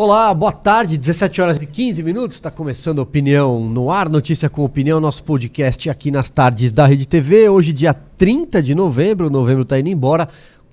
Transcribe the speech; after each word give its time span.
Olá, 0.00 0.32
boa 0.32 0.52
tarde, 0.52 0.96
17 0.96 1.42
horas 1.42 1.56
e 1.56 1.66
15 1.66 2.04
minutos, 2.04 2.36
está 2.36 2.52
começando 2.52 3.00
a 3.00 3.02
Opinião 3.02 3.68
no 3.68 3.90
Ar, 3.90 4.08
Notícia 4.08 4.48
com 4.48 4.62
Opinião, 4.62 5.00
nosso 5.00 5.24
podcast 5.24 5.90
aqui 5.90 6.12
nas 6.12 6.30
tardes 6.30 6.70
da 6.70 6.86
Rede 6.86 7.04
TV, 7.04 7.48
hoje 7.48 7.72
dia 7.72 7.92
30 7.92 8.62
de 8.62 8.76
novembro, 8.76 9.28
novembro 9.28 9.64
está 9.64 9.76
indo 9.76 9.88
embora, 9.88 10.28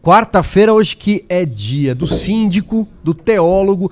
quarta-feira 0.05 0.71
hoje 0.71 0.95
que 0.95 1.25
é 1.27 1.43
dia 1.43 1.95
do 1.95 2.05
síndico, 2.05 2.87
do 3.03 3.11
teólogo, 3.11 3.91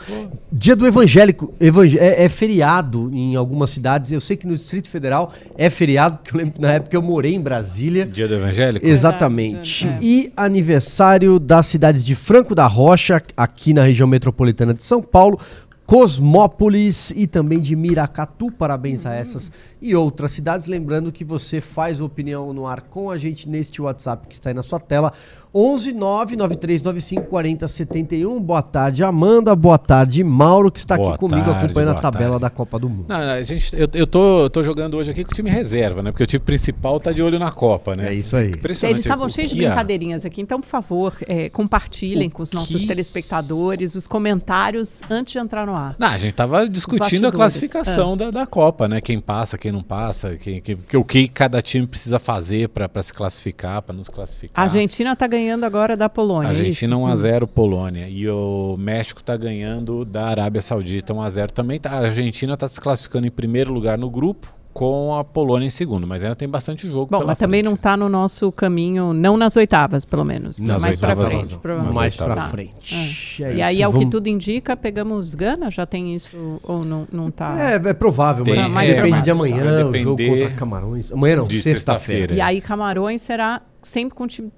dia 0.51 0.75
do 0.75 0.85
evangélico, 0.85 1.51
evang 1.59 1.97
é, 1.97 2.23
é, 2.23 2.29
feriado 2.29 3.09
em 3.11 3.35
algumas 3.35 3.71
cidades, 3.71 4.11
eu 4.11 4.21
sei 4.21 4.37
que 4.37 4.45
no 4.45 4.53
Distrito 4.53 4.89
Federal 4.89 5.33
é 5.57 5.71
feriado, 5.71 6.17
porque 6.17 6.35
eu 6.35 6.37
lembro 6.37 6.53
que 6.53 6.61
na 6.61 6.73
época 6.73 6.95
eu 6.95 7.01
morei 7.01 7.33
em 7.33 7.41
Brasília. 7.41 8.05
Dia 8.05 8.27
do 8.27 8.35
evangélico? 8.35 8.85
Exatamente. 8.85 9.85
Verdade, 9.85 10.05
é. 10.05 10.07
E 10.07 10.33
aniversário 10.37 11.39
das 11.39 11.65
cidades 11.65 12.05
de 12.05 12.13
Franco 12.13 12.53
da 12.53 12.67
Rocha, 12.67 13.19
aqui 13.35 13.73
na 13.73 13.81
região 13.81 14.07
metropolitana 14.07 14.71
de 14.71 14.83
São 14.83 15.01
Paulo, 15.01 15.39
Cosmópolis 15.85 17.11
e 17.15 17.27
também 17.27 17.59
de 17.59 17.75
Miracatu. 17.75 18.51
Parabéns 18.51 19.05
a 19.05 19.13
essas 19.13 19.51
e 19.81 19.95
outras 19.95 20.31
cidades. 20.31 20.67
Lembrando 20.67 21.11
que 21.11 21.25
você 21.25 21.59
faz 21.59 21.99
opinião 21.99 22.53
no 22.53 22.65
ar 22.65 22.81
com 22.81 23.11
a 23.11 23.17
gente 23.17 23.49
neste 23.49 23.81
WhatsApp 23.81 24.27
que 24.27 24.33
está 24.33 24.49
aí 24.49 24.53
na 24.53 24.63
sua 24.63 24.79
tela. 24.79 25.11
11 25.55 25.93
99395 25.93 27.27
4071. 27.27 28.41
Boa 28.41 28.63
tarde, 28.63 29.03
Amanda. 29.03 29.55
Boa 29.55 29.77
tarde, 29.77 30.23
Mauro, 30.23 30.71
que 30.71 30.79
está 30.79 30.97
boa 30.97 31.11
aqui 31.11 31.19
comigo 31.19 31.45
tarde, 31.45 31.65
acompanhando 31.65 31.91
a 31.91 32.01
tabela 32.01 32.31
tarde. 32.31 32.41
da 32.41 32.49
Copa 32.49 32.79
do 32.79 32.89
Mundo. 32.89 33.05
Não, 33.07 33.15
a 33.15 33.41
gente, 33.43 33.71
eu, 33.75 33.87
eu 33.93 34.07
tô, 34.07 34.49
tô 34.49 34.63
jogando 34.63 34.97
hoje 34.97 35.11
aqui 35.11 35.23
com 35.23 35.31
o 35.31 35.35
time 35.35 35.51
reserva, 35.51 36.01
né? 36.01 36.09
Porque 36.09 36.23
o 36.23 36.27
time 36.27 36.43
principal 36.43 36.99
tá 36.99 37.11
de 37.11 37.21
olho 37.21 37.37
na 37.37 37.51
Copa, 37.51 37.93
né? 37.95 38.09
É 38.09 38.13
isso 38.15 38.35
aí. 38.35 38.51
Eles 38.83 39.01
estavam 39.01 39.29
cheios 39.29 39.51
de 39.51 39.57
brincadeirinhas 39.57 40.25
aqui, 40.25 40.41
então, 40.41 40.59
por 40.59 40.67
favor, 40.67 41.13
é, 41.27 41.49
compartilhem 41.49 42.29
o 42.29 42.31
com 42.31 42.41
os 42.41 42.51
nossos 42.51 42.81
que... 42.81 42.87
telespectadores 42.87 43.93
os 43.93 44.07
comentários 44.07 45.03
antes 45.07 45.33
de 45.33 45.39
entrar 45.39 45.67
no 45.67 45.75
ar. 45.75 45.95
Não, 45.99 46.07
a 46.07 46.17
gente 46.17 46.33
tava 46.33 46.67
discutindo 46.67 47.27
a 47.27 47.31
classificação 47.31 48.13
é. 48.13 48.17
da, 48.17 48.31
da 48.31 48.47
Copa, 48.47 48.87
né? 48.87 48.99
Quem 48.99 49.19
passa, 49.19 49.55
quem 49.55 49.71
não 49.71 49.83
passa, 49.83 50.35
quem, 50.35 50.59
quem, 50.59 50.79
o 50.95 51.03
que 51.03 51.27
cada 51.27 51.61
time 51.61 51.85
precisa 51.85 52.17
fazer 52.17 52.69
para 52.69 52.89
se 53.03 53.13
classificar, 53.13 53.83
para 53.83 53.93
nos 53.93 54.09
classificar. 54.09 54.59
A 54.59 54.63
Argentina 54.63 55.15
tá 55.15 55.27
ganhando 55.27 55.42
ganhando 55.43 55.65
agora 55.65 55.97
da 55.97 56.09
Polônia. 56.09 56.49
A 56.49 56.53
é 56.53 56.57
Argentina 56.57 56.95
1x0 56.95 57.47
Polônia. 57.47 58.07
E 58.07 58.27
o 58.29 58.75
México 58.77 59.19
está 59.19 59.35
ganhando 59.35 60.05
da 60.05 60.25
Arábia 60.25 60.61
Saudita 60.61 61.13
1x0 61.13 61.51
também. 61.51 61.79
Tá, 61.79 61.91
a 61.91 61.99
Argentina 61.99 62.53
está 62.53 62.67
se 62.67 62.79
classificando 62.79 63.27
em 63.27 63.31
primeiro 63.31 63.71
lugar 63.73 63.97
no 63.97 64.09
grupo 64.09 64.47
com 64.73 65.13
a 65.13 65.23
Polônia 65.23 65.67
em 65.67 65.69
segundo, 65.69 66.07
mas 66.07 66.23
ainda 66.23 66.35
tem 66.35 66.49
bastante 66.49 66.89
jogo. 66.89 67.07
Bom, 67.11 67.19
mas 67.19 67.25
frente. 67.25 67.37
também 67.37 67.61
não 67.61 67.75
está 67.75 67.95
no 67.95 68.09
nosso 68.09 68.51
caminho, 68.51 69.13
não 69.13 69.37
nas 69.37 69.55
oitavas, 69.55 70.03
pelo 70.03 70.25
menos. 70.25 70.57
Nas 70.57 70.81
mais 70.81 70.99
para 70.99 71.15
frente, 71.15 71.57
provavelmente. 71.59 71.95
Mais 71.95 72.15
para 72.15 72.35
tá. 72.35 72.47
frente. 72.47 73.43
É. 73.43 73.51
É 73.51 73.55
e 73.55 73.61
aí, 73.61 73.83
ao 73.83 73.91
Vamos... 73.91 74.05
que 74.05 74.11
tudo 74.11 74.27
indica, 74.27 74.75
pegamos 74.75 75.35
Gana? 75.35 75.69
Já 75.69 75.85
tem 75.85 76.15
isso 76.15 76.59
ou 76.63 76.83
não, 76.83 77.07
não 77.11 77.29
tá? 77.29 77.55
É, 77.59 77.75
é 77.75 77.93
provável, 77.93 78.43
tem, 78.43 78.67
mas 78.67 78.89
é, 78.89 78.95
depende 78.95 79.21
de 79.21 79.29
amanhã, 79.29 79.85
o 79.85 79.95
jogo 79.95 80.25
contra 80.25 80.49
Camarões. 80.49 81.11
Amanhã 81.11 81.35
não, 81.35 81.49
sexta-feira. 81.49 82.29
Sexta 82.29 82.35
e 82.35 82.41
aí 82.41 82.59
Camarões 82.59 83.21
será 83.21 83.61
sempre 83.83 84.15
com 84.15 84.23
o 84.23 84.27
time 84.27 84.51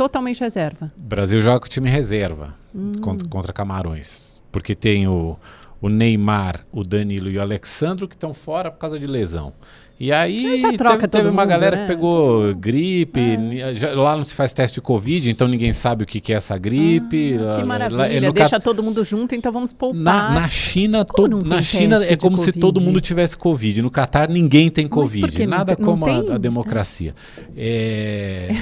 totalmente 0.00 0.40
reserva. 0.40 0.90
O 0.96 1.00
Brasil 1.02 1.42
joga 1.42 1.60
com 1.60 1.66
o 1.66 1.68
time 1.68 1.90
reserva 1.90 2.54
hum. 2.74 2.92
contra, 3.02 3.28
contra, 3.28 3.52
Camarões. 3.52 4.40
Porque 4.50 4.74
tem 4.74 5.06
o, 5.06 5.36
o 5.78 5.90
Neymar, 5.90 6.64
o 6.72 6.82
Danilo 6.82 7.28
e 7.28 7.36
o 7.36 7.40
Alexandro 7.42 8.08
que 8.08 8.14
estão 8.14 8.32
fora 8.32 8.70
por 8.70 8.78
causa 8.78 8.98
de 8.98 9.06
lesão. 9.06 9.52
E 10.00 10.10
aí 10.10 10.56
já 10.56 10.72
troca 10.72 11.06
teve, 11.06 11.24
teve 11.24 11.28
uma 11.28 11.42
mundo, 11.42 11.50
galera 11.50 11.76
né? 11.76 11.82
que 11.82 11.88
pegou 11.88 12.54
gripe, 12.54 13.20
é. 13.20 13.74
já, 13.74 13.92
lá 13.92 14.16
não 14.16 14.24
se 14.24 14.34
faz 14.34 14.50
teste 14.50 14.76
de 14.76 14.80
Covid, 14.80 15.28
então 15.28 15.46
ninguém 15.46 15.74
sabe 15.74 16.04
o 16.04 16.06
que, 16.06 16.22
que 16.22 16.32
é 16.32 16.36
essa 16.36 16.56
gripe. 16.56 17.38
Ah, 17.38 17.58
que 17.58 17.66
maravilha, 17.66 18.28
lá, 18.28 18.32
deixa 18.32 18.58
todo 18.58 18.82
mundo 18.82 19.04
junto, 19.04 19.34
então 19.34 19.52
vamos 19.52 19.74
poupar. 19.74 20.00
Na, 20.00 20.30
na 20.30 20.48
China, 20.48 21.04
na 21.44 21.60
China 21.60 22.02
é 22.02 22.16
como 22.16 22.38
se 22.38 22.50
todo 22.50 22.80
mundo 22.80 22.98
tivesse 22.98 23.36
Covid. 23.36 23.82
No 23.82 23.90
Catar 23.90 24.30
ninguém 24.30 24.70
tem 24.70 24.88
Covid, 24.88 25.46
nada 25.46 25.76
não, 25.78 25.86
como 25.86 26.06
a, 26.06 26.34
a, 26.36 26.38
democracia. 26.38 27.14
É... 27.54 28.56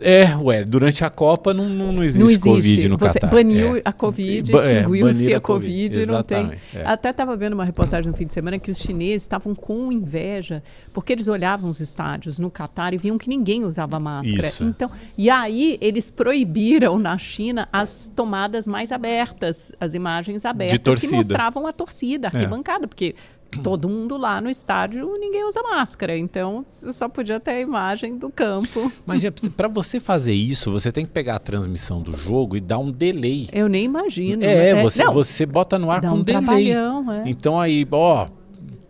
é, 0.00 0.36
ué, 0.38 0.64
durante 0.64 1.04
a 1.04 1.10
Copa 1.10 1.54
não, 1.54 1.68
não, 1.68 1.92
não, 1.92 2.02
existe, 2.02 2.20
não 2.20 2.28
existe, 2.28 2.48
Covid 2.48 2.88
no 2.88 2.98
Você 2.98 3.20
Catar. 3.20 3.30
Baniu 3.30 3.76
é. 3.76 3.82
a 3.84 3.92
Covid, 3.92 4.56
é, 4.56 4.80
extinguiu-se 4.80 5.34
a 5.34 5.40
Covid, 5.40 5.98
COVID 6.00 6.06
não 6.06 6.22
tem. 6.24 6.50
É. 6.74 6.82
Até 6.84 7.10
estava 7.10 7.36
vendo 7.36 7.52
uma 7.52 7.64
reportagem 7.64 8.10
no 8.10 8.16
fim 8.16 8.26
de 8.26 8.32
semana 8.32 8.58
que 8.58 8.72
os 8.72 8.78
chineses 8.78 9.22
estavam 9.22 9.54
com 9.54 9.92
inveja 9.92 10.64
porque 10.92 11.12
eles 11.12 11.28
olhavam 11.28 11.70
os 11.70 11.80
estádios 11.80 12.38
no 12.38 12.50
Catar 12.50 12.94
e 12.94 12.98
viam 12.98 13.18
que 13.18 13.28
ninguém 13.28 13.64
usava 13.64 13.98
máscara. 14.00 14.48
Isso. 14.48 14.64
Então, 14.64 14.90
e 15.16 15.30
aí 15.30 15.78
eles 15.80 16.10
proibiram 16.10 16.98
na 16.98 17.16
China 17.18 17.68
as 17.72 18.10
tomadas 18.14 18.66
mais 18.66 18.92
abertas, 18.92 19.72
as 19.80 19.94
imagens 19.94 20.44
abertas 20.44 21.00
que 21.00 21.08
mostravam 21.08 21.66
a 21.66 21.72
torcida, 21.72 22.28
a 22.28 22.30
é. 22.30 22.36
arquibancada, 22.36 22.84
é. 22.84 22.88
porque 22.88 23.14
todo 23.58 23.88
mundo 23.88 24.16
lá 24.16 24.40
no 24.40 24.48
estádio, 24.48 25.16
ninguém 25.18 25.44
usa 25.44 25.62
máscara. 25.62 26.16
Então, 26.16 26.62
você 26.64 26.92
só 26.92 27.08
podia 27.08 27.40
ter 27.40 27.50
a 27.50 27.60
imagem 27.60 28.16
do 28.16 28.30
campo. 28.30 28.92
Mas 29.04 29.22
para 29.56 29.68
você 29.68 29.98
fazer 29.98 30.32
isso, 30.32 30.70
você 30.70 30.92
tem 30.92 31.04
que 31.04 31.12
pegar 31.12 31.36
a 31.36 31.38
transmissão 31.38 32.00
do 32.00 32.16
jogo 32.16 32.56
e 32.56 32.60
dar 32.60 32.78
um 32.78 32.90
delay. 32.90 33.48
Eu 33.52 33.68
nem 33.68 33.84
imagino. 33.84 34.44
É, 34.44 34.70
é 34.70 34.82
você, 34.82 35.04
você 35.06 35.44
bota 35.44 35.78
no 35.78 35.90
ar 35.90 36.00
Dá 36.00 36.10
com 36.10 36.16
um 36.16 36.22
delay. 36.22 36.72
É. 36.72 36.76
Então 37.26 37.60
aí, 37.60 37.86
ó, 37.90 38.28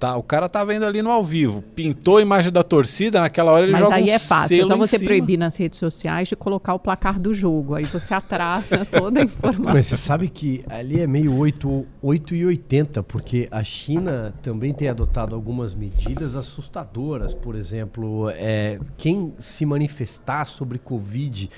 Tá, 0.00 0.16
o 0.16 0.22
cara 0.22 0.49
tá 0.49 0.65
vendo 0.65 0.87
ali 0.87 1.03
no 1.03 1.11
ao 1.11 1.22
vivo, 1.22 1.61
pintou 1.61 2.16
a 2.16 2.22
imagem 2.22 2.50
da 2.50 2.62
torcida, 2.62 3.21
naquela 3.21 3.53
hora 3.53 3.65
ele 3.65 3.72
Mas 3.72 3.83
joga 3.83 3.97
aí 3.97 4.05
um 4.05 4.09
é 4.15 4.19
fácil, 4.19 4.62
é 4.62 4.65
só 4.65 4.75
você 4.75 4.97
cima. 4.97 5.11
proibir 5.11 5.37
nas 5.37 5.55
redes 5.59 5.78
sociais 5.78 6.27
de 6.27 6.34
colocar 6.34 6.72
o 6.72 6.78
placar 6.78 7.21
do 7.21 7.34
jogo. 7.34 7.75
Aí 7.75 7.84
você 7.84 8.15
atrasa 8.15 8.83
toda 8.91 9.21
a 9.21 9.25
informação. 9.25 9.75
Mas 9.75 9.84
você 9.84 9.99
sabe 9.99 10.31
que 10.31 10.65
ali 10.71 11.00
é 11.00 11.06
meio 11.06 11.37
8, 11.37 11.87
8 12.00 12.34
e 12.34 12.47
80, 12.47 13.03
porque 13.03 13.47
a 13.50 13.62
China 13.62 14.33
também 14.41 14.72
tem 14.72 14.88
adotado 14.88 15.34
algumas 15.34 15.75
medidas 15.75 16.34
assustadoras. 16.34 17.34
Por 17.34 17.55
exemplo, 17.55 18.31
é, 18.31 18.81
quem 18.97 19.34
se 19.38 19.67
manifestar 19.67 20.47
sobre 20.47 20.78
Covid 20.78 21.50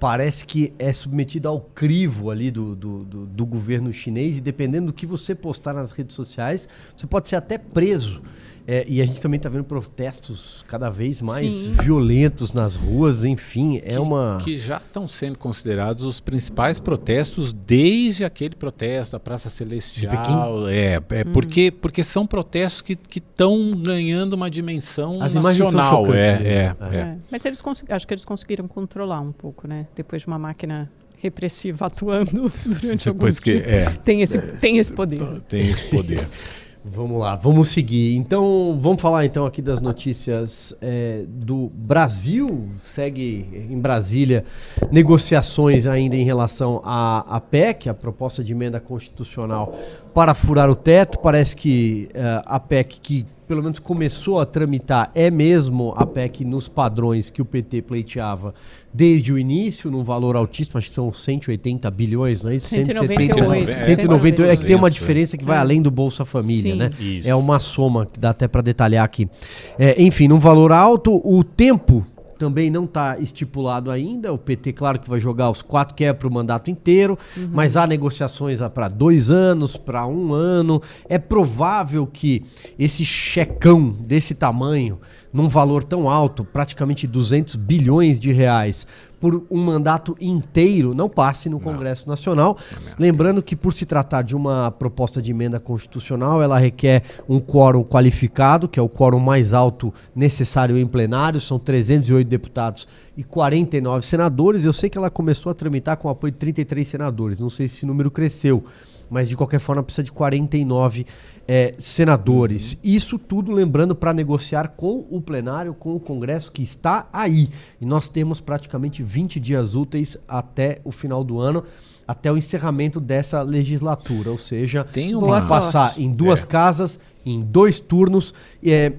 parece 0.00 0.46
que 0.46 0.72
é 0.78 0.90
submetido 0.94 1.46
ao 1.46 1.60
crivo 1.60 2.30
ali 2.30 2.50
do, 2.50 2.74
do, 2.74 3.04
do, 3.04 3.26
do, 3.26 3.46
governo 3.46 3.92
chinês 3.92 4.38
e 4.38 4.40
dependendo 4.40 4.86
do 4.86 4.92
que 4.94 5.04
você 5.04 5.34
postar 5.34 5.74
nas 5.74 5.92
redes 5.92 6.16
sociais, 6.16 6.66
você 6.96 7.06
pode 7.06 7.28
ser 7.28 7.36
até 7.36 7.58
preso. 7.58 8.22
É, 8.66 8.84
e 8.88 9.00
a 9.00 9.06
gente 9.06 9.20
também 9.20 9.36
está 9.36 9.48
vendo 9.48 9.64
protestos 9.64 10.64
cada 10.68 10.90
vez 10.90 11.20
mais 11.20 11.50
Sim. 11.50 11.72
violentos 11.82 12.52
nas 12.52 12.76
ruas, 12.76 13.24
enfim, 13.24 13.78
é 13.78 13.92
que, 13.92 13.98
uma. 13.98 14.38
Que 14.42 14.58
já 14.58 14.76
estão 14.76 15.08
sendo 15.08 15.38
considerados 15.38 16.04
os 16.04 16.20
principais 16.20 16.78
protestos 16.78 17.52
desde 17.52 18.24
aquele 18.24 18.54
protesto 18.54 19.12
da 19.12 19.20
Praça 19.20 19.50
Celestial. 19.50 20.68
É, 20.68 20.94
é 20.94 20.98
hum. 20.98 21.32
porque, 21.32 21.70
porque 21.70 22.04
são 22.04 22.26
protestos 22.26 22.82
que 22.82 22.98
estão 23.16 23.72
ganhando 23.72 24.34
uma 24.34 24.50
dimensão 24.50 25.22
As 25.22 25.34
nacional. 25.34 25.52
Imagens 25.52 25.70
são 25.70 25.82
chocantes 25.82 26.46
é, 26.46 26.46
é, 26.46 26.76
é, 26.80 26.98
é. 26.98 27.16
Mas 27.30 27.44
eles 27.44 27.62
acho 27.88 28.06
que 28.06 28.14
eles 28.14 28.24
conseguiram 28.24 28.68
controlar 28.68 29.20
um 29.20 29.32
pouco, 29.32 29.66
né? 29.66 29.86
Depois 29.94 30.22
de 30.22 30.28
uma 30.28 30.38
máquina 30.38 30.90
repressiva 31.18 31.86
atuando 31.86 32.50
durante 32.64 33.04
Depois 33.04 33.36
alguns 33.36 33.38
que, 33.40 33.52
dias. 33.52 33.66
É, 33.66 33.90
tem, 34.04 34.22
esse, 34.22 34.38
tem 34.58 34.78
esse 34.78 34.92
poder. 34.92 35.40
Tem 35.48 35.60
esse 35.60 35.84
poder. 35.86 36.26
Vamos 36.82 37.20
lá, 37.20 37.36
vamos 37.36 37.68
seguir. 37.68 38.16
Então, 38.16 38.78
vamos 38.80 39.02
falar 39.02 39.26
então 39.26 39.44
aqui 39.44 39.60
das 39.60 39.82
notícias 39.82 40.74
é, 40.80 41.24
do 41.28 41.70
Brasil. 41.74 42.68
Segue 42.80 43.46
em 43.70 43.78
Brasília 43.78 44.46
negociações 44.90 45.86
ainda 45.86 46.16
em 46.16 46.24
relação 46.24 46.80
à, 46.82 47.36
à 47.36 47.38
PEC, 47.38 47.90
a 47.90 47.94
proposta 47.94 48.42
de 48.42 48.52
emenda 48.52 48.80
constitucional 48.80 49.78
para 50.14 50.34
furar 50.34 50.68
o 50.70 50.74
teto. 50.74 51.18
Parece 51.18 51.56
que 51.56 52.08
uh, 52.14 52.42
a 52.46 52.60
PEC 52.60 53.00
que 53.00 53.26
pelo 53.50 53.64
menos 53.64 53.80
começou 53.80 54.38
a 54.38 54.46
tramitar 54.46 55.10
é 55.12 55.28
mesmo 55.28 55.92
a 55.96 56.06
PEC 56.06 56.44
nos 56.44 56.68
padrões 56.68 57.30
que 57.30 57.42
o 57.42 57.44
PT 57.44 57.82
pleiteava 57.82 58.54
desde 58.94 59.32
o 59.32 59.38
início, 59.38 59.90
num 59.90 60.04
valor 60.04 60.36
altíssimo, 60.36 60.78
acho 60.78 60.88
que 60.88 60.94
são 60.94 61.12
180 61.12 61.90
bilhões, 61.90 62.42
não 62.42 62.50
é 62.52 62.54
isso? 62.54 62.68
198. 62.68 63.84
198. 63.84 64.52
É 64.52 64.56
que 64.56 64.64
tem 64.64 64.76
uma 64.76 64.88
diferença 64.88 65.36
que 65.36 65.44
vai 65.44 65.56
é. 65.56 65.60
além 65.60 65.82
do 65.82 65.90
Bolsa 65.90 66.24
Família, 66.24 66.72
Sim. 66.72 66.78
né? 66.78 66.90
Isso. 67.00 67.28
É 67.28 67.34
uma 67.34 67.58
soma 67.58 68.06
que 68.06 68.20
dá 68.20 68.30
até 68.30 68.46
para 68.46 68.62
detalhar 68.62 69.04
aqui. 69.04 69.28
É, 69.76 70.00
enfim, 70.00 70.28
num 70.28 70.38
valor 70.38 70.70
alto, 70.70 71.20
o 71.24 71.42
tempo 71.42 72.06
também 72.40 72.70
não 72.70 72.84
está 72.84 73.18
estipulado 73.18 73.90
ainda. 73.90 74.32
O 74.32 74.38
PT, 74.38 74.72
claro 74.72 74.98
que 74.98 75.10
vai 75.10 75.20
jogar 75.20 75.50
os 75.50 75.60
quatro 75.60 75.94
que 75.94 76.04
é 76.04 76.12
para 76.14 76.26
o 76.26 76.32
mandato 76.32 76.70
inteiro, 76.70 77.18
uhum. 77.36 77.50
mas 77.52 77.76
há 77.76 77.86
negociações 77.86 78.60
para 78.72 78.88
dois 78.88 79.30
anos, 79.30 79.76
para 79.76 80.06
um 80.06 80.32
ano. 80.32 80.80
É 81.06 81.18
provável 81.18 82.06
que 82.06 82.42
esse 82.78 83.04
checão 83.04 83.90
desse 83.90 84.34
tamanho 84.34 84.98
num 85.32 85.48
valor 85.48 85.84
tão 85.84 86.08
alto, 86.08 86.44
praticamente 86.44 87.06
200 87.06 87.56
bilhões 87.56 88.18
de 88.18 88.32
reais, 88.32 88.86
por 89.20 89.44
um 89.50 89.62
mandato 89.62 90.16
inteiro, 90.20 90.94
não 90.94 91.08
passe 91.08 91.48
no 91.50 91.60
Congresso 91.60 92.06
não. 92.06 92.12
Nacional. 92.12 92.56
Lembrando 92.98 93.42
que, 93.42 93.54
por 93.54 93.72
se 93.72 93.84
tratar 93.84 94.22
de 94.22 94.34
uma 94.34 94.70
proposta 94.70 95.20
de 95.20 95.30
emenda 95.30 95.60
constitucional, 95.60 96.42
ela 96.42 96.58
requer 96.58 97.02
um 97.28 97.38
quórum 97.38 97.84
qualificado, 97.84 98.66
que 98.66 98.80
é 98.80 98.82
o 98.82 98.88
quórum 98.88 99.20
mais 99.20 99.52
alto 99.52 99.92
necessário 100.14 100.78
em 100.78 100.86
plenário, 100.86 101.38
são 101.38 101.58
308 101.58 102.26
deputados 102.26 102.88
e 103.16 103.22
49 103.22 104.06
senadores. 104.06 104.64
Eu 104.64 104.72
sei 104.72 104.88
que 104.88 104.96
ela 104.96 105.10
começou 105.10 105.50
a 105.50 105.54
tramitar 105.54 105.98
com 105.98 106.08
o 106.08 106.10
apoio 106.10 106.32
de 106.32 106.38
33 106.38 106.88
senadores, 106.88 107.38
não 107.38 107.50
sei 107.50 107.68
se 107.68 107.76
esse 107.76 107.86
número 107.86 108.10
cresceu 108.10 108.64
mas 109.10 109.28
de 109.28 109.36
qualquer 109.36 109.58
forma 109.58 109.82
precisa 109.82 110.04
de 110.04 110.12
49 110.12 111.04
é, 111.52 111.74
senadores. 111.78 112.74
Uhum. 112.74 112.78
Isso 112.84 113.18
tudo 113.18 113.50
lembrando 113.50 113.92
para 113.92 114.14
negociar 114.14 114.68
com 114.68 115.04
o 115.10 115.20
plenário, 115.20 115.74
com 115.74 115.96
o 115.96 115.98
Congresso 115.98 116.52
que 116.52 116.62
está 116.62 117.08
aí. 117.12 117.48
E 117.80 117.84
nós 117.84 118.08
temos 118.08 118.40
praticamente 118.40 119.02
20 119.02 119.40
dias 119.40 119.74
úteis 119.74 120.16
até 120.28 120.80
o 120.84 120.92
final 120.92 121.24
do 121.24 121.40
ano 121.40 121.64
até 122.06 122.30
o 122.30 122.36
encerramento 122.36 122.98
dessa 122.98 123.40
legislatura, 123.42 124.32
ou 124.32 124.38
seja, 124.38 124.82
tem 124.82 125.14
uma... 125.14 125.40
que 125.40 125.46
passar 125.46 125.94
em 125.96 126.10
duas 126.10 126.42
é. 126.42 126.46
casas, 126.46 126.98
em 127.24 127.40
dois 127.40 127.78
turnos. 127.78 128.34
É, 128.64 128.94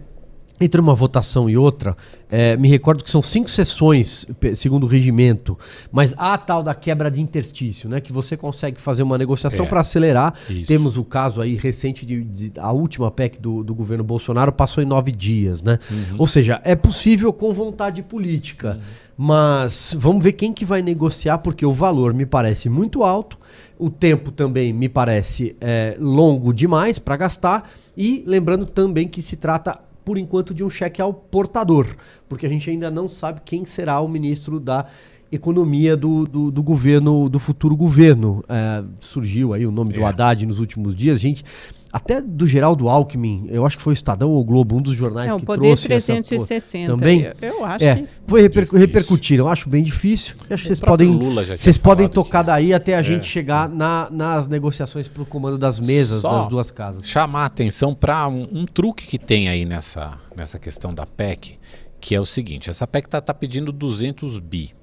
entre 0.65 0.79
uma 0.79 0.95
votação 0.95 1.49
e 1.49 1.57
outra, 1.57 1.95
é, 2.29 2.55
me 2.55 2.69
recordo 2.69 3.03
que 3.03 3.11
são 3.11 3.21
cinco 3.21 3.49
sessões, 3.49 4.25
segundo 4.53 4.85
o 4.85 4.87
regimento, 4.87 5.57
mas 5.91 6.13
há 6.17 6.33
a 6.33 6.37
tal 6.37 6.63
da 6.63 6.73
quebra 6.73 7.11
de 7.11 7.19
interstício, 7.19 7.89
né? 7.89 7.99
Que 7.99 8.13
você 8.13 8.37
consegue 8.37 8.79
fazer 8.79 9.03
uma 9.03 9.17
negociação 9.17 9.65
é, 9.65 9.67
para 9.67 9.81
acelerar. 9.81 10.33
Isso. 10.49 10.65
Temos 10.65 10.95
o 10.95 11.03
caso 11.03 11.41
aí 11.41 11.55
recente 11.55 12.05
de, 12.05 12.23
de, 12.23 12.51
a 12.57 12.71
última 12.71 13.11
PEC 13.11 13.39
do, 13.39 13.63
do, 13.63 13.75
governo 13.75 14.03
Bolsonaro 14.03 14.53
passou 14.53 14.81
em 14.81 14.87
nove 14.87 15.11
dias, 15.11 15.61
né? 15.61 15.77
Uhum. 15.89 16.15
Ou 16.19 16.27
seja, 16.27 16.61
é 16.63 16.75
possível 16.75 17.33
com 17.33 17.53
vontade 17.53 18.01
política. 18.01 18.75
Uhum. 18.75 19.11
Mas 19.23 19.95
vamos 19.97 20.23
ver 20.23 20.31
quem 20.31 20.53
que 20.53 20.65
vai 20.65 20.81
negociar, 20.81 21.37
porque 21.39 21.65
o 21.65 21.73
valor 21.73 22.13
me 22.13 22.25
parece 22.25 22.69
muito 22.69 23.03
alto, 23.03 23.37
o 23.77 23.89
tempo 23.89 24.31
também 24.31 24.73
me 24.73 24.89
parece 24.89 25.55
é, 25.61 25.95
longo 25.99 26.53
demais 26.53 26.97
para 26.97 27.17
gastar, 27.17 27.69
e 27.95 28.23
lembrando 28.25 28.65
também 28.65 29.07
que 29.07 29.21
se 29.21 29.35
trata 29.35 29.79
por 30.03 30.17
enquanto, 30.17 30.53
de 30.53 30.63
um 30.63 30.69
cheque 30.69 31.01
ao 31.01 31.13
portador, 31.13 31.87
porque 32.27 32.45
a 32.45 32.49
gente 32.49 32.69
ainda 32.69 32.89
não 32.89 33.07
sabe 33.07 33.41
quem 33.43 33.65
será 33.65 33.99
o 34.01 34.07
ministro 34.07 34.59
da 34.59 34.85
economia 35.31 35.95
do, 35.95 36.25
do, 36.25 36.51
do 36.51 36.61
governo, 36.61 37.29
do 37.29 37.39
futuro 37.39 37.75
governo. 37.75 38.43
É, 38.49 38.83
surgiu 38.99 39.53
aí 39.53 39.65
o 39.65 39.71
nome 39.71 39.93
é. 39.93 39.97
do 39.97 40.05
Haddad 40.05 40.45
nos 40.45 40.59
últimos 40.59 40.93
dias, 40.93 41.21
gente. 41.21 41.43
Até 41.91 42.21
do 42.21 42.47
Geraldo 42.47 42.87
Alckmin, 42.87 43.47
eu 43.49 43.65
acho 43.65 43.75
que 43.75 43.83
foi 43.83 43.91
o 43.91 43.95
Estadão 43.95 44.29
ou 44.29 44.39
o 44.39 44.43
Globo, 44.45 44.77
um 44.77 44.81
dos 44.81 44.95
jornais 44.95 45.33
é, 45.33 45.37
que 45.37 45.45
trouxe 45.45 45.87
360, 45.87 46.53
essa 46.53 46.91
também. 46.91 47.21
Eu, 47.41 47.49
eu 47.49 47.65
acho 47.65 47.83
é, 47.83 47.95
que 47.95 48.07
foi 48.25 48.41
reper, 48.41 48.69
repercutiram, 48.71 49.47
acho 49.49 49.67
bem 49.67 49.83
difícil. 49.83 50.35
acho 50.49 50.63
que 50.63 50.67
vocês 50.67 50.79
podem, 50.79 51.19
vocês 51.57 51.77
podem 51.77 52.07
tocar 52.07 52.43
daí 52.43 52.73
até 52.73 52.95
a 52.95 52.99
é. 52.99 53.03
gente 53.03 53.25
chegar 53.25 53.67
na, 53.67 54.09
nas 54.09 54.47
negociações 54.47 55.09
para 55.09 55.23
o 55.23 55.25
comando 55.25 55.57
das 55.57 55.81
mesas 55.81 56.21
Só 56.21 56.37
das 56.37 56.47
duas 56.47 56.71
casas. 56.71 57.05
Chamar 57.05 57.43
a 57.43 57.45
atenção 57.47 57.93
para 57.93 58.25
um, 58.25 58.47
um, 58.51 58.65
truque 58.65 59.05
que 59.05 59.19
tem 59.19 59.49
aí 59.49 59.65
nessa, 59.65 60.17
nessa 60.33 60.57
questão 60.57 60.93
da 60.93 61.05
PEC, 61.05 61.59
que 61.99 62.15
é 62.15 62.21
o 62.21 62.25
seguinte: 62.25 62.69
essa 62.69 62.87
PEC 62.87 63.07
está 63.07 63.19
tá 63.19 63.33
pedindo 63.33 63.71
200 63.73 64.39
bi. 64.39 64.73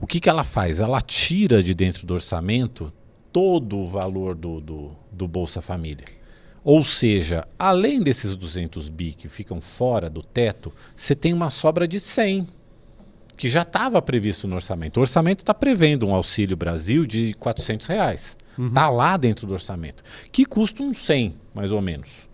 O 0.00 0.06
que, 0.06 0.18
que 0.18 0.30
ela 0.30 0.44
faz? 0.44 0.80
Ela 0.80 1.02
tira 1.02 1.62
de 1.62 1.74
dentro 1.74 2.06
do 2.06 2.14
orçamento 2.14 2.90
todo 3.30 3.76
o 3.76 3.86
valor 3.86 4.34
do, 4.34 4.58
do, 4.58 4.90
do 5.12 5.28
Bolsa 5.28 5.60
Família. 5.60 6.04
Ou 6.62 6.84
seja, 6.84 7.46
além 7.58 8.02
desses 8.02 8.36
200 8.36 8.88
bi 8.88 9.12
que 9.12 9.28
ficam 9.28 9.60
fora 9.60 10.10
do 10.10 10.22
teto, 10.22 10.72
você 10.94 11.14
tem 11.14 11.32
uma 11.32 11.48
sobra 11.48 11.88
de 11.88 11.98
100, 11.98 12.46
que 13.36 13.48
já 13.48 13.62
estava 13.62 14.02
previsto 14.02 14.46
no 14.46 14.56
orçamento. 14.56 14.98
O 14.98 15.00
orçamento 15.00 15.40
está 15.40 15.54
prevendo 15.54 16.06
um 16.06 16.14
auxílio 16.14 16.56
Brasil 16.56 17.06
de 17.06 17.32
400 17.34 17.86
reais. 17.86 18.36
Está 18.50 18.62
uhum. 18.62 18.70
Tá 18.70 18.90
lá 18.90 19.16
dentro 19.16 19.46
do 19.46 19.54
orçamento, 19.54 20.02
que 20.30 20.44
custa 20.44 20.82
uns 20.82 21.04
100, 21.06 21.36
mais 21.54 21.72
ou 21.72 21.80
menos. 21.80 22.28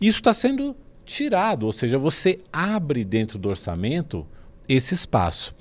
Isso 0.00 0.18
está 0.18 0.32
sendo 0.32 0.74
tirado, 1.04 1.64
ou 1.64 1.72
seja, 1.72 1.96
você 1.98 2.40
abre 2.52 3.04
dentro 3.04 3.38
do 3.38 3.48
orçamento 3.48 4.26
esse 4.68 4.94
espaço. 4.94 5.54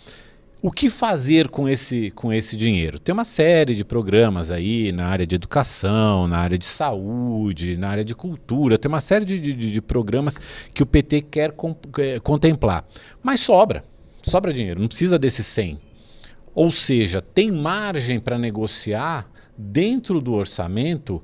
O 0.63 0.71
que 0.71 0.91
fazer 0.91 1.47
com 1.47 1.67
esse, 1.67 2.11
com 2.11 2.31
esse 2.31 2.55
dinheiro? 2.55 2.99
Tem 2.99 3.11
uma 3.11 3.25
série 3.25 3.73
de 3.73 3.83
programas 3.83 4.51
aí 4.51 4.91
na 4.91 5.07
área 5.07 5.25
de 5.25 5.33
educação, 5.33 6.27
na 6.27 6.37
área 6.37 6.55
de 6.55 6.67
saúde, 6.67 7.75
na 7.75 7.89
área 7.89 8.05
de 8.05 8.13
cultura, 8.13 8.77
tem 8.77 8.87
uma 8.87 9.01
série 9.01 9.25
de, 9.25 9.39
de, 9.39 9.53
de 9.55 9.81
programas 9.81 10.37
que 10.71 10.83
o 10.83 10.85
PT 10.85 11.23
quer 11.23 11.51
com, 11.53 11.75
é, 11.97 12.19
contemplar. 12.19 12.85
Mas 13.23 13.39
sobra, 13.39 13.83
sobra 14.21 14.53
dinheiro, 14.53 14.79
não 14.79 14.87
precisa 14.87 15.17
desses 15.17 15.47
100. 15.47 15.79
Ou 16.53 16.69
seja, 16.69 17.23
tem 17.23 17.51
margem 17.51 18.19
para 18.19 18.37
negociar 18.37 19.27
dentro 19.57 20.21
do 20.21 20.33
orçamento 20.33 21.23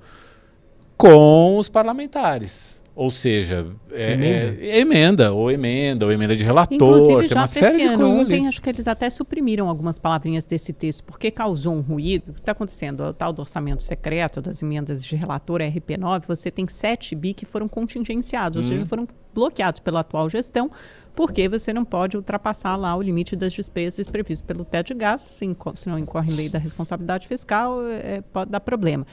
com 0.97 1.57
os 1.57 1.69
parlamentares. 1.69 2.76
Ou 2.97 3.11
seja, 3.11 3.63
é, 3.91 4.13
emenda. 4.13 4.57
É, 4.59 4.79
emenda, 4.79 5.31
ou 5.31 5.51
emenda, 5.51 6.03
ou 6.03 6.11
emenda 6.11 6.35
de 6.35 6.43
relator. 6.43 6.73
Inclusive, 6.73 7.27
já 7.27 7.43
até 7.43 7.59
esse 7.59 7.83
ano, 7.83 8.09
ontem, 8.09 8.39
ali. 8.39 8.47
acho 8.47 8.59
que 8.59 8.67
eles 8.71 8.87
até 8.87 9.07
suprimiram 9.07 9.69
algumas 9.69 9.99
palavrinhas 9.99 10.45
desse 10.45 10.73
texto, 10.73 11.03
porque 11.03 11.29
causou 11.29 11.75
um 11.75 11.81
ruído. 11.81 12.31
O 12.31 12.33
que 12.33 12.39
está 12.39 12.53
acontecendo? 12.53 13.01
O 13.01 13.13
tal 13.13 13.31
do 13.31 13.39
orçamento 13.39 13.83
secreto, 13.83 14.41
das 14.41 14.63
emendas 14.63 15.05
de 15.05 15.15
relator 15.15 15.61
RP9, 15.61 16.23
você 16.25 16.49
tem 16.49 16.67
7 16.67 17.13
bi 17.13 17.35
que 17.35 17.45
foram 17.45 17.67
contingenciados, 17.67 18.57
hum. 18.57 18.61
ou 18.61 18.67
seja, 18.67 18.81
hum. 18.81 18.87
foram 18.87 19.07
bloqueados 19.31 19.79
pela 19.79 19.99
atual 19.99 20.27
gestão, 20.27 20.71
porque 21.15 21.47
você 21.47 21.71
não 21.71 21.85
pode 21.85 22.17
ultrapassar 22.17 22.75
lá 22.77 22.95
o 22.95 23.01
limite 23.03 23.35
das 23.35 23.53
despesas 23.53 24.09
previsto 24.09 24.43
pelo 24.43 24.65
teto 24.65 24.87
de 24.87 24.95
gastos, 24.95 25.37
se, 25.37 25.45
se 25.75 25.87
não 25.87 25.99
incorre 25.99 26.31
em 26.31 26.35
lei 26.35 26.49
da 26.49 26.57
responsabilidade 26.57 27.27
fiscal, 27.27 27.79
é, 27.85 28.21
pode 28.33 28.49
dar 28.49 28.59
problema 28.59 29.05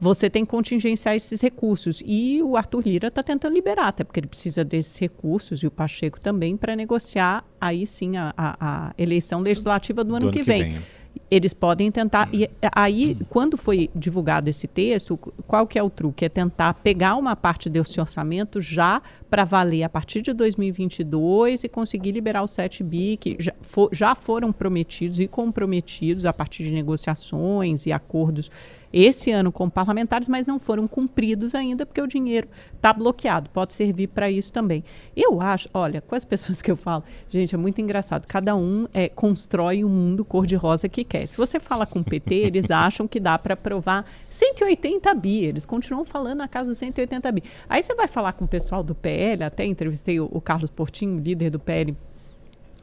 você 0.00 0.28
tem 0.28 0.44
que 0.44 0.50
contingenciar 0.50 1.14
esses 1.14 1.40
recursos. 1.40 2.02
E 2.04 2.42
o 2.42 2.56
Arthur 2.56 2.82
Lira 2.86 3.08
está 3.08 3.22
tentando 3.22 3.54
liberar, 3.54 3.88
até 3.88 4.04
porque 4.04 4.20
ele 4.20 4.26
precisa 4.26 4.64
desses 4.64 4.98
recursos, 4.98 5.62
e 5.62 5.66
o 5.66 5.70
Pacheco 5.70 6.20
também, 6.20 6.56
para 6.56 6.76
negociar 6.76 7.44
aí 7.60 7.86
sim 7.86 8.16
a, 8.16 8.34
a, 8.36 8.56
a, 8.60 8.94
eleição 8.98 9.40
legislativa 9.40 10.04
do, 10.04 10.08
do 10.08 10.16
ano, 10.16 10.26
ano, 10.26 10.32
que, 10.32 10.40
que 10.40 10.44
vem. 10.44 10.72
vem. 10.72 10.82
Eles 11.30 11.54
podem 11.54 11.90
tentar. 11.90 12.28
E 12.32 12.50
aí, 12.74 13.16
quando 13.28 13.56
foi 13.56 13.88
divulgado 13.94 14.50
esse 14.50 14.66
texto, 14.66 15.16
qual 15.46 15.66
que 15.66 15.78
é 15.78 15.82
o 15.82 15.88
truque? 15.88 16.24
É 16.24 16.28
tentar 16.28 16.74
pegar 16.74 17.16
uma 17.16 17.34
parte 17.34 17.70
desse 17.70 18.00
orçamento 18.00 18.60
já 18.60 19.00
para 19.30 19.44
valer 19.44 19.84
a 19.84 19.88
partir 19.88 20.22
de 20.22 20.32
2022 20.32 21.64
e 21.64 21.68
conseguir 21.68 22.12
liberar 22.12 22.42
os 22.42 22.50
7 22.50 22.84
bi 22.84 23.16
que 23.16 23.36
já, 23.38 23.52
for, 23.62 23.88
já 23.92 24.14
foram 24.14 24.52
prometidos 24.52 25.18
e 25.18 25.26
comprometidos 25.26 26.26
a 26.26 26.32
partir 26.32 26.64
de 26.64 26.72
negociações 26.72 27.86
e 27.86 27.92
acordos 27.92 28.50
esse 28.96 29.32
ano 29.32 29.50
com 29.50 29.68
parlamentares, 29.68 30.28
mas 30.28 30.46
não 30.46 30.60
foram 30.60 30.86
cumpridos 30.86 31.52
ainda 31.52 31.84
porque 31.84 32.00
o 32.00 32.06
dinheiro 32.06 32.46
está 32.76 32.92
bloqueado. 32.92 33.50
Pode 33.50 33.74
servir 33.74 34.06
para 34.06 34.30
isso 34.30 34.52
também. 34.52 34.84
Eu 35.16 35.40
acho, 35.40 35.68
olha, 35.74 36.00
com 36.00 36.14
as 36.14 36.24
pessoas 36.24 36.62
que 36.62 36.70
eu 36.70 36.76
falo, 36.76 37.02
gente, 37.28 37.56
é 37.56 37.58
muito 37.58 37.80
engraçado. 37.80 38.24
Cada 38.28 38.54
um 38.54 38.86
é, 38.94 39.08
constrói 39.08 39.82
um 39.84 39.88
mundo 39.88 40.24
cor-de-rosa 40.24 40.88
que 40.88 41.02
quer. 41.02 41.26
Se 41.26 41.36
você 41.36 41.58
fala 41.58 41.84
com 41.84 41.98
o 41.98 42.04
PT, 42.04 42.34
eles 42.36 42.70
acham 42.72 43.08
que 43.08 43.18
dá 43.18 43.36
para 43.36 43.54
aprovar 43.54 44.06
180 44.30 45.12
bi. 45.14 45.44
Eles 45.44 45.66
continuam 45.66 46.04
falando 46.04 46.38
na 46.38 46.46
casa 46.48 46.68
dos 46.68 46.78
180 46.78 47.32
bi. 47.32 47.42
Aí 47.68 47.82
você 47.82 47.96
vai 47.96 48.06
falar 48.06 48.34
com 48.34 48.44
o 48.44 48.48
pessoal 48.48 48.84
do 48.84 48.94
PL, 48.94 49.42
até 49.42 49.64
entrevistei 49.64 50.20
o, 50.20 50.28
o 50.30 50.40
Carlos 50.40 50.70
Portinho, 50.70 51.18
líder 51.18 51.50
do 51.50 51.58
PL 51.58 51.96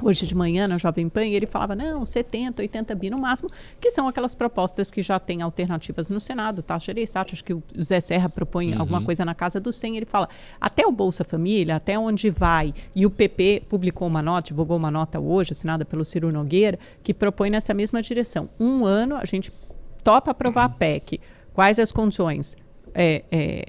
hoje 0.01 0.25
de 0.25 0.35
manhã 0.35 0.67
na 0.67 0.77
Jovem 0.77 1.07
Pan, 1.09 1.25
e 1.25 1.35
ele 1.35 1.45
falava, 1.45 1.75
não, 1.75 2.05
70, 2.05 2.61
80 2.61 2.95
bi 2.95 3.09
no 3.09 3.17
máximo, 3.17 3.49
que 3.79 3.89
são 3.89 4.07
aquelas 4.07 4.35
propostas 4.35 4.89
que 4.91 5.01
já 5.01 5.19
têm 5.19 5.41
alternativas 5.41 6.09
no 6.09 6.19
Senado, 6.19 6.61
taxa 6.61 6.91
Ereissat, 6.91 7.33
acho 7.33 7.43
que 7.43 7.53
o 7.53 7.63
Zé 7.81 7.99
Serra 7.99 8.29
propõe 8.29 8.73
uhum. 8.73 8.81
alguma 8.81 9.03
coisa 9.03 9.23
na 9.25 9.35
casa 9.35 9.59
do 9.59 9.71
100, 9.71 9.97
ele 9.97 10.05
fala, 10.05 10.29
até 10.59 10.85
o 10.85 10.91
Bolsa 10.91 11.23
Família, 11.23 11.75
até 11.75 11.97
onde 11.97 12.29
vai, 12.29 12.73
e 12.95 13.05
o 13.05 13.09
PP 13.09 13.63
publicou 13.69 14.07
uma 14.07 14.21
nota, 14.21 14.47
divulgou 14.47 14.77
uma 14.77 14.91
nota 14.91 15.19
hoje, 15.19 15.51
assinada 15.51 15.85
pelo 15.85 16.03
Ciro 16.03 16.31
Nogueira, 16.31 16.77
que 17.03 17.13
propõe 17.13 17.49
nessa 17.49 17.73
mesma 17.73 18.01
direção. 18.01 18.49
Um 18.59 18.85
ano, 18.85 19.15
a 19.15 19.25
gente 19.25 19.51
topa 20.03 20.31
aprovar 20.31 20.67
uhum. 20.67 20.75
a 20.75 20.77
PEC. 20.77 21.19
Quais 21.53 21.79
as 21.79 21.91
condições? 21.91 22.55
É, 22.93 23.23
é, 23.31 23.65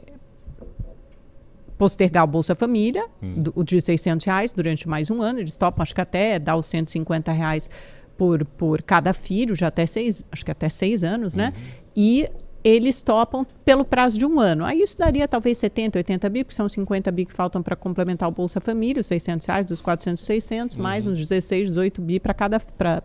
postergar 1.83 2.23
o 2.23 2.29
Bolsa 2.29 2.55
Família, 2.55 3.05
hum. 3.21 3.43
do, 3.43 3.65
de 3.65 3.81
600 3.81 4.25
reais 4.25 4.53
durante 4.53 4.89
mais 4.89 5.11
um 5.11 5.21
ano. 5.21 5.41
Eles 5.41 5.57
topam, 5.57 5.83
acho 5.83 5.93
que 5.93 6.01
até 6.01 6.39
dar 6.39 6.55
os 6.55 6.67
150 6.67 7.33
reais 7.33 7.69
por, 8.17 8.45
por 8.45 8.83
cada 8.83 9.13
filho, 9.13 9.57
já 9.57 9.67
até 9.67 9.85
seis, 9.85 10.25
acho 10.31 10.45
que 10.45 10.51
até 10.53 10.69
seis 10.69 11.03
anos, 11.03 11.35
né? 11.35 11.53
Uhum. 11.57 11.63
E 11.97 12.29
eles 12.63 13.03
topam 13.03 13.45
pelo 13.65 13.85
prazo 13.85 14.17
de 14.17 14.25
um 14.25 14.39
ano. 14.39 14.65
Aí 14.65 14.81
isso 14.81 14.97
daria 14.97 15.27
talvez 15.27 15.59
70, 15.59 15.99
80 15.99 16.29
bi, 16.29 16.45
porque 16.45 16.55
são 16.55 16.69
50 16.69 17.11
bi 17.11 17.25
que 17.25 17.33
faltam 17.33 17.61
para 17.61 17.75
complementar 17.75 18.29
o 18.29 18.33
Bolsa 18.33 18.61
Família, 18.61 19.01
os 19.01 19.07
600 19.09 19.45
reais, 19.45 19.67
dos 19.67 19.81
400, 19.81 20.23
600, 20.23 20.77
uhum. 20.77 20.83
mais 20.85 21.05
uns 21.05 21.19
16, 21.19 21.67
18 21.67 22.01
bi 22.01 22.21
para 22.21 22.33
cada 22.33 22.61
para 22.61 23.03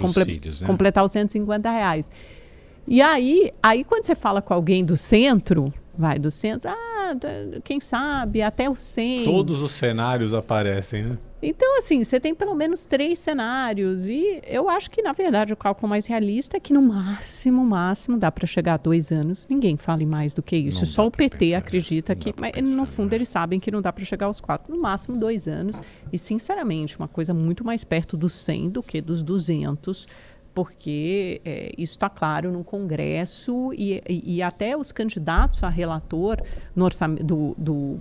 comple 0.00 0.24
né? 0.24 0.66
completar 0.66 1.04
os 1.04 1.12
150 1.12 1.70
reais. 1.70 2.08
E 2.88 3.02
aí, 3.02 3.52
aí 3.62 3.84
quando 3.84 4.04
você 4.04 4.14
fala 4.14 4.40
com 4.40 4.54
alguém 4.54 4.82
do 4.82 4.96
centro, 4.96 5.70
vai 5.96 6.18
do 6.18 6.30
centro, 6.30 6.70
ah, 6.70 7.14
quem 7.64 7.80
sabe, 7.80 8.42
até 8.42 8.68
o 8.68 8.74
100. 8.74 9.24
Todos 9.24 9.62
os 9.62 9.72
cenários 9.72 10.34
aparecem, 10.34 11.04
né? 11.04 11.18
Então, 11.42 11.78
assim, 11.78 12.02
você 12.02 12.18
tem 12.18 12.34
pelo 12.34 12.54
menos 12.54 12.86
três 12.86 13.18
cenários. 13.18 14.08
E 14.08 14.40
eu 14.46 14.70
acho 14.70 14.90
que, 14.90 15.02
na 15.02 15.12
verdade, 15.12 15.52
o 15.52 15.56
cálculo 15.56 15.88
mais 15.88 16.06
realista 16.06 16.56
é 16.56 16.60
que, 16.60 16.72
no 16.72 16.80
máximo, 16.80 17.64
máximo, 17.64 18.16
dá 18.16 18.32
para 18.32 18.46
chegar 18.46 18.74
a 18.74 18.76
dois 18.78 19.12
anos. 19.12 19.46
Ninguém 19.48 19.76
fale 19.76 20.06
mais 20.06 20.32
do 20.32 20.42
que 20.42 20.56
isso. 20.56 20.80
Não 20.80 20.86
Só 20.86 21.06
o 21.06 21.10
PT 21.10 21.38
pensar, 21.38 21.58
acredita 21.58 22.16
que. 22.16 22.34
Mas, 22.36 22.52
pensar, 22.52 22.76
no 22.76 22.86
fundo, 22.86 23.10
né? 23.10 23.18
eles 23.18 23.28
sabem 23.28 23.60
que 23.60 23.70
não 23.70 23.82
dá 23.82 23.92
para 23.92 24.04
chegar 24.04 24.26
aos 24.26 24.40
quatro. 24.40 24.74
No 24.74 24.80
máximo, 24.80 25.18
dois 25.18 25.46
anos. 25.46 25.80
E, 26.12 26.18
sinceramente, 26.18 26.98
uma 26.98 27.08
coisa 27.08 27.34
muito 27.34 27.64
mais 27.64 27.84
perto 27.84 28.16
dos 28.16 28.32
100 28.32 28.70
do 28.70 28.82
que 28.82 29.00
dos 29.00 29.22
200 29.22 30.08
porque 30.56 31.42
é, 31.44 31.70
isso 31.76 31.92
está 31.92 32.08
claro 32.08 32.50
no 32.50 32.64
Congresso 32.64 33.74
e, 33.74 34.02
e, 34.08 34.36
e, 34.36 34.42
até 34.42 34.74
os 34.74 34.90
candidatos 34.90 35.62
a 35.62 35.68
relator 35.68 36.40
no 36.74 36.86
orçamento 36.86 37.22
do, 37.22 37.54
do, 37.58 37.98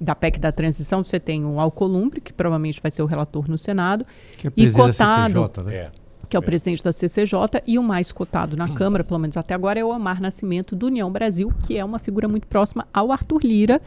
da 0.00 0.16
PEC 0.16 0.40
da 0.40 0.50
transição, 0.50 1.04
você 1.04 1.20
tem 1.20 1.44
o 1.44 1.60
Alcolumbre, 1.60 2.20
que 2.20 2.32
provavelmente 2.32 2.82
vai 2.82 2.90
ser 2.90 3.02
o 3.02 3.06
relator 3.06 3.48
no 3.48 3.56
Senado, 3.56 4.04
que 4.36 4.48
é 4.48 4.52
e 4.56 4.72
cotado, 4.72 5.44
CCJ, 5.44 5.62
né? 5.62 5.74
É 5.76 5.90
que 6.28 6.36
é 6.36 6.40
o 6.40 6.42
presidente 6.42 6.82
da 6.82 6.92
CCJ, 6.92 7.62
e 7.64 7.78
o 7.78 7.84
mais 7.84 8.10
cotado 8.10 8.56
na 8.56 8.64
hum. 8.64 8.74
Câmara, 8.74 9.04
pelo 9.04 9.20
menos 9.20 9.36
até 9.36 9.54
agora, 9.54 9.78
é 9.78 9.84
o 9.84 9.92
Amar 9.92 10.20
Nascimento 10.20 10.74
do 10.74 10.86
União 10.86 11.10
Brasil, 11.10 11.52
que 11.64 11.78
é 11.78 11.84
uma 11.84 12.00
figura 12.00 12.26
muito 12.26 12.48
próxima 12.48 12.86
ao 12.92 13.12
Arthur 13.12 13.42
Lira. 13.44 13.80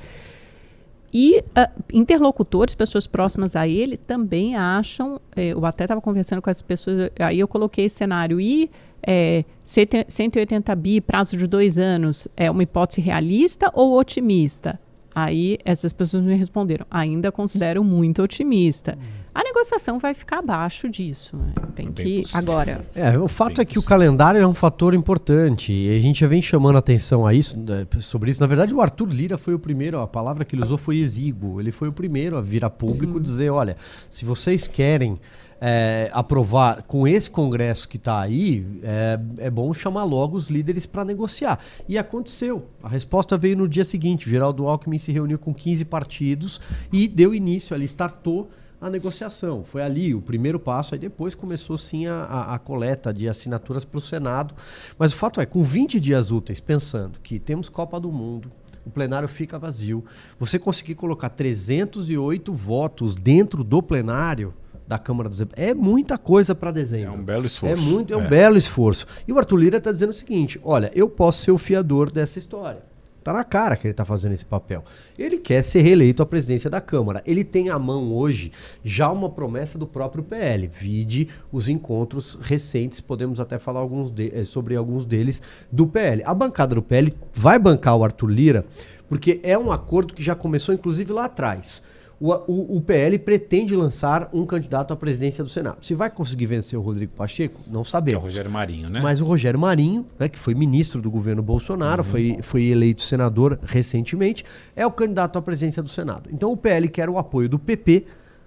E 1.13 1.39
uh, 1.39 1.83
interlocutores, 1.91 2.73
pessoas 2.73 3.05
próximas 3.05 3.55
a 3.55 3.67
ele, 3.67 3.97
também 3.97 4.55
acham. 4.55 5.19
Eh, 5.35 5.47
eu 5.47 5.65
até 5.65 5.83
estava 5.83 5.99
conversando 5.99 6.41
com 6.41 6.49
as 6.49 6.61
pessoas, 6.61 7.11
aí 7.19 7.39
eu 7.39 7.47
coloquei 7.47 7.85
esse 7.85 7.97
cenário. 7.97 8.39
E 8.39 8.69
é, 9.05 9.43
180 9.63 10.73
bi, 10.75 11.01
prazo 11.01 11.35
de 11.35 11.47
dois 11.47 11.77
anos, 11.77 12.27
é 12.37 12.49
uma 12.49 12.63
hipótese 12.63 13.01
realista 13.01 13.69
ou 13.73 13.97
otimista? 13.97 14.79
Aí 15.13 15.57
essas 15.65 15.91
pessoas 15.91 16.23
me 16.23 16.35
responderam: 16.35 16.85
ainda 16.89 17.31
considero 17.31 17.83
muito 17.83 18.23
otimista. 18.23 18.97
Hum. 18.97 19.20
A 19.33 19.43
negociação 19.43 19.97
vai 19.97 20.13
ficar 20.13 20.39
abaixo 20.39 20.89
disso. 20.89 21.37
Né? 21.37 21.53
Tem 21.73 21.87
é 21.87 21.91
que. 21.91 22.23
Agora. 22.33 22.85
É, 22.93 23.17
o 23.17 23.29
fato 23.29 23.55
Bem 23.55 23.61
é 23.61 23.65
que 23.65 23.79
o 23.79 23.83
calendário 23.83 24.41
é 24.41 24.45
um 24.45 24.53
fator 24.53 24.93
importante. 24.93 25.71
E 25.71 25.97
a 25.97 26.01
gente 26.01 26.19
já 26.19 26.27
vem 26.27 26.41
chamando 26.41 26.77
atenção 26.77 27.25
a 27.25 27.33
isso, 27.33 27.57
né, 27.57 27.87
sobre 28.01 28.29
isso. 28.29 28.41
Na 28.41 28.47
verdade, 28.47 28.73
o 28.73 28.81
Arthur 28.81 29.07
Lira 29.09 29.37
foi 29.37 29.53
o 29.53 29.59
primeiro, 29.59 29.99
a 29.99 30.07
palavra 30.07 30.43
que 30.43 30.55
ele 30.55 30.63
usou 30.63 30.77
foi 30.77 30.97
exíguo. 30.97 31.61
Ele 31.61 31.71
foi 31.71 31.87
o 31.87 31.93
primeiro 31.93 32.37
a 32.37 32.41
vir 32.41 32.65
a 32.65 32.69
público 32.69 33.17
Sim. 33.17 33.21
dizer: 33.21 33.49
olha, 33.49 33.77
se 34.09 34.25
vocês 34.25 34.67
querem. 34.67 35.19
É, 35.63 36.09
aprovar 36.11 36.81
com 36.81 37.07
esse 37.07 37.29
Congresso 37.29 37.87
que 37.87 37.97
está 37.97 38.19
aí, 38.19 38.65
é, 38.81 39.19
é, 39.37 39.49
bom 39.51 39.71
chamar 39.71 40.05
logo 40.05 40.35
os 40.35 40.49
líderes 40.49 40.87
para 40.87 41.05
negociar. 41.05 41.59
E 41.87 41.99
aconteceu. 41.99 42.65
A 42.81 42.89
resposta 42.89 43.37
veio 43.37 43.55
no 43.55 43.69
dia 43.69 43.85
seguinte. 43.85 44.25
O 44.25 44.29
Geraldo 44.31 44.67
Alckmin 44.67 44.97
se 44.97 45.11
reuniu 45.11 45.37
com 45.37 45.53
15 45.53 45.85
partidos 45.85 46.59
e 46.91 47.07
deu 47.07 47.31
início 47.35 47.75
ali, 47.75 47.85
startou 47.85 48.49
a 48.81 48.89
negociação. 48.89 49.63
Foi 49.63 49.83
ali 49.83 50.15
o 50.15 50.21
primeiro 50.21 50.59
passo, 50.59 50.95
aí 50.95 50.99
depois 50.99 51.35
começou 51.35 51.77
sim 51.77 52.07
a, 52.07 52.23
a, 52.23 52.55
a 52.55 52.59
coleta 52.59 53.13
de 53.13 53.29
assinaturas 53.29 53.85
para 53.85 53.99
o 53.99 54.01
Senado. 54.01 54.55
Mas 54.97 55.13
o 55.13 55.15
fato 55.15 55.39
é, 55.39 55.45
com 55.45 55.63
20 55.63 55.99
dias 55.99 56.31
úteis, 56.31 56.59
pensando 56.59 57.19
que 57.21 57.39
temos 57.39 57.69
Copa 57.69 57.99
do 57.99 58.11
Mundo, 58.11 58.49
o 58.83 58.89
plenário 58.89 59.27
fica 59.27 59.59
vazio, 59.59 60.03
você 60.39 60.57
conseguir 60.57 60.95
colocar 60.95 61.29
308 61.29 62.51
votos 62.51 63.13
dentro 63.13 63.63
do 63.63 63.83
plenário 63.83 64.51
da 64.87 64.97
Câmara 64.97 65.29
dos 65.29 65.37
Deputados. 65.37 65.69
É 65.69 65.75
muita 65.75 66.17
coisa 66.17 66.55
para 66.55 66.71
dezembro. 66.71 67.13
É 67.13 67.17
um 67.17 67.23
belo 67.23 67.45
esforço. 67.45 67.75
É, 67.75 67.85
muito, 67.85 68.13
é, 68.13 68.17
é 68.17 68.19
um 68.19 68.27
belo 68.27 68.57
esforço. 68.57 69.05
E 69.27 69.31
o 69.31 69.37
Arthur 69.37 69.57
Lira 69.57 69.77
está 69.77 69.91
dizendo 69.91 70.09
o 70.09 70.13
seguinte: 70.13 70.59
olha, 70.63 70.91
eu 70.95 71.07
posso 71.07 71.43
ser 71.43 71.51
o 71.51 71.57
fiador 71.57 72.11
dessa 72.11 72.39
história. 72.39 72.90
Tá 73.23 73.31
na 73.33 73.43
cara 73.43 73.75
que 73.75 73.85
ele 73.85 73.91
está 73.91 74.03
fazendo 74.03 74.33
esse 74.33 74.45
papel. 74.45 74.83
Ele 75.17 75.37
quer 75.37 75.61
ser 75.63 75.81
reeleito 75.81 76.23
à 76.23 76.25
presidência 76.25 76.69
da 76.69 76.81
Câmara. 76.81 77.21
Ele 77.25 77.43
tem 77.43 77.69
à 77.69 77.77
mão 77.77 78.13
hoje 78.13 78.51
já 78.83 79.11
uma 79.11 79.29
promessa 79.29 79.77
do 79.77 79.85
próprio 79.85 80.23
PL. 80.23 80.67
Vide 80.67 81.27
os 81.51 81.69
encontros 81.69 82.37
recentes, 82.41 82.99
podemos 82.99 83.39
até 83.39 83.59
falar 83.59 83.79
alguns 83.79 84.09
de, 84.09 84.31
eh, 84.33 84.43
sobre 84.43 84.75
alguns 84.75 85.05
deles 85.05 85.41
do 85.71 85.85
PL. 85.85 86.23
A 86.25 86.33
bancada 86.33 86.73
do 86.73 86.81
PL 86.81 87.13
vai 87.33 87.59
bancar 87.59 87.95
o 87.95 88.03
Arthur 88.03 88.27
Lira, 88.27 88.65
porque 89.07 89.39
é 89.43 89.57
um 89.57 89.71
acordo 89.71 90.13
que 90.13 90.23
já 90.23 90.33
começou, 90.33 90.73
inclusive, 90.73 91.13
lá 91.13 91.25
atrás 91.25 91.83
o, 92.21 92.31
o, 92.31 92.77
o, 92.77 92.81
PL 92.81 93.17
pretende 93.17 93.75
lançar 93.75 94.29
um 94.31 94.45
candidato 94.45 94.93
à 94.93 94.95
presidência 94.95 95.43
do 95.43 95.49
Senado. 95.49 95.83
Se 95.83 95.95
vai 95.95 96.07
conseguir 96.07 96.45
vencer 96.45 96.77
o 96.77 96.81
Rodrigo 96.81 97.13
Pacheco, 97.13 97.59
não 97.65 97.83
sabemos. 97.83 98.17
É 98.17 98.19
o 98.19 98.27
Rogério 98.27 98.51
Marinho, 98.51 98.89
né? 98.91 99.01
Mas 99.01 99.19
o 99.19 99.25
Rogério 99.25 99.59
Marinho, 99.59 100.05
né, 100.19 100.29
que 100.29 100.37
foi 100.37 100.53
ministro 100.53 101.01
do 101.01 101.09
governo 101.09 101.41
Bolsonaro, 101.41 102.03
uhum. 102.03 102.07
foi, 102.07 102.37
foi 102.43 102.65
eleito 102.65 103.01
senador 103.01 103.57
recentemente, 103.63 104.45
é 104.75 104.85
o 104.85 104.91
candidato 104.91 105.39
à 105.39 105.41
presidência 105.41 105.81
do 105.81 105.89
Senado. 105.89 106.29
Então 106.31 106.51
o 106.51 106.57
PL 106.57 106.87
quer 106.89 107.09
o 107.09 107.17
apoio 107.17 107.49
do 107.49 107.57
PP, 107.57 108.05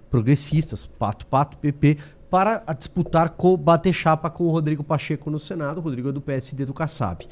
progressistas, 0.08 0.86
Pato 0.86 1.26
Pato, 1.26 1.58
PP, 1.58 1.98
para 2.30 2.62
disputar, 2.78 3.30
com, 3.30 3.56
bater 3.56 3.92
chapa 3.92 4.30
com 4.30 4.44
o 4.44 4.50
Rodrigo 4.50 4.84
Pacheco 4.84 5.30
no 5.30 5.38
Senado. 5.40 5.78
O 5.78 5.80
Rodrigo 5.80 6.10
é 6.10 6.12
do 6.12 6.20
PSD 6.20 6.64
do 6.64 6.72
Kassab. 6.72 7.26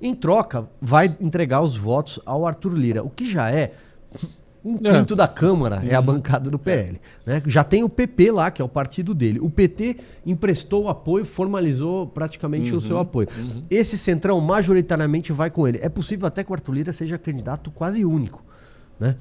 Em 0.00 0.14
troca, 0.14 0.68
vai 0.80 1.16
entregar 1.20 1.60
os 1.60 1.76
votos 1.76 2.20
ao 2.24 2.46
Arthur 2.46 2.74
Lira, 2.74 3.02
o 3.02 3.10
que 3.10 3.28
já 3.28 3.50
é 3.50 3.74
um 4.64 4.76
é. 4.84 4.98
quinto 4.98 5.14
é. 5.14 5.16
da 5.16 5.26
Câmara 5.26 5.82
é 5.86 5.94
a 5.94 6.00
uhum. 6.00 6.06
bancada 6.06 6.50
do 6.50 6.58
PL. 6.58 7.00
Né? 7.24 7.42
Já 7.46 7.64
tem 7.64 7.82
o 7.82 7.88
PP 7.88 8.30
lá, 8.30 8.50
que 8.50 8.60
é 8.60 8.64
o 8.64 8.68
partido 8.68 9.14
dele. 9.14 9.40
O 9.40 9.48
PT 9.48 9.96
emprestou 10.24 10.84
o 10.84 10.88
apoio, 10.88 11.24
formalizou 11.24 12.06
praticamente 12.06 12.70
uhum. 12.70 12.78
o 12.78 12.80
seu 12.80 12.98
apoio. 12.98 13.28
Uhum. 13.36 13.62
Esse 13.70 13.96
centrão 13.96 14.40
majoritariamente 14.40 15.32
vai 15.32 15.50
com 15.50 15.66
ele. 15.66 15.78
É 15.82 15.88
possível 15.88 16.26
até 16.26 16.44
que 16.44 16.50
o 16.50 16.54
Arthur 16.54 16.72
Lira 16.72 16.92
seja 16.92 17.18
candidato 17.18 17.70
quase 17.70 18.04
único. 18.04 18.44
Né? 18.98 19.16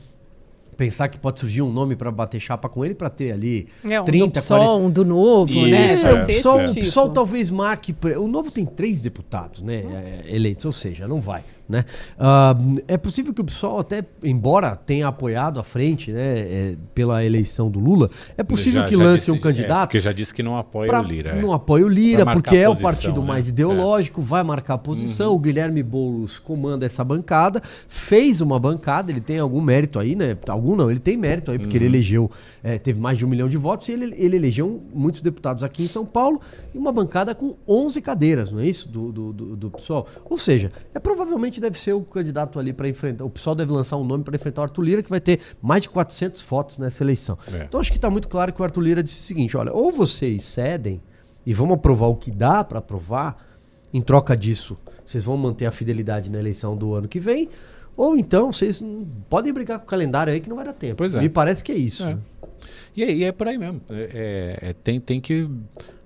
pensar 0.80 1.10
que 1.10 1.20
pode 1.20 1.42
surgir 1.42 1.62
um 1.62 1.74
nome 1.74 1.94
para 1.94 2.10
bater 2.10 2.40
chapa 2.40 2.70
com 2.70 2.86
ele 2.86 2.96
para 2.96 3.10
ter 3.10 3.34
ali 3.34 3.68
é, 3.84 4.00
um 4.00 4.06
30, 4.06 4.26
do 4.26 4.32
PSOL, 4.32 4.58
40... 4.58 4.86
um 4.86 4.90
do 4.90 5.06
Novo, 5.06 5.52
Isso, 5.52 5.68
né? 5.68 6.02
É, 6.02 6.14
o, 6.14 6.26
PSOL, 6.26 6.64
o 6.64 6.74
PSOL 6.74 7.10
talvez 7.10 7.52
marque... 7.52 7.94
O 8.18 8.30
Novo 8.30 8.50
tem 8.50 8.66
três 8.66 9.02
deputados 9.02 9.62
né, 9.62 9.76
é, 9.76 10.34
eleitos, 10.34 10.64
ou 10.64 10.72
seja, 10.72 11.06
não 11.06 11.20
vai. 11.20 11.44
Né? 11.70 11.86
Uh, 12.18 12.82
é 12.88 12.98
possível 12.98 13.32
que 13.32 13.40
o 13.40 13.44
PSOL, 13.44 13.78
até 13.78 14.04
embora 14.24 14.76
tenha 14.76 15.08
apoiado 15.08 15.60
a 15.60 15.64
frente 15.64 16.12
né, 16.12 16.40
é, 16.40 16.76
pela 16.96 17.24
eleição 17.24 17.70
do 17.70 17.80
Lula, 17.80 18.10
é 18.36 18.44
possível 18.44 18.82
já, 18.82 18.88
que 18.88 18.96
lance 18.96 19.20
disse, 19.20 19.32
um 19.32 19.40
candidato. 19.40 19.84
É, 19.84 19.86
porque 19.86 20.00
já 20.00 20.12
disse 20.12 20.34
que 20.34 20.42
não 20.42 20.58
apoia 20.58 20.90
pra, 20.90 21.00
o 21.00 21.04
Lira. 21.04 21.36
Não 21.36 21.54
apoia 21.54 21.86
o 21.86 21.88
Lira, 21.88 22.26
porque 22.26 22.58
é 22.58 22.68
o 22.68 22.76
partido 22.76 23.22
né? 23.22 23.28
mais 23.28 23.46
é. 23.46 23.50
ideológico, 23.50 24.20
vai 24.20 24.42
marcar 24.42 24.74
a 24.74 24.78
posição. 24.80 25.30
Uhum. 25.30 25.36
O 25.36 25.40
Guilherme 25.40 25.84
Boulos 25.84 26.40
comanda 26.40 26.88
essa 26.88 27.04
bancada, 27.04 27.62
fez 27.88 28.42
uma 28.42 28.60
bancada, 28.60 29.12
ele 29.12 29.22
tem 29.22 29.38
algum 29.38 29.62
mérito 29.62 30.00
aí, 30.00 30.16
né? 30.16 30.36
Algum 30.48 30.76
não, 30.76 30.90
ele 30.90 31.00
tem 31.00 31.16
mérito 31.16 31.52
aí, 31.52 31.60
porque 31.60 31.78
uhum. 31.78 31.84
ele 31.84 31.98
elegeu, 31.98 32.32
é, 32.64 32.80
teve 32.80 33.00
mais 33.00 33.20
de 33.20 33.26
um 33.26 33.30
milhão 33.30 33.48
de 33.48 33.58
votos 33.58 33.88
e 33.90 33.92
ele, 33.92 34.16
ele 34.18 34.38
elegeu 34.38 34.82
muitos 34.92 35.22
deputados 35.22 35.64
aqui 35.64 35.84
em 35.84 35.88
São 35.88 36.04
Paulo 36.04 36.42
e 36.74 36.78
uma 36.80 36.92
bancada 36.92 37.36
com 37.36 37.56
11 37.68 38.02
cadeiras, 38.02 38.52
não 38.52 38.60
é 38.60 38.66
isso? 38.66 38.90
Do, 38.90 39.12
do, 39.12 39.34
do, 39.34 39.56
do 39.56 39.70
PSOL. 39.70 40.08
Ou 40.26 40.38
seja, 40.38 40.72
é 40.96 41.00
provavelmente 41.00 41.59
deve 41.60 41.80
ser 41.80 41.94
o 41.94 42.02
candidato 42.02 42.60
ali 42.60 42.74
para 42.74 42.88
enfrentar. 42.88 43.26
O 43.26 43.30
pessoal 43.30 43.56
deve 43.56 43.72
lançar 43.72 43.98
um 43.98 44.04
nome 44.04 44.24
para 44.24 44.36
enfrentar 44.36 44.62
o 44.62 44.64
Arthur 44.64 44.82
Lira, 44.82 45.04
que 45.04 45.10
vai 45.10 45.20
ter 45.20 45.40
mais 45.62 45.82
de 45.82 45.90
400 45.90 46.42
votos 46.42 46.78
nessa 46.78 47.04
eleição. 47.04 47.38
É. 47.54 47.64
Então 47.64 47.80
acho 47.80 47.92
que 47.92 47.98
está 47.98 48.10
muito 48.10 48.28
claro 48.28 48.54
que 48.54 48.62
o 48.62 48.64
Arthur 48.64 48.82
Lira 48.82 49.04
disse 49.04 49.20
o 49.20 49.24
seguinte: 49.24 49.56
olha, 49.58 49.74
ou 49.74 49.92
vocês 49.92 50.44
cedem 50.44 51.02
e 51.46 51.54
vamos 51.54 51.76
aprovar 51.76 52.08
o 52.08 52.16
que 52.16 52.32
dá 52.32 52.64
para 52.64 52.80
aprovar, 52.80 53.38
em 53.94 54.02
troca 54.02 54.38
disso, 54.38 54.78
vocês 55.06 55.24
vão 55.24 55.36
manter 55.36 55.66
a 55.66 55.72
fidelidade 55.72 56.30
na 56.30 56.38
eleição 56.38 56.78
do 56.78 56.94
ano 56.94 57.08
que 57.08 57.20
vem, 57.20 57.50
ou 58.00 58.16
então 58.16 58.50
vocês 58.50 58.82
podem 59.30 59.52
brigar 59.52 59.78
com 59.78 59.84
o 59.84 59.88
calendário 59.88 60.32
aí 60.32 60.40
que 60.40 60.48
não 60.48 60.56
vai 60.56 60.64
dar 60.64 60.72
tempo. 60.72 60.96
Pois 60.96 61.16
é. 61.16 61.20
Me 61.20 61.28
parece 61.28 61.62
que 61.62 61.70
é 61.70 61.76
isso. 61.76 62.08
É. 62.08 62.18
E, 62.96 63.04
é, 63.04 63.12
e, 63.12 63.24
é 63.26 63.32
por 63.34 63.46
aí 63.46 63.58
mesmo. 63.58 63.82
É, 63.90 64.60
é, 64.64 64.70
é, 64.70 64.74
tem, 64.74 65.02
tem 65.02 65.20
que 65.20 65.50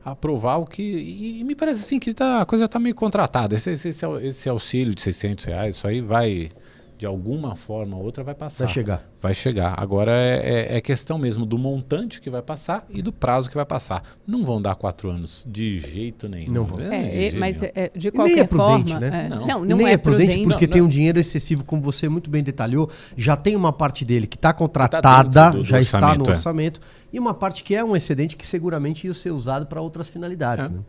aprovar 0.04 0.58
o 0.58 0.66
que. 0.66 0.82
E, 0.82 1.42
e 1.42 1.44
me 1.44 1.54
parece 1.54 1.82
assim 1.82 2.00
que 2.00 2.12
tá, 2.12 2.42
a 2.42 2.48
coisa 2.48 2.66
está 2.66 2.80
meio 2.80 2.96
contratada. 2.96 3.54
Esse, 3.54 3.74
esse, 3.74 3.90
esse, 4.24 4.50
auxílio 4.50 4.96
de 4.96 5.04
600 5.04 5.46
reais, 5.46 5.76
isso 5.76 5.88
aí 5.88 6.02
vai 6.02 6.50
de 6.98 7.06
alguma 7.06 7.56
forma 7.56 7.98
ou 7.98 8.04
outra 8.04 8.24
vai 8.24 8.36
passar. 8.36 8.66
Vai 8.66 8.74
chegar. 8.74 9.10
Vai 9.22 9.34
chegar. 9.34 9.74
Agora 9.78 10.12
é, 10.12 10.74
é, 10.74 10.78
é, 10.78 10.82
questão 10.82 11.18
mesmo 11.18 11.46
do 11.46 11.58
montante 11.58 12.22
que 12.22 12.30
vai 12.30 12.42
passar 12.42 12.86
e 12.90 13.02
do 13.02 13.12
prazo 13.12 13.50
que 13.50 13.56
vai 13.56 13.66
passar. 13.66 14.04
Não 14.28 14.46
vão 14.46 14.62
dar 14.62 14.76
quatro 14.76 15.10
anos 15.10 15.46
de 15.48 15.80
jeito 15.80 16.28
nenhum. 16.28 16.52
Não 16.52 16.66
vão. 16.66 16.86
É, 16.86 17.30
de 17.30 17.38
mas 17.38 17.62
é, 17.62 17.92
de 17.96 18.12
qualquer 18.12 18.34
nem 18.34 18.42
é 18.42 18.48
prudente, 18.48 18.92
forma, 18.92 19.00
né? 19.00 19.26
É. 19.26 19.30
Não, 19.30 19.48
não, 19.48 19.66
não 19.66 19.78
nem 19.78 19.88
é, 19.88 19.92
é 19.94 19.98
prudente, 19.98 20.28
prudente 20.28 20.50
porque 20.50 20.68
não, 20.68 20.74
tem 20.74 20.82
um 20.82 20.88
dinheiro 20.88 21.20
excessivo, 21.20 21.64
como 21.64 21.82
você 21.82 22.08
muito 22.10 22.30
bem 22.30 22.44
detalhou. 22.44 22.90
Já 23.16 23.36
tem 23.36 23.56
uma 23.56 23.74
parte 23.74 24.06
dele 24.06 24.28
que 24.28 24.36
está 24.36 24.54
contratada, 24.54 25.32
tá 25.32 25.50
do, 25.50 25.58
do 25.58 25.64
já 25.64 25.82
está 25.82 26.16
no 26.16 26.26
é. 26.26 26.30
orçamento, 26.30 26.80
e 27.12 27.20
uma 27.20 27.34
parte 27.34 27.64
que 27.64 27.76
é 27.76 27.84
um 27.84 27.96
excedente 27.96 28.36
que 28.36 28.46
seguramente 28.46 29.08
ia 29.08 29.14
ser 29.14 29.32
usado 29.32 29.66
para 29.66 29.82
outras 29.82 30.08
finalidades. 30.08 30.70
Né? 30.70 30.80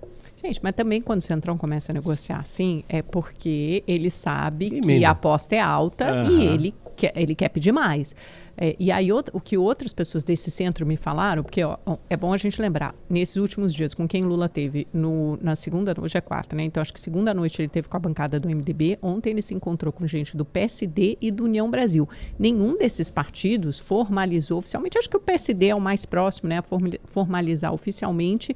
Gente, 0.45 0.61
mas 0.63 0.75
também 0.75 1.01
quando 1.01 1.21
o 1.21 1.23
Centrão 1.23 1.57
começa 1.57 1.91
a 1.91 1.95
negociar 1.95 2.41
assim, 2.41 2.85
é 2.87 3.01
porque 3.01 3.83
ele 3.89 4.11
sabe 4.11 4.79
que 4.79 5.03
a 5.03 5.13
aposta 5.13 5.55
é 5.55 5.61
alta 5.61 6.13
uhum. 6.13 6.39
e 6.39 6.45
ele 6.45 6.75
quer, 6.95 7.13
ele 7.17 7.35
quer 7.35 7.49
pedir 7.49 7.73
mais. 7.73 8.15
É, 8.57 8.77
e 8.79 8.93
aí, 8.93 9.11
o 9.11 9.41
que 9.41 9.57
outras 9.57 9.93
pessoas 9.93 10.23
desse 10.23 10.51
centro 10.51 10.87
me 10.87 10.97
falaram, 10.97 11.43
porque 11.43 11.65
ó, 11.65 11.79
é 12.09 12.17
bom 12.17 12.33
a 12.33 12.37
gente 12.37 12.61
lembrar, 12.61 12.95
nesses 13.09 13.37
últimos 13.37 13.75
dias, 13.75 13.95
com 13.95 14.07
quem 14.07 14.23
Lula 14.23 14.49
teve 14.49 14.87
no, 14.93 15.39
na 15.43 15.57
segunda, 15.57 15.95
hoje 15.99 16.17
é 16.17 16.21
quarta, 16.21 16.55
né? 16.55 16.63
Então, 16.63 16.81
acho 16.81 16.93
que 16.93 17.01
segunda 17.01 17.35
noite 17.35 17.61
ele 17.61 17.69
teve 17.69 17.89
com 17.89 17.97
a 17.97 18.01
bancada 18.01 18.39
do 18.39 18.49
MDB, 18.49 18.99
ontem 19.03 19.31
ele 19.31 19.43
se 19.43 19.55
encontrou 19.55 19.93
com 19.93 20.07
gente 20.07 20.37
do 20.37 20.45
PSD 20.45 21.19
e 21.21 21.31
do 21.31 21.45
União 21.45 21.69
Brasil. 21.71 22.09
Nenhum 22.39 22.77
desses 22.77 23.11
partidos 23.11 23.79
formalizou 23.79 24.59
oficialmente, 24.59 24.99
acho 24.99 25.11
que 25.11 25.17
o 25.17 25.21
PSD 25.21 25.69
é 25.69 25.75
o 25.75 25.81
mais 25.81 26.07
próximo, 26.07 26.49
né, 26.49 26.59
a 26.59 26.65
formalizar 27.07 27.73
oficialmente 27.73 28.55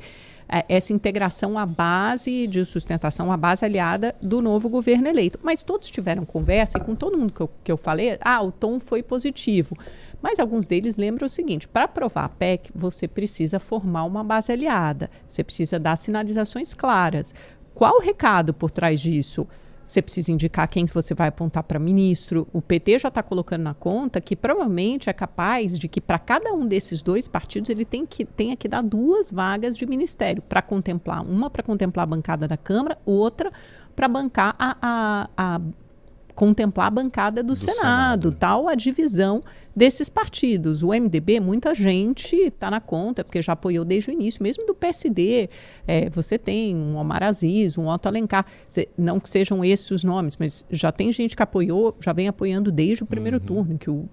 essa 0.69 0.93
integração 0.93 1.59
à 1.59 1.67
base 1.67 2.47
de 2.47 2.65
sustentação, 2.65 3.31
à 3.31 3.37
base 3.37 3.65
aliada 3.65 4.15
do 4.23 4.41
novo 4.41 4.69
governo 4.69 5.07
eleito. 5.07 5.39
Mas 5.43 5.63
todos 5.63 5.91
tiveram 5.91 6.25
conversa 6.25 6.79
e 6.79 6.81
com 6.81 6.95
todo 6.95 7.19
mundo 7.19 7.33
que 7.33 7.41
eu, 7.41 7.51
que 7.63 7.73
eu 7.73 7.77
falei, 7.77 8.19
ah, 8.23 8.43
o 8.43 8.51
tom 8.51 8.81
foi 8.81 9.03
positivo. 9.03 9.77
Mas 10.23 10.41
alguns 10.41 10.67
deles 10.67 10.97
lembram 10.97 11.27
o 11.27 11.31
seguinte: 11.31 11.69
para 11.69 11.85
aprovar 11.85 12.25
a 12.25 12.29
PEC, 12.29 12.71
você 12.75 13.07
precisa 13.07 13.61
formar 13.61 14.05
uma 14.05 14.25
base 14.25 14.51
aliada, 14.51 15.11
você 15.29 15.45
precisa 15.45 15.79
dar 15.79 15.97
sinalizações 15.97 16.75
claras. 16.75 17.35
Qual 17.75 17.97
o 17.97 18.01
recado 18.01 18.53
por 18.53 18.71
trás 18.71 19.01
disso? 19.01 19.47
Você 19.89 20.03
precisa 20.03 20.31
indicar 20.31 20.69
quem 20.69 20.85
você 20.85 21.15
vai 21.15 21.29
apontar 21.29 21.63
para 21.63 21.79
ministro. 21.79 22.47
O 22.53 22.61
PT 22.61 22.99
já 22.99 23.09
está 23.09 23.23
colocando 23.23 23.63
na 23.63 23.73
conta 23.73 24.21
que 24.21 24.37
provavelmente 24.37 25.09
é 25.09 25.13
capaz 25.15 25.79
de 25.79 25.89
que 25.89 25.99
para 25.99 26.19
cada 26.19 26.53
um 26.53 26.67
desses 26.67 27.01
dois 27.01 27.27
partidos 27.27 27.71
ele 27.71 27.87
tem 27.87 28.05
que, 28.05 28.23
tenha 28.27 28.55
que 28.55 28.69
dar 28.69 28.83
duas 28.83 29.31
vagas 29.31 29.79
de 29.79 29.87
ministério 29.87 30.43
para 30.43 30.61
contemplar. 30.61 31.23
Uma 31.23 31.49
para 31.49 31.63
contemplar 31.63 32.05
a 32.05 32.07
bancada 32.07 32.47
da 32.47 32.59
Câmara, 32.59 32.99
outra 33.07 33.51
para 33.97 34.07
bancar 34.07 34.55
a, 34.59 34.77
a, 34.83 35.29
a 35.37 35.61
contemplar 36.39 36.87
a 36.87 36.91
bancada 36.91 37.43
do, 37.43 37.49
do 37.49 37.57
Senado, 37.57 37.79
Senado, 37.81 38.33
tal 38.33 38.69
a 38.69 38.77
divisão 38.77 39.43
desses 39.75 40.09
partidos. 40.09 40.85
O 40.85 40.91
MDB, 40.91 41.41
muita 41.41 41.75
gente 41.75 42.37
está 42.37 42.71
na 42.71 42.81
conta, 42.81 43.25
porque 43.25 43.43
já 43.43 43.55
apoiou 43.55 43.85
desde 43.85 44.11
o 44.11 44.13
início, 44.13 44.41
mesmo 44.41 44.65
do 44.65 44.73
PSD. 44.73 45.51
É, 45.85 46.09
você 46.11 46.39
tem 46.39 46.77
um 46.77 46.95
Omar 46.95 47.25
Aziz, 47.25 47.77
um 47.77 47.89
Otto 47.89 48.07
Alencar, 48.07 48.47
não 48.97 49.19
que 49.19 49.29
sejam 49.29 49.65
esses 49.65 49.91
os 49.91 50.05
nomes, 50.05 50.37
mas 50.37 50.65
já 50.71 50.93
tem 50.93 51.11
gente 51.11 51.35
que 51.35 51.43
apoiou, 51.43 51.97
já 51.99 52.13
vem 52.13 52.29
apoiando 52.29 52.71
desde 52.71 53.03
o 53.03 53.07
primeiro 53.07 53.39
uhum. 53.39 53.45
turno, 53.45 53.77
que 53.77 53.91
o 53.91 54.09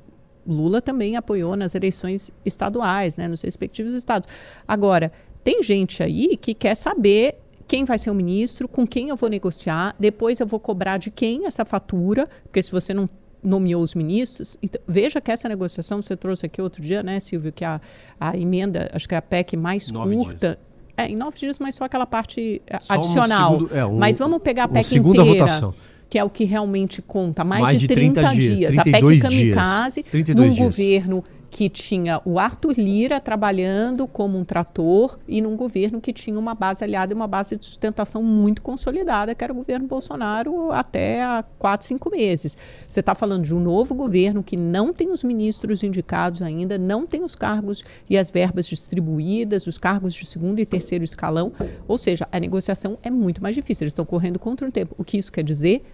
Lula 0.47 0.81
também 0.81 1.15
apoiou 1.15 1.55
nas 1.55 1.75
eleições 1.75 2.31
estaduais, 2.43 3.15
né, 3.15 3.27
nos 3.27 3.43
respectivos 3.43 3.93
estados. 3.93 4.27
Agora, 4.67 5.11
tem 5.43 5.61
gente 5.61 6.01
aí 6.01 6.35
que 6.37 6.55
quer 6.55 6.73
saber 6.73 7.37
quem 7.67 7.83
vai 7.83 7.97
ser 7.97 8.09
o 8.09 8.15
ministro, 8.15 8.67
com 8.67 8.85
quem 8.85 9.09
eu 9.09 9.15
vou 9.15 9.29
negociar, 9.29 9.95
depois 9.99 10.39
eu 10.39 10.47
vou 10.47 10.59
cobrar 10.59 10.97
de 10.97 11.09
quem 11.09 11.45
essa 11.45 11.65
fatura, 11.65 12.27
porque 12.43 12.61
se 12.61 12.71
você 12.71 12.93
não 12.93 13.09
nomeou 13.43 13.83
os 13.83 13.93
ministros, 13.93 14.57
então, 14.61 14.81
veja 14.87 15.21
que 15.21 15.31
essa 15.31 15.47
negociação, 15.47 16.01
você 16.01 16.15
trouxe 16.15 16.45
aqui 16.45 16.61
outro 16.61 16.81
dia, 16.81 17.03
né, 17.03 17.19
Silvio, 17.19 17.51
que 17.51 17.63
a, 17.63 17.79
a 18.19 18.35
emenda, 18.35 18.89
acho 18.93 19.07
que 19.07 19.13
é 19.13 19.17
a 19.17 19.21
PEC 19.21 19.55
mais 19.55 19.91
nove 19.91 20.15
curta, 20.15 20.47
dias. 20.47 20.57
É, 20.97 21.07
em 21.07 21.15
nove 21.15 21.37
dias, 21.37 21.59
mas 21.59 21.75
só 21.75 21.83
aquela 21.83 22.05
parte 22.05 22.61
eh, 22.65 22.79
só 22.79 22.93
adicional. 22.93 23.51
Um 23.51 23.59
segundo, 23.59 23.75
é, 23.75 23.85
um, 23.85 23.97
mas 23.97 24.17
vamos 24.17 24.41
pegar 24.41 24.63
a 24.63 24.67
PEC 24.67 24.97
inteira. 24.97 25.23
Votação 25.23 25.73
que 26.07 26.19
é 26.19 26.23
o 26.23 26.29
que 26.29 26.43
realmente 26.43 27.01
conta, 27.01 27.43
mais, 27.43 27.63
mais 27.63 27.79
de 27.79 27.87
30, 27.87 28.21
30 28.21 28.35
dias. 28.35 28.57
dias. 28.59 28.77
A 28.77 28.83
PEC 28.83 29.19
Kamikaze, 29.19 30.05
num 30.13 30.43
dias. 30.43 30.57
governo 30.57 31.23
que 31.55 31.69
tinha 31.69 32.21
o 32.25 32.37
Arthur 32.37 32.73
Lira 32.77 33.17
trabalhando 33.21 34.05
como 34.05 34.37
um 34.37 34.43
trator 34.43 35.17
e 35.25 35.39
num 35.39 35.55
governo 35.55 36.01
que 36.01 36.11
tinha 36.11 36.37
uma 36.37 36.53
base 36.53 36.83
aliada 36.83 37.13
e 37.13 37.15
uma 37.15 37.29
base 37.29 37.55
de 37.55 37.63
sustentação 37.63 38.21
muito 38.21 38.61
consolidada, 38.61 39.33
que 39.33 39.41
era 39.41 39.53
o 39.53 39.55
governo 39.55 39.87
Bolsonaro 39.87 40.73
até 40.73 41.23
há 41.23 41.45
quatro, 41.57 41.87
cinco 41.87 42.09
meses. 42.09 42.57
Você 42.85 42.99
está 42.99 43.15
falando 43.15 43.45
de 43.45 43.55
um 43.55 43.61
novo 43.61 43.95
governo 43.95 44.43
que 44.43 44.57
não 44.57 44.91
tem 44.91 45.11
os 45.11 45.23
ministros 45.23 45.81
indicados 45.81 46.41
ainda, 46.41 46.77
não 46.77 47.07
tem 47.07 47.23
os 47.23 47.35
cargos 47.35 47.85
e 48.09 48.17
as 48.17 48.29
verbas 48.29 48.67
distribuídas, 48.67 49.65
os 49.65 49.77
cargos 49.77 50.13
de 50.13 50.25
segundo 50.25 50.59
e 50.59 50.65
terceiro 50.65 51.05
escalão, 51.05 51.53
ou 51.87 51.97
seja, 51.97 52.27
a 52.33 52.37
negociação 52.37 52.97
é 53.01 53.09
muito 53.09 53.41
mais 53.41 53.55
difícil. 53.55 53.85
Eles 53.85 53.91
estão 53.91 54.03
correndo 54.03 54.37
contra 54.37 54.67
o 54.67 54.71
tempo. 54.73 54.93
O 54.97 55.05
que 55.05 55.17
isso 55.17 55.31
quer 55.31 55.45
dizer? 55.45 55.85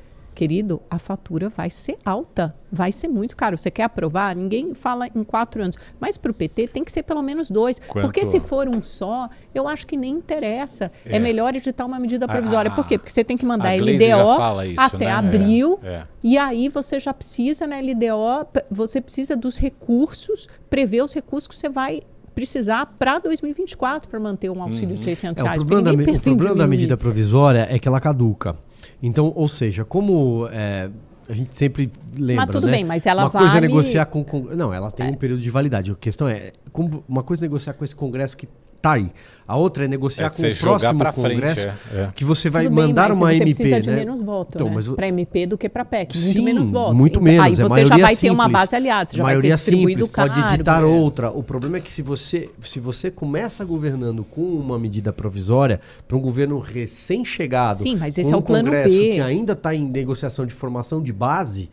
Querido, 0.41 0.81
a 0.89 0.97
fatura 0.97 1.49
vai 1.49 1.69
ser 1.69 1.99
alta, 2.03 2.55
vai 2.71 2.91
ser 2.91 3.07
muito 3.07 3.37
caro. 3.37 3.55
Você 3.55 3.69
quer 3.69 3.83
aprovar? 3.83 4.35
Ninguém 4.35 4.73
fala 4.73 5.05
em 5.05 5.23
quatro 5.23 5.61
anos, 5.61 5.77
mas 5.99 6.17
para 6.17 6.31
o 6.31 6.33
PT 6.33 6.67
tem 6.69 6.83
que 6.83 6.91
ser 6.91 7.03
pelo 7.03 7.21
menos 7.21 7.51
dois, 7.51 7.77
Quanto? 7.87 8.05
porque 8.05 8.25
se 8.25 8.39
for 8.39 8.67
um 8.67 8.81
só, 8.81 9.29
eu 9.53 9.67
acho 9.67 9.85
que 9.85 9.95
nem 9.95 10.11
interessa. 10.11 10.91
É, 11.05 11.17
é 11.17 11.19
melhor 11.19 11.55
editar 11.55 11.85
uma 11.85 11.99
medida 11.99 12.27
provisória. 12.27 12.71
A, 12.71 12.73
Por 12.73 12.87
quê? 12.87 12.97
Porque 12.97 13.11
você 13.11 13.23
tem 13.23 13.37
que 13.37 13.45
mandar 13.45 13.69
a 13.69 13.75
LDO 13.75 14.63
isso, 14.65 14.81
até 14.81 15.05
né? 15.05 15.11
abril 15.11 15.79
é, 15.83 15.87
é. 15.87 16.03
e 16.23 16.39
aí 16.39 16.69
você 16.69 16.99
já 16.99 17.13
precisa 17.13 17.67
na 17.67 17.79
LDO, 17.79 18.47
você 18.71 18.99
precisa 18.99 19.35
dos 19.35 19.59
recursos, 19.59 20.49
prever 20.71 21.03
os 21.03 21.13
recursos 21.13 21.47
que 21.47 21.55
você 21.55 21.69
vai 21.69 22.01
precisar 22.33 22.85
para 22.97 23.19
2024 23.19 24.09
para 24.09 24.19
manter 24.19 24.49
um 24.49 24.61
auxílio 24.61 24.89
uhum. 24.89 24.95
de 24.95 25.03
600 25.03 25.41
é, 25.41 25.45
reais. 25.45 25.61
O 25.61 25.65
problema, 25.65 25.97
da, 25.97 26.11
o 26.11 26.35
problema 26.35 26.55
da 26.55 26.67
medida 26.67 26.97
provisória 26.97 27.67
é 27.69 27.77
que 27.77 27.87
ela 27.87 27.99
caduca. 27.99 28.55
Então, 29.01 29.31
ou 29.35 29.47
seja, 29.47 29.83
como 29.83 30.47
é, 30.51 30.89
a 31.27 31.33
gente 31.33 31.55
sempre 31.55 31.91
lembra, 32.15 32.45
Mas 32.45 32.55
tudo 32.55 32.67
né? 32.67 32.73
bem, 32.73 32.83
mas 32.83 33.05
ela 33.05 33.23
uma 33.23 33.29
vale... 33.29 33.45
coisa 33.45 33.57
é 33.57 33.61
negociar 33.61 34.05
com, 34.05 34.23
com 34.23 34.41
não, 34.55 34.73
ela 34.73 34.91
tem 34.91 35.07
é. 35.07 35.09
um 35.09 35.15
período 35.15 35.41
de 35.41 35.49
validade. 35.49 35.91
A 35.91 35.95
questão 35.95 36.27
é 36.27 36.51
como 36.71 37.03
uma 37.07 37.23
coisa 37.23 37.45
é 37.45 37.47
negociar 37.47 37.73
com 37.73 37.83
esse 37.85 37.95
Congresso 37.95 38.35
que 38.35 38.47
tá 38.81 38.93
aí. 38.93 39.11
A 39.51 39.57
outra 39.57 39.83
é 39.83 39.87
negociar 39.87 40.27
é 40.27 40.29
com 40.29 40.43
o 40.43 40.55
próximo 40.55 41.13
Congresso, 41.13 41.63
frente, 41.63 41.77
é. 41.93 41.99
é. 42.03 42.09
que 42.15 42.23
você 42.23 42.49
vai 42.49 42.63
Tudo 42.63 42.75
mandar 42.75 43.09
bem, 43.09 43.17
uma 43.17 43.27
você 43.27 43.35
MP, 43.35 43.45
precisa 43.55 43.81
de 43.81 43.89
né? 43.89 43.95
menos 43.97 44.21
voto, 44.21 44.51
então, 44.55 44.69
né? 44.69 44.81
para 44.95 45.07
MP 45.09 45.45
do 45.45 45.57
que 45.57 45.67
para 45.67 45.83
PEC, 45.83 46.17
muito 46.17 46.31
Sim, 46.31 46.41
menos 46.41 46.69
votos. 46.69 46.95
Muito 46.95 47.19
então, 47.19 47.21
menos, 47.21 47.45
aí 47.45 47.55
você 47.55 47.85
já 47.85 47.97
vai 47.97 48.15
simples. 48.15 48.19
ter 48.21 48.29
uma 48.29 48.47
base 48.47 48.75
aliada, 48.77 49.09
você 49.11 49.17
já 49.17 49.23
vai 49.23 49.41
ter 49.41 49.53
distribuído 49.53 50.05
simples, 50.05 50.15
cargo, 50.15 50.35
pode 50.35 50.53
editar 50.53 50.81
é. 50.81 50.85
outra. 50.85 51.31
O 51.31 51.43
problema 51.43 51.75
é 51.75 51.81
que 51.81 51.91
se 51.91 52.01
você, 52.01 52.49
se 52.63 52.79
você 52.79 53.11
começa 53.11 53.65
governando 53.65 54.23
com 54.23 54.41
uma 54.41 54.79
medida 54.79 55.11
provisória 55.11 55.81
para 56.07 56.15
um 56.15 56.21
governo 56.21 56.57
recém-chegado, 56.59 57.83
Sim, 57.83 57.97
mas 57.97 58.17
esse 58.17 58.31
é 58.31 58.35
um 58.35 58.39
o 58.39 58.41
plano 58.41 58.69
Congresso 58.69 58.97
B. 58.97 59.11
que 59.11 59.19
ainda 59.19 59.51
está 59.51 59.75
em 59.75 59.85
negociação 59.85 60.45
de 60.45 60.53
formação 60.53 61.03
de 61.03 61.11
base, 61.11 61.69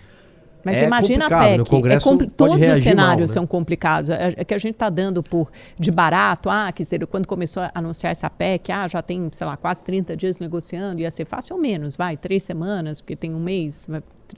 mas 0.65 0.79
é 0.79 0.87
imagina 0.87 1.27
a 1.27 1.29
PEC. 1.29 1.61
É 1.91 1.99
todos 2.27 2.57
os 2.57 2.83
cenários 2.83 2.97
mal, 2.97 3.17
né? 3.19 3.27
são 3.27 3.47
complicados. 3.47 4.11
É, 4.11 4.35
é, 4.37 4.45
que 4.45 4.55
a 4.55 4.59
gente 4.59 4.75
está 4.75 4.91
dando 4.91 5.23
por 5.23 5.51
de 5.79 5.91
barato. 5.91 6.51
Ah, 6.51 6.71
que 6.73 6.85
ser, 6.85 7.07
quando 7.07 7.27
começou 7.27 7.63
a 7.63 7.71
anunciar 7.75 8.13
essa 8.13 8.29
PEC, 8.29 8.73
ah, 8.73 8.89
já 8.89 9.03
tem, 9.03 9.29
sei 9.33 9.47
lá, 9.47 9.57
quase 9.57 9.83
30 9.83 10.17
dias 10.17 10.39
negociando, 10.39 11.01
ia 11.01 11.11
ser 11.11 11.25
fácil 11.25 11.57
ou 11.57 11.63
menos, 11.63 11.97
vai, 11.97 12.17
três 12.17 12.43
semanas, 12.43 13.01
porque 13.01 13.17
tem 13.17 13.35
um 13.35 13.41
mês, 13.41 13.87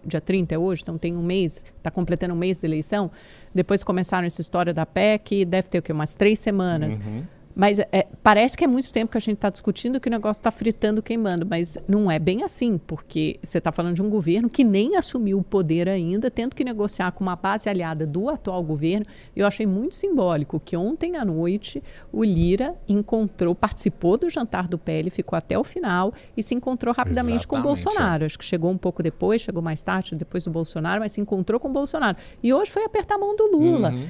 dia 0.04 0.20
30 0.20 0.54
é 0.54 0.58
hoje, 0.58 0.82
então 0.82 0.98
tem 0.98 1.16
um 1.16 1.22
mês, 1.22 1.64
está 1.76 1.90
completando 1.90 2.34
um 2.34 2.38
mês 2.38 2.58
de 2.58 2.66
eleição. 2.66 3.10
Depois 3.54 3.82
começaram 3.82 4.26
essa 4.26 4.40
história 4.40 4.72
da 4.72 4.86
PEC, 4.86 5.44
deve 5.44 5.68
ter 5.68 5.78
o 5.78 5.82
quê? 5.82 5.92
Umas 5.92 6.14
três 6.14 6.38
semanas. 6.38 6.96
Uhum. 6.96 7.24
Mas 7.60 7.78
é, 7.78 8.06
parece 8.22 8.56
que 8.56 8.64
é 8.64 8.66
muito 8.66 8.90
tempo 8.90 9.12
que 9.12 9.18
a 9.18 9.20
gente 9.20 9.36
está 9.36 9.50
discutindo 9.50 10.00
que 10.00 10.08
o 10.08 10.10
negócio 10.10 10.40
está 10.40 10.50
fritando, 10.50 11.02
queimando, 11.02 11.44
mas 11.44 11.76
não 11.86 12.10
é 12.10 12.18
bem 12.18 12.42
assim, 12.42 12.78
porque 12.78 13.38
você 13.42 13.58
está 13.58 13.70
falando 13.70 13.96
de 13.96 14.00
um 14.00 14.08
governo 14.08 14.48
que 14.48 14.64
nem 14.64 14.96
assumiu 14.96 15.38
o 15.38 15.42
poder 15.44 15.86
ainda, 15.86 16.30
tendo 16.30 16.56
que 16.56 16.64
negociar 16.64 17.12
com 17.12 17.22
uma 17.22 17.36
base 17.36 17.68
aliada 17.68 18.06
do 18.06 18.30
atual 18.30 18.62
governo. 18.62 19.04
Eu 19.36 19.46
achei 19.46 19.66
muito 19.66 19.94
simbólico 19.94 20.58
que 20.58 20.74
ontem 20.74 21.18
à 21.18 21.24
noite 21.24 21.82
o 22.10 22.24
Lira 22.24 22.74
encontrou, 22.88 23.54
participou 23.54 24.16
do 24.16 24.30
jantar 24.30 24.66
do 24.66 24.78
PL, 24.78 25.10
ficou 25.10 25.36
até 25.36 25.58
o 25.58 25.62
final 25.62 26.14
e 26.34 26.42
se 26.42 26.54
encontrou 26.54 26.94
rapidamente 26.94 27.40
Exatamente, 27.40 27.46
com 27.46 27.58
o 27.58 27.62
Bolsonaro. 27.62 28.22
É. 28.22 28.26
Acho 28.26 28.38
que 28.38 28.44
chegou 28.46 28.70
um 28.70 28.78
pouco 28.78 29.02
depois, 29.02 29.42
chegou 29.42 29.60
mais 29.60 29.82
tarde, 29.82 30.14
depois 30.14 30.44
do 30.44 30.50
Bolsonaro, 30.50 31.00
mas 31.00 31.12
se 31.12 31.20
encontrou 31.20 31.60
com 31.60 31.68
o 31.68 31.72
Bolsonaro. 31.72 32.16
E 32.42 32.54
hoje 32.54 32.70
foi 32.70 32.86
apertar 32.86 33.16
a 33.16 33.18
mão 33.18 33.36
do 33.36 33.52
Lula. 33.52 33.90
Uhum 33.90 34.08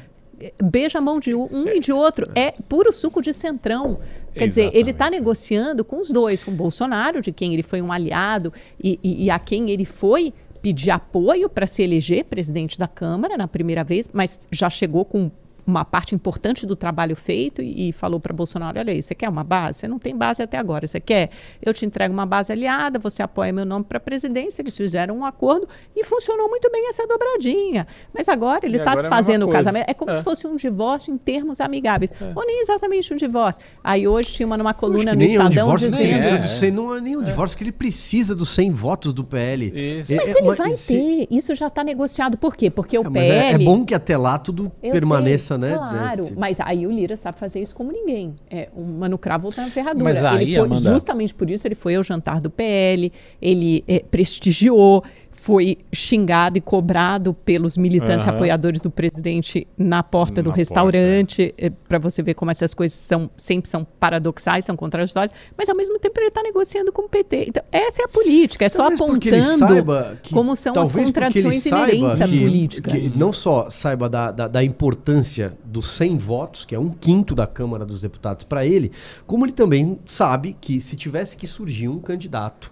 beija 0.63 0.99
a 0.99 1.01
mão 1.01 1.21
de 1.21 1.35
um 1.35 1.69
e 1.69 1.81
de 1.81 1.93
outro. 1.93 2.31
É 2.35 2.53
puro 2.69 2.93
suco 2.93 3.21
de 3.21 3.33
centrão. 3.33 3.97
Quer 4.35 4.45
Exatamente. 4.45 4.49
dizer, 4.49 4.71
ele 4.73 4.91
está 4.91 5.11
negociando 5.11 5.85
com 5.85 5.99
os 5.99 6.11
dois, 6.11 6.45
com 6.45 6.51
o 6.51 6.55
Bolsonaro, 6.55 7.21
de 7.21 7.33
quem 7.33 7.53
ele 7.53 7.63
foi 7.63 7.83
um 7.83 7.93
aliado 7.93 8.53
e, 8.83 8.99
e, 9.03 9.25
e 9.25 9.31
a 9.31 9.39
quem 9.39 9.71
ele 9.71 9.85
foi 9.85 10.33
pedir 10.63 10.91
apoio 10.91 11.49
para 11.49 11.67
se 11.67 11.83
eleger 11.83 12.25
presidente 12.25 12.79
da 12.79 12.87
Câmara 12.87 13.37
na 13.37 13.49
primeira 13.49 13.83
vez, 13.83 14.09
mas 14.13 14.39
já 14.51 14.69
chegou 14.69 15.05
com 15.05 15.31
uma 15.71 15.85
parte 15.85 16.15
importante 16.15 16.67
do 16.67 16.77
trabalho 16.77 17.17
feito 17.17 17.63
e, 17.63 17.89
e 17.89 17.93
falou 17.93 18.21
para 18.21 18.33
Bolsonaro: 18.35 18.79
olha 18.79 18.93
aí, 18.93 19.03
você 19.03 19.15
quer 19.15 19.29
uma 19.29 19.45
base? 19.45 19.79
Você 19.79 19.89
não 19.89 19.99
tem 19.99 20.17
base 20.17 20.43
até 20.43 20.59
agora. 20.59 20.87
Você 20.87 21.01
quer? 21.01 21.31
Eu 21.63 21.73
te 21.73 21.87
entrego 21.87 22.13
uma 22.13 22.27
base 22.27 22.53
aliada, 22.53 22.99
você 22.99 23.23
apoia 23.23 23.53
meu 23.53 23.65
nome 23.65 23.85
para 23.85 23.99
a 23.99 24.01
presidência. 24.01 24.61
Eles 24.63 24.77
fizeram 24.77 25.19
um 25.19 25.25
acordo 25.25 25.69
e 25.95 26.05
funcionou 26.05 26.49
muito 26.49 26.71
bem 26.71 26.89
essa 26.89 27.07
dobradinha. 27.07 27.87
Mas 28.13 28.29
agora 28.29 28.67
ele 28.67 28.77
está 28.77 28.95
desfazendo 28.95 29.45
é 29.45 29.49
o 29.49 29.51
casamento. 29.51 29.89
É 29.89 29.95
como 29.95 30.11
é. 30.11 30.15
se 30.15 30.23
fosse 30.23 30.47
um 30.47 30.57
divórcio 30.57 31.13
em 31.13 31.19
termos 31.19 31.61
amigáveis. 31.61 32.13
É. 32.21 32.33
Ou 32.35 32.45
nem 32.45 32.63
exatamente 32.63 33.13
um 33.13 33.17
divórcio. 33.17 33.63
Aí 33.83 34.07
hoje 34.07 34.31
tinha 34.31 34.47
uma 34.47 34.59
numa 34.59 34.75
coluna 34.75 35.15
no 35.15 35.23
Estadão 35.23 35.45
é 35.45 35.47
um 35.47 35.51
divórcio, 35.51 35.91
dizendo. 35.91 36.03
Nem, 36.03 36.39
é. 36.39 36.43
Ser, 36.43 36.73
não 36.73 36.95
é 36.95 37.01
nem 37.01 37.17
um 37.17 37.23
divórcio 37.23 37.57
que 37.57 37.65
ele 37.65 37.73
precisa 37.73 38.35
dos 38.35 38.51
100 38.51 38.73
votos 38.73 39.13
do 39.13 39.25
PL. 39.25 39.67
Isso. 39.67 40.15
Mas 40.15 40.29
ele 40.29 40.55
vai 40.55 40.75
ter. 40.75 41.27
Isso 41.31 41.55
já 41.55 41.69
está 41.69 41.85
negociado. 41.85 42.37
Por 42.37 42.57
quê? 42.57 42.71
Porque 42.71 42.99
o 42.99 43.11
PL. 43.11 43.63
É, 43.63 43.67
bom 43.67 43.85
que 43.85 43.95
até 43.95 44.17
lá 44.17 44.39
tudo 44.39 44.71
permaneça, 44.81 45.55
sei, 45.55 45.60
né? 45.61 45.75
Claro, 45.77 46.27
mas 46.37 46.59
aí 46.61 46.87
o 46.87 46.91
Lira 46.91 47.17
sabe 47.17 47.39
fazer 47.39 47.61
isso 47.61 47.75
como 47.75 47.93
ninguém. 47.93 48.35
É, 48.51 48.69
o 48.75 48.83
Mano 48.83 49.19
Cravo 49.19 49.45
volta 49.45 49.63
na 49.63 49.71
ferradura. 49.71 50.05
Mas 50.05 50.25
aí, 50.25 50.43
ele 50.43 50.57
foi, 50.57 50.67
Amanda... 50.67 50.93
justamente 50.93 51.35
por 51.35 51.51
isso, 51.51 51.67
ele 51.67 51.75
foi 51.75 51.95
ao 51.95 52.03
jantar 52.03 52.41
do 52.41 52.51
PL, 52.51 53.13
ele 53.41 53.85
é, 53.87 54.01
prestigiou, 54.01 55.05
foi 55.41 55.79
xingado 55.91 56.59
e 56.59 56.61
cobrado 56.61 57.33
pelos 57.33 57.75
militantes 57.79 58.27
uhum. 58.27 58.35
apoiadores 58.35 58.83
do 58.83 58.91
presidente 58.91 59.67
na 59.77 60.03
porta 60.03 60.43
do 60.43 60.51
restaurante, 60.51 61.55
é. 61.57 61.67
Eh, 61.67 61.71
para 61.89 61.99
você 61.99 62.23
ver 62.23 62.35
como 62.35 62.51
essas 62.51 62.75
coisas 62.75 62.99
são 62.99 63.31
sempre 63.39 63.71
são 63.71 63.83
paradoxais, 63.83 64.67
são 64.67 64.77
contraditórias, 64.77 65.33
mas 65.57 65.67
ao 65.71 65.75
mesmo 65.75 65.99
tempo 65.99 66.21
ele 66.21 66.29
está 66.29 66.43
negociando 66.43 66.93
com 66.93 67.03
o 67.03 67.09
PT. 67.09 67.47
Então, 67.49 67.63
essa 67.73 68.03
é 68.03 68.05
a 68.05 68.09
política, 68.09 68.67
é 68.67 68.69
talvez 68.69 68.99
só 68.99 69.05
apontando 69.05 70.19
que, 70.23 70.35
como 70.35 70.55
são 70.55 70.75
as 70.77 70.93
contradições 70.93 71.65
inerentes 71.65 72.21
à 72.21 72.29
política. 72.29 72.91
Que 72.91 73.13
não 73.17 73.33
só 73.33 73.71
saiba 73.71 74.11
da, 74.11 74.31
da, 74.31 74.47
da 74.47 74.63
importância 74.63 75.57
dos 75.65 75.91
100 75.93 76.19
votos, 76.19 76.65
que 76.67 76.75
é 76.75 76.79
um 76.79 76.91
quinto 76.91 77.35
da 77.35 77.47
Câmara 77.47 77.87
dos 77.87 78.03
Deputados 78.03 78.45
para 78.45 78.67
ele, 78.67 78.93
como 79.27 79.47
ele 79.47 79.53
também 79.53 79.99
sabe 80.05 80.55
que 80.61 80.79
se 80.81 80.97
tivesse 80.97 81.35
que 81.35 81.47
surgir 81.47 81.89
um 81.89 81.99
candidato 81.99 82.71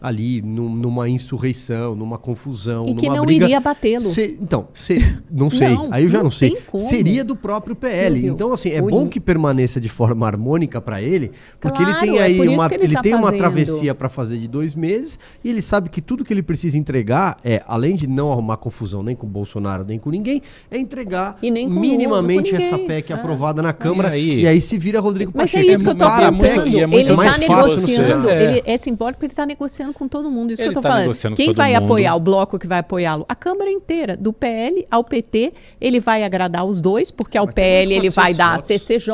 ali 0.00 0.42
num, 0.42 0.68
numa 0.68 1.08
insurreição, 1.08 1.94
numa 1.94 2.18
confusão, 2.18 2.86
e 2.86 2.94
que 2.94 3.06
numa 3.06 3.16
não 3.16 3.24
briga. 3.24 3.46
iria 3.46 3.60
batê-lo. 3.60 4.04
então, 4.40 4.68
se, 4.72 5.18
não 5.30 5.48
sei, 5.48 5.70
não, 5.70 5.92
aí 5.92 6.04
eu 6.04 6.08
já 6.08 6.18
não, 6.18 6.24
não 6.24 6.30
sei. 6.30 6.56
Seria 6.74 7.24
do 7.24 7.34
próprio 7.34 7.74
PL. 7.74 8.14
Silvio, 8.14 8.34
então 8.34 8.52
assim, 8.52 8.70
é 8.70 8.82
bom 8.82 9.08
que 9.08 9.18
permaneça 9.18 9.80
de 9.80 9.88
forma 9.88 10.26
harmônica 10.26 10.80
para 10.80 11.00
ele, 11.00 11.32
porque 11.60 11.82
claro, 11.82 11.92
ele 11.92 12.00
tem 12.00 12.18
é 12.18 12.22
aí 12.22 12.38
é 12.38 12.50
uma 12.50 12.66
ele, 12.66 12.84
ele 12.84 12.94
tá 12.94 13.02
tem 13.02 13.12
fazendo. 13.12 13.24
uma 13.24 13.32
travessia 13.32 13.94
para 13.94 14.08
fazer 14.08 14.38
de 14.38 14.48
dois 14.48 14.74
meses 14.74 15.18
e 15.42 15.48
ele 15.48 15.62
sabe 15.62 15.88
que 15.88 16.00
tudo 16.00 16.24
que 16.24 16.32
ele 16.32 16.42
precisa 16.42 16.76
entregar 16.76 17.38
é, 17.42 17.62
além 17.66 17.96
de 17.96 18.06
não 18.06 18.30
arrumar 18.30 18.58
confusão 18.58 19.02
nem 19.02 19.16
com 19.16 19.26
o 19.26 19.30
Bolsonaro 19.30 19.84
nem 19.84 19.98
com 19.98 20.10
ninguém, 20.10 20.42
é 20.70 20.78
entregar 20.78 21.38
minimamente 21.42 22.54
essa 22.54 22.78
PEC 22.78 23.12
é. 23.12 23.14
aprovada 23.14 23.62
na 23.62 23.72
Câmara 23.72 24.16
e 24.16 24.30
aí, 24.30 24.40
e 24.42 24.46
aí 24.46 24.60
se 24.60 24.76
vira 24.78 25.00
Rodrigo 25.00 25.32
Mas 25.34 25.50
Pacheco. 25.50 25.70
é 25.70 25.72
isso 25.72 25.82
que 25.82 25.90
eu 25.90 25.94
tô 25.94 26.04
falando. 26.04 26.44
Ele 26.44 27.12
está 27.12 27.38
negociando, 27.38 28.30
ele 28.30 28.62
é 28.64 28.76
simbólico 28.76 29.16
porque 29.18 29.26
ele 29.26 29.32
está 29.32 29.46
negociando 29.46 29.85
com 29.92 30.08
todo 30.08 30.30
mundo. 30.30 30.52
Isso 30.52 30.62
ele 30.62 30.70
que 30.70 30.78
eu 30.78 30.82
tô 30.82 30.88
tá 30.88 30.90
falando. 30.90 31.36
Quem 31.36 31.52
vai 31.52 31.72
mundo. 31.72 31.84
apoiar 31.84 32.14
o 32.14 32.20
bloco 32.20 32.58
que 32.58 32.66
vai 32.66 32.80
apoiá-lo? 32.80 33.24
A 33.28 33.34
Câmara 33.34 33.70
inteira, 33.70 34.16
do 34.16 34.32
PL 34.32 34.86
ao 34.90 35.04
PT, 35.04 35.52
ele 35.80 36.00
vai 36.00 36.24
agradar 36.24 36.64
os 36.64 36.80
dois, 36.80 37.10
porque 37.10 37.36
ao 37.36 37.46
PL 37.46 37.94
ele 37.94 38.10
vai 38.10 38.34
dar 38.34 38.54
a 38.54 38.62
CCJ, 38.62 39.12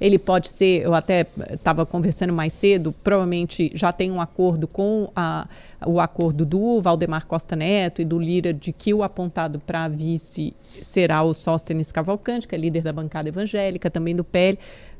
ele 0.00 0.18
pode 0.18 0.48
ser, 0.48 0.82
eu 0.82 0.94
até 0.94 1.26
estava 1.52 1.84
conversando 1.86 2.32
mais 2.32 2.52
cedo, 2.52 2.94
provavelmente 3.02 3.70
já 3.74 3.92
tem 3.92 4.10
um 4.10 4.20
acordo 4.20 4.66
com 4.66 5.10
a, 5.14 5.46
o 5.86 6.00
acordo 6.00 6.44
do 6.44 6.80
Valdemar 6.80 7.26
Costa 7.26 7.54
Neto 7.54 8.02
e 8.02 8.04
do 8.04 8.18
Lira 8.18 8.52
de 8.52 8.72
que 8.72 8.92
o 8.92 9.02
apontado 9.02 9.58
para 9.60 9.88
vice 9.88 10.54
será 10.82 11.22
o 11.22 11.34
Sóstenes 11.34 11.90
Cavalcante, 11.92 12.46
que 12.46 12.54
é 12.54 12.58
líder 12.58 12.82
da 12.82 12.92
bancada 12.92 13.28
evangélica, 13.28 13.90
também 13.90 14.14
do 14.14 14.24
PL 14.24 14.58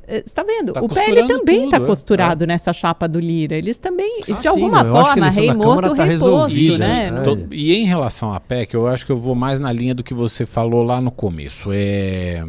está 0.09 0.43
vendo? 0.43 0.73
Tá 0.73 0.81
o 0.81 0.89
PL 0.89 1.27
também 1.27 1.65
está 1.65 1.79
costurado 1.79 2.45
é. 2.45 2.47
nessa 2.47 2.73
chapa 2.73 3.07
do 3.07 3.21
Lira. 3.21 3.57
Eles 3.57 3.79
também, 3.79 4.23
ah, 4.29 4.33
de 4.33 4.49
alguma 4.49 4.85
sim, 4.85 4.91
forma, 4.91 5.31
rei 5.31 5.55
morto, 5.55 5.95
tá 5.95 6.05
reposto, 6.05 6.79
né? 6.79 7.11
É. 7.11 7.55
E 7.55 7.75
em 7.75 7.87
relação 7.87 8.33
à 8.33 8.41
PEC, 8.41 8.75
eu 8.75 8.87
acho 8.87 9.05
que 9.05 9.13
eu 9.13 9.17
vou 9.17 9.35
mais 9.35 9.61
na 9.61 9.73
linha 9.73 9.95
do 9.95 10.03
que 10.03 10.15
você 10.15 10.47
falou 10.47 10.83
lá 10.83 11.01
no 11.01 11.11
começo. 11.11 11.71
É, 11.73 12.45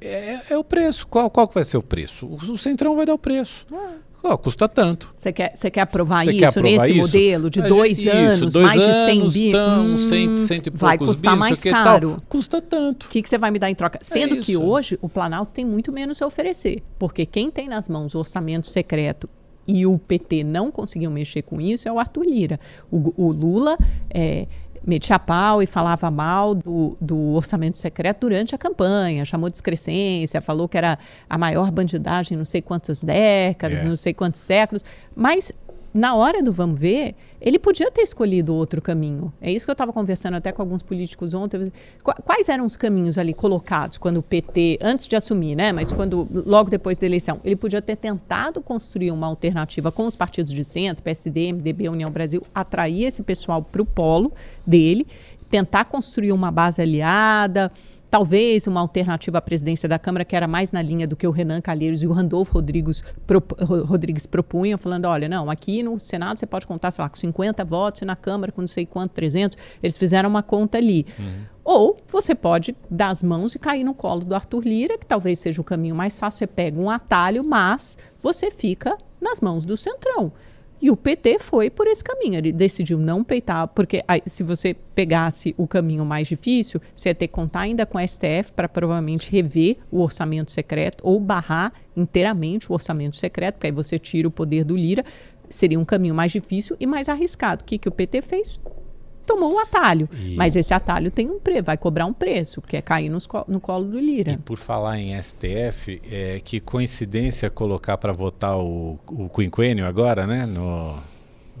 é, 0.00 0.40
é 0.50 0.58
o 0.58 0.64
preço. 0.64 1.06
Qual, 1.06 1.30
qual 1.30 1.48
que 1.48 1.54
vai 1.54 1.64
ser 1.64 1.76
o 1.76 1.82
preço? 1.82 2.26
O, 2.26 2.36
o 2.52 2.58
Centrão 2.58 2.96
vai 2.96 3.06
dar 3.06 3.14
o 3.14 3.18
preço. 3.18 3.66
Ah. 3.72 3.94
Oh, 4.22 4.36
custa 4.36 4.68
tanto. 4.68 5.14
Você 5.16 5.32
quer, 5.32 5.52
quer 5.52 5.80
aprovar 5.80 6.26
isso 6.26 6.38
quer 6.38 6.46
aprovar 6.46 6.70
nesse 6.70 6.92
isso? 6.92 7.00
modelo 7.00 7.50
de 7.50 7.62
dois 7.62 7.98
isso, 7.98 8.10
anos, 8.10 8.52
dois 8.52 8.66
mais 8.66 8.82
anos, 8.82 9.32
de 9.32 9.38
100 9.38 9.46
bi? 9.46 9.52
Tão, 9.52 9.86
hum, 9.86 10.08
100, 10.08 10.36
100 10.36 10.62
e 10.66 10.70
vai 10.70 10.98
custar 10.98 11.34
bi, 11.34 11.40
mais 11.40 11.60
caro. 11.60 12.10
Tal, 12.10 12.22
custa 12.28 12.60
tanto. 12.60 13.06
O 13.06 13.08
que, 13.08 13.22
que 13.22 13.28
você 13.28 13.38
vai 13.38 13.50
me 13.50 13.58
dar 13.58 13.70
em 13.70 13.74
troca? 13.74 13.98
É 13.98 14.04
Sendo 14.04 14.36
é 14.36 14.40
que 14.40 14.56
hoje 14.56 14.98
o 15.00 15.08
Planalto 15.08 15.52
tem 15.52 15.64
muito 15.64 15.92
menos 15.92 16.20
a 16.20 16.26
oferecer. 16.26 16.82
Porque 16.98 17.24
quem 17.24 17.50
tem 17.50 17.68
nas 17.68 17.88
mãos 17.88 18.14
o 18.14 18.18
orçamento 18.18 18.66
secreto 18.66 19.28
e 19.68 19.86
o 19.86 19.98
PT 19.98 20.42
não 20.42 20.72
conseguiu 20.72 21.10
mexer 21.10 21.42
com 21.42 21.60
isso 21.60 21.86
é 21.86 21.92
o 21.92 21.98
Arthur 21.98 22.24
Lira. 22.24 22.58
O, 22.90 23.12
o 23.16 23.30
Lula 23.30 23.76
é, 24.08 24.48
metia 24.86 25.18
pau 25.18 25.62
e 25.62 25.66
falava 25.66 26.10
mal 26.10 26.54
do, 26.54 26.96
do 27.00 27.34
orçamento 27.34 27.78
secreto 27.78 28.20
durante 28.20 28.54
a 28.54 28.58
campanha, 28.58 29.24
chamou 29.24 29.50
de 29.50 29.56
excrescência, 29.56 30.40
falou 30.40 30.68
que 30.68 30.76
era 30.76 30.98
a 31.28 31.38
maior 31.38 31.70
bandidagem 31.70 32.36
não 32.36 32.44
sei 32.44 32.62
quantas 32.62 33.02
décadas, 33.02 33.80
é. 33.80 33.84
não 33.84 33.96
sei 33.96 34.14
quantos 34.14 34.40
séculos, 34.40 34.84
mas 35.14 35.52
na 35.92 36.14
hora 36.14 36.42
do 36.42 36.52
vamos 36.52 36.78
ver, 36.78 37.14
ele 37.40 37.58
podia 37.58 37.90
ter 37.90 38.02
escolhido 38.02 38.54
outro 38.54 38.82
caminho. 38.82 39.32
É 39.40 39.50
isso 39.50 39.64
que 39.64 39.70
eu 39.70 39.74
estava 39.74 39.92
conversando 39.92 40.34
até 40.34 40.52
com 40.52 40.60
alguns 40.60 40.82
políticos 40.82 41.34
ontem. 41.34 41.72
Quais 42.02 42.48
eram 42.48 42.66
os 42.66 42.76
caminhos 42.76 43.16
ali 43.16 43.32
colocados 43.32 43.96
quando 43.96 44.18
o 44.18 44.22
PT, 44.22 44.78
antes 44.82 45.08
de 45.08 45.16
assumir, 45.16 45.56
né? 45.56 45.72
Mas 45.72 45.90
quando 45.92 46.28
logo 46.30 46.68
depois 46.68 46.98
da 46.98 47.06
eleição, 47.06 47.40
ele 47.44 47.56
podia 47.56 47.80
ter 47.80 47.96
tentado 47.96 48.60
construir 48.60 49.10
uma 49.10 49.26
alternativa 49.26 49.90
com 49.90 50.06
os 50.06 50.14
partidos 50.14 50.52
de 50.52 50.64
centro, 50.64 51.02
PSD, 51.02 51.52
MDB, 51.52 51.88
União 51.88 52.10
Brasil, 52.10 52.42
atrair 52.54 53.04
esse 53.04 53.22
pessoal 53.22 53.62
para 53.62 53.80
o 53.80 53.86
polo 53.86 54.32
dele, 54.66 55.06
tentar 55.50 55.86
construir 55.86 56.32
uma 56.32 56.50
base 56.50 56.82
aliada 56.82 57.72
talvez 58.08 58.66
uma 58.66 58.80
alternativa 58.80 59.38
à 59.38 59.40
presidência 59.40 59.88
da 59.88 59.98
Câmara 59.98 60.24
que 60.24 60.34
era 60.34 60.48
mais 60.48 60.72
na 60.72 60.82
linha 60.82 61.06
do 61.06 61.16
que 61.16 61.26
o 61.26 61.30
Renan 61.30 61.60
Calheiros 61.60 62.02
e 62.02 62.06
o 62.06 62.12
Randolfo 62.12 62.54
Rodrigues, 62.54 63.02
pro, 63.26 63.42
Rodrigues 63.84 64.26
propunham, 64.26 64.78
falando, 64.78 65.06
olha, 65.06 65.28
não, 65.28 65.50
aqui 65.50 65.82
no 65.82 65.98
Senado 65.98 66.38
você 66.38 66.46
pode 66.46 66.66
contar, 66.66 66.90
sei 66.90 67.02
lá, 67.02 67.08
com 67.08 67.16
50 67.16 67.64
votos 67.64 68.02
e 68.02 68.04
na 68.04 68.16
Câmara 68.16 68.50
com 68.50 68.60
não 68.60 68.68
sei 68.68 68.86
quanto, 68.86 69.12
300, 69.12 69.56
eles 69.82 69.96
fizeram 69.98 70.28
uma 70.28 70.42
conta 70.42 70.78
ali. 70.78 71.06
Uhum. 71.18 71.42
Ou 71.64 71.98
você 72.06 72.34
pode 72.34 72.74
dar 72.90 73.10
as 73.10 73.22
mãos 73.22 73.54
e 73.54 73.58
cair 73.58 73.84
no 73.84 73.92
colo 73.92 74.24
do 74.24 74.34
Arthur 74.34 74.64
Lira, 74.64 74.96
que 74.96 75.04
talvez 75.04 75.38
seja 75.38 75.60
o 75.60 75.64
caminho 75.64 75.94
mais 75.94 76.18
fácil, 76.18 76.38
você 76.38 76.46
pega 76.46 76.80
um 76.80 76.88
atalho, 76.88 77.44
mas 77.44 77.98
você 78.22 78.50
fica 78.50 78.96
nas 79.20 79.40
mãos 79.40 79.66
do 79.66 79.76
Centrão. 79.76 80.32
E 80.80 80.90
o 80.90 80.96
PT 80.96 81.38
foi 81.40 81.70
por 81.70 81.86
esse 81.86 82.02
caminho. 82.02 82.36
Ele 82.36 82.52
decidiu 82.52 82.98
não 82.98 83.24
peitar, 83.24 83.66
porque 83.68 84.02
aí, 84.06 84.22
se 84.26 84.42
você 84.42 84.74
pegasse 84.94 85.54
o 85.58 85.66
caminho 85.66 86.04
mais 86.04 86.28
difícil, 86.28 86.80
você 86.94 87.08
ia 87.08 87.14
ter 87.14 87.26
que 87.26 87.32
contar 87.32 87.60
ainda 87.60 87.84
com 87.84 87.98
a 87.98 88.06
STF 88.06 88.52
para 88.54 88.68
provavelmente 88.68 89.30
rever 89.30 89.78
o 89.90 90.00
orçamento 90.00 90.52
secreto 90.52 91.02
ou 91.02 91.18
barrar 91.18 91.72
inteiramente 91.96 92.70
o 92.70 92.74
orçamento 92.74 93.16
secreto, 93.16 93.54
porque 93.54 93.66
aí 93.66 93.72
você 93.72 93.98
tira 93.98 94.28
o 94.28 94.30
poder 94.30 94.64
do 94.64 94.76
Lira. 94.76 95.04
Seria 95.50 95.80
um 95.80 95.84
caminho 95.84 96.14
mais 96.14 96.30
difícil 96.30 96.76
e 96.78 96.86
mais 96.86 97.08
arriscado. 97.08 97.62
O 97.62 97.64
que, 97.64 97.78
que 97.78 97.88
o 97.88 97.92
PT 97.92 98.22
fez? 98.22 98.60
Tomou 99.28 99.54
um 99.54 99.58
atalho. 99.58 100.08
E... 100.12 100.34
Mas 100.34 100.56
esse 100.56 100.72
atalho 100.72 101.10
tem 101.10 101.30
um 101.30 101.38
preço, 101.38 101.64
vai 101.64 101.76
cobrar 101.76 102.06
um 102.06 102.12
preço, 102.12 102.62
que 102.62 102.76
é 102.76 102.82
cair 102.82 103.10
nos 103.10 103.28
no 103.46 103.60
colo 103.60 103.84
do 103.84 104.00
Lira. 104.00 104.32
E 104.32 104.38
por 104.38 104.56
falar 104.56 104.98
em 104.98 105.20
STF, 105.20 106.00
é, 106.10 106.40
que 106.42 106.58
coincidência 106.58 107.50
colocar 107.50 107.98
para 107.98 108.12
votar 108.12 108.58
o, 108.58 108.98
o 109.06 109.28
quinquênio 109.28 109.86
agora, 109.86 110.26
né? 110.26 110.46
No, 110.46 110.96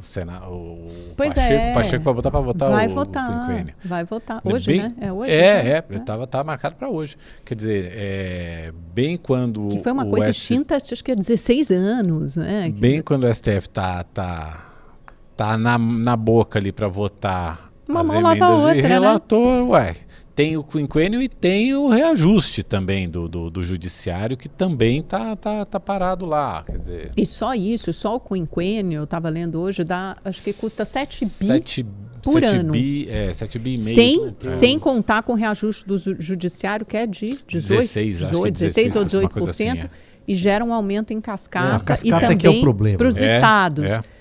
Senado, 0.00 0.46
o 0.52 0.88
pois 1.16 1.34
Pacheco, 1.34 1.52
é. 1.52 1.74
Pacheco 1.74 2.04
vai 2.04 2.14
botar 2.14 2.30
para 2.30 2.40
votar 2.40 2.70
vai 2.70 2.86
o, 2.86 2.90
votar, 2.90 3.50
o 3.50 3.88
Vai 3.88 4.04
votar. 4.04 4.40
Hoje, 4.44 4.66
bem, 4.66 4.82
né? 4.82 4.94
É 5.00 5.12
hoje. 5.12 5.32
É, 5.32 5.62
né? 5.62 5.70
é, 5.70 5.84
é. 5.96 5.98
Tava, 5.98 6.26
tá 6.26 6.44
marcado 6.44 6.76
para 6.76 6.88
hoje. 6.88 7.16
Quer 7.44 7.54
dizer, 7.56 7.92
é, 7.94 8.72
bem 8.94 9.16
quando. 9.16 9.68
Que 9.68 9.82
foi 9.82 9.90
uma 9.90 10.06
coisa 10.06 10.28
S... 10.28 10.38
extinta, 10.38 10.76
acho 10.76 11.02
que 11.02 11.10
há 11.10 11.14
16 11.16 11.70
anos, 11.72 12.36
né? 12.36 12.72
Bem 12.78 12.98
que... 12.98 13.02
quando 13.02 13.24
o 13.24 13.34
STF 13.34 13.68
tá, 13.68 14.04
tá 14.04 14.67
tá 15.38 15.56
na, 15.56 15.78
na 15.78 16.16
boca 16.16 16.58
ali 16.58 16.72
para 16.72 16.88
votar 16.88 17.70
Uma 17.88 18.00
as 18.00 18.06
mão 18.08 18.16
emendas 18.16 18.40
lava 18.40 18.52
a 18.52 18.56
outra, 18.56 18.74
de 18.74 18.82
né? 18.82 18.88
relator, 18.88 19.54
né? 19.54 19.62
ué. 19.70 19.96
Tem 20.34 20.56
o 20.56 20.62
quinquênio 20.62 21.20
e 21.20 21.28
tem 21.28 21.74
o 21.74 21.88
reajuste 21.88 22.62
também 22.62 23.08
do, 23.08 23.28
do, 23.28 23.50
do, 23.50 23.62
judiciário, 23.64 24.36
que 24.36 24.48
também 24.48 25.02
tá, 25.02 25.34
tá, 25.34 25.64
tá 25.64 25.80
parado 25.80 26.24
lá. 26.24 26.62
Quer 26.64 26.78
dizer... 26.78 27.10
E 27.16 27.26
só 27.26 27.54
isso, 27.54 27.92
só 27.92 28.16
o 28.16 28.20
quinquênio, 28.20 28.98
eu 28.98 29.04
estava 29.04 29.28
lendo 29.28 29.60
hoje, 29.60 29.82
dá, 29.82 30.16
acho 30.24 30.42
que 30.42 30.52
custa 30.52 30.84
7 30.84 31.24
bi 31.24 31.46
7, 31.46 31.86
por 32.22 32.40
7 32.40 32.44
ano. 32.44 32.72
Bi, 32.72 33.08
é, 33.10 33.34
7 33.34 33.58
bi 33.58 33.74
e 33.74 33.78
meio. 33.80 33.94
Sem, 33.94 34.24
né? 34.26 34.34
sem 34.40 34.78
contar 34.78 35.24
com 35.24 35.32
o 35.32 35.36
reajuste 35.36 35.84
do 35.84 35.98
judiciário, 35.98 36.86
que 36.86 36.96
é 36.96 37.04
de 37.04 37.38
18, 37.48 37.80
16, 37.80 38.18
18, 38.18 38.52
16, 38.52 38.92
16 38.92 38.96
ou 38.96 39.04
18%, 39.04 39.48
assim, 39.48 39.68
é. 39.70 39.90
e 40.26 40.36
gera 40.36 40.64
um 40.64 40.72
aumento 40.72 41.12
em 41.12 41.20
cascata, 41.20 41.82
é, 41.82 41.84
cascata 41.84 42.32
e 42.32 42.38
também 42.38 42.92
é 42.92 42.96
para 42.96 43.08
os 43.08 43.16
é, 43.16 43.34
estados. 43.36 43.90
É. 43.90 44.17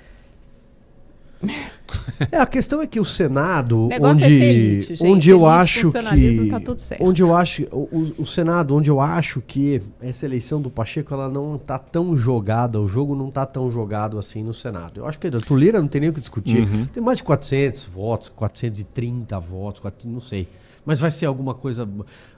É, 2.32 2.38
a 2.38 2.46
questão 2.46 2.82
é 2.82 2.88
que 2.88 3.00
o 3.00 3.06
Senado, 3.06 3.78
o 3.78 3.90
onde, 4.02 4.24
é 4.24 4.30
elite, 4.30 4.96
gente, 4.96 5.08
onde 5.08 5.30
eu 5.30 5.46
acho 5.46 5.92
que, 5.92 6.50
tá 6.50 6.60
onde 7.00 7.22
eu 7.22 7.36
acho, 7.36 7.64
o, 7.72 8.14
o, 8.18 8.26
Senado, 8.26 8.76
onde 8.76 8.90
eu 8.90 9.00
acho 9.00 9.42
que 9.42 9.82
essa 10.02 10.26
eleição 10.26 10.62
do 10.62 10.70
Pacheco 10.70 11.14
ela 11.14 11.30
não 11.30 11.58
tá 11.58 11.78
tão 11.78 12.18
jogada, 12.18 12.82
o 12.82 12.88
jogo 12.88 13.16
não 13.16 13.30
tá 13.30 13.46
tão 13.46 13.72
jogado 13.72 14.18
assim 14.18 14.44
no 14.44 14.54
Senado. 14.54 15.00
Eu 15.00 15.08
acho 15.08 15.20
que 15.20 15.28
a 15.28 15.40
Tulira 15.40 15.80
não 15.80 15.88
tem 15.88 16.02
nem 16.02 16.10
o 16.10 16.14
que 16.14 16.20
discutir. 16.20 16.68
Uhum. 16.68 16.86
Tem 16.88 17.02
mais 17.02 17.20
de 17.20 17.24
400 17.24 17.84
votos, 17.84 18.30
430 18.30 19.40
votos, 19.40 19.80
400, 19.80 20.14
não 20.14 20.22
sei 20.22 20.48
mas 20.88 21.02
vai 21.02 21.12
ser 21.12 21.26
alguma 21.26 21.54
coisa 21.54 21.86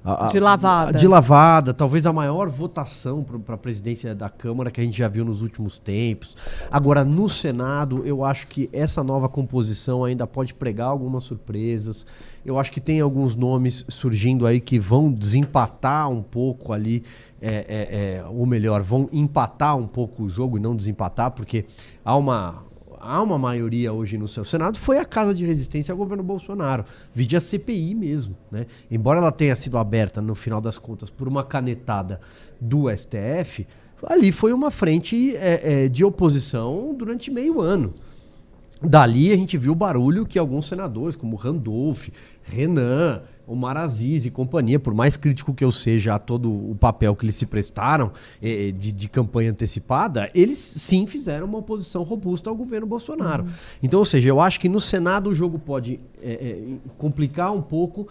a, 0.03 0.25
a, 0.25 0.27
de 0.27 0.39
lavada. 0.39 0.97
De 0.97 1.07
lavada, 1.07 1.71
talvez 1.71 2.07
a 2.07 2.11
maior 2.11 2.49
votação 2.49 3.23
para 3.23 3.53
a 3.53 3.57
presidência 3.57 4.15
da 4.15 4.27
Câmara 4.27 4.71
que 4.71 4.81
a 4.81 4.83
gente 4.83 4.97
já 4.97 5.07
viu 5.07 5.23
nos 5.23 5.43
últimos 5.43 5.77
tempos. 5.77 6.35
Agora, 6.71 7.05
no 7.05 7.29
Senado, 7.29 8.03
eu 8.07 8.25
acho 8.25 8.47
que 8.47 8.67
essa 8.73 9.03
nova 9.03 9.29
composição 9.29 10.03
ainda 10.03 10.25
pode 10.25 10.55
pregar 10.55 10.87
algumas 10.87 11.25
surpresas. 11.25 12.07
Eu 12.43 12.57
acho 12.57 12.71
que 12.71 12.81
tem 12.81 12.99
alguns 12.99 13.35
nomes 13.35 13.85
surgindo 13.87 14.47
aí 14.47 14.59
que 14.59 14.79
vão 14.79 15.11
desempatar 15.11 16.09
um 16.09 16.23
pouco 16.23 16.73
ali, 16.73 17.03
é, 17.39 17.49
é, 17.49 18.17
é, 18.17 18.25
ou 18.27 18.47
melhor, 18.47 18.81
vão 18.81 19.07
empatar 19.13 19.77
um 19.77 19.85
pouco 19.85 20.23
o 20.23 20.29
jogo 20.29 20.57
e 20.57 20.59
não 20.59 20.75
desempatar, 20.75 21.29
porque 21.29 21.65
há 22.03 22.17
uma 22.17 22.63
há 22.99 23.21
uma 23.21 23.37
maioria 23.37 23.93
hoje 23.93 24.17
no 24.17 24.27
seu 24.27 24.43
Senado, 24.43 24.77
foi 24.77 24.97
a 24.97 25.05
casa 25.05 25.33
de 25.33 25.45
resistência 25.45 25.91
ao 25.91 25.97
governo 25.97 26.23
Bolsonaro. 26.23 26.85
Vide 27.13 27.35
a 27.35 27.41
CPI 27.41 27.95
mesmo. 27.95 28.35
Né? 28.51 28.65
Embora 28.89 29.19
ela 29.19 29.31
tenha 29.31 29.55
sido 29.55 29.77
aberta, 29.77 30.21
no 30.21 30.35
final 30.35 30.61
das 30.61 30.77
contas, 30.77 31.09
por 31.09 31.27
uma 31.27 31.43
canetada 31.43 32.19
do 32.59 32.89
STF, 32.89 33.65
ali 34.03 34.31
foi 34.31 34.53
uma 34.53 34.71
frente 34.71 35.35
é, 35.35 35.85
é, 35.85 35.89
de 35.89 36.03
oposição 36.03 36.93
durante 36.93 37.31
meio 37.31 37.61
ano. 37.61 37.93
Dali 38.81 39.33
a 39.33 39.35
gente 39.35 39.57
viu 39.57 39.73
o 39.73 39.75
barulho 39.75 40.25
que 40.25 40.39
alguns 40.39 40.67
senadores, 40.67 41.15
como 41.15 41.35
Randolph, 41.35 42.07
Renan, 42.43 43.21
Omar 43.49 43.77
Aziz 43.77 44.27
e 44.27 44.29
companhia, 44.29 44.79
por 44.79 44.93
mais 44.93 45.17
crítico 45.17 45.53
que 45.53 45.63
eu 45.63 45.71
seja 45.71 46.13
a 46.13 46.19
todo 46.19 46.51
o 46.51 46.75
papel 46.75 47.15
que 47.15 47.25
eles 47.25 47.33
se 47.33 47.47
prestaram 47.47 48.11
eh, 48.41 48.71
de, 48.71 48.91
de, 48.91 49.09
campanha 49.09 49.49
antecipada, 49.49 50.29
eles 50.35 50.59
sim 50.59 51.07
fizeram 51.07 51.47
uma 51.47 51.57
oposição 51.57 52.03
robusta 52.03 52.49
ao 52.49 52.55
governo 52.55 52.85
Bolsonaro. 52.85 53.43
Uhum. 53.43 53.49
Então, 53.81 53.99
ou 53.99 54.05
seja, 54.05 54.29
eu 54.29 54.39
acho 54.39 54.59
que 54.59 54.69
no 54.69 54.79
Senado 54.79 55.31
o 55.31 55.35
jogo 55.35 55.57
pode 55.57 55.99
eh, 56.21 56.39
eh, 56.41 56.89
complicar 56.97 57.51
um 57.51 57.61
pouco 57.61 58.07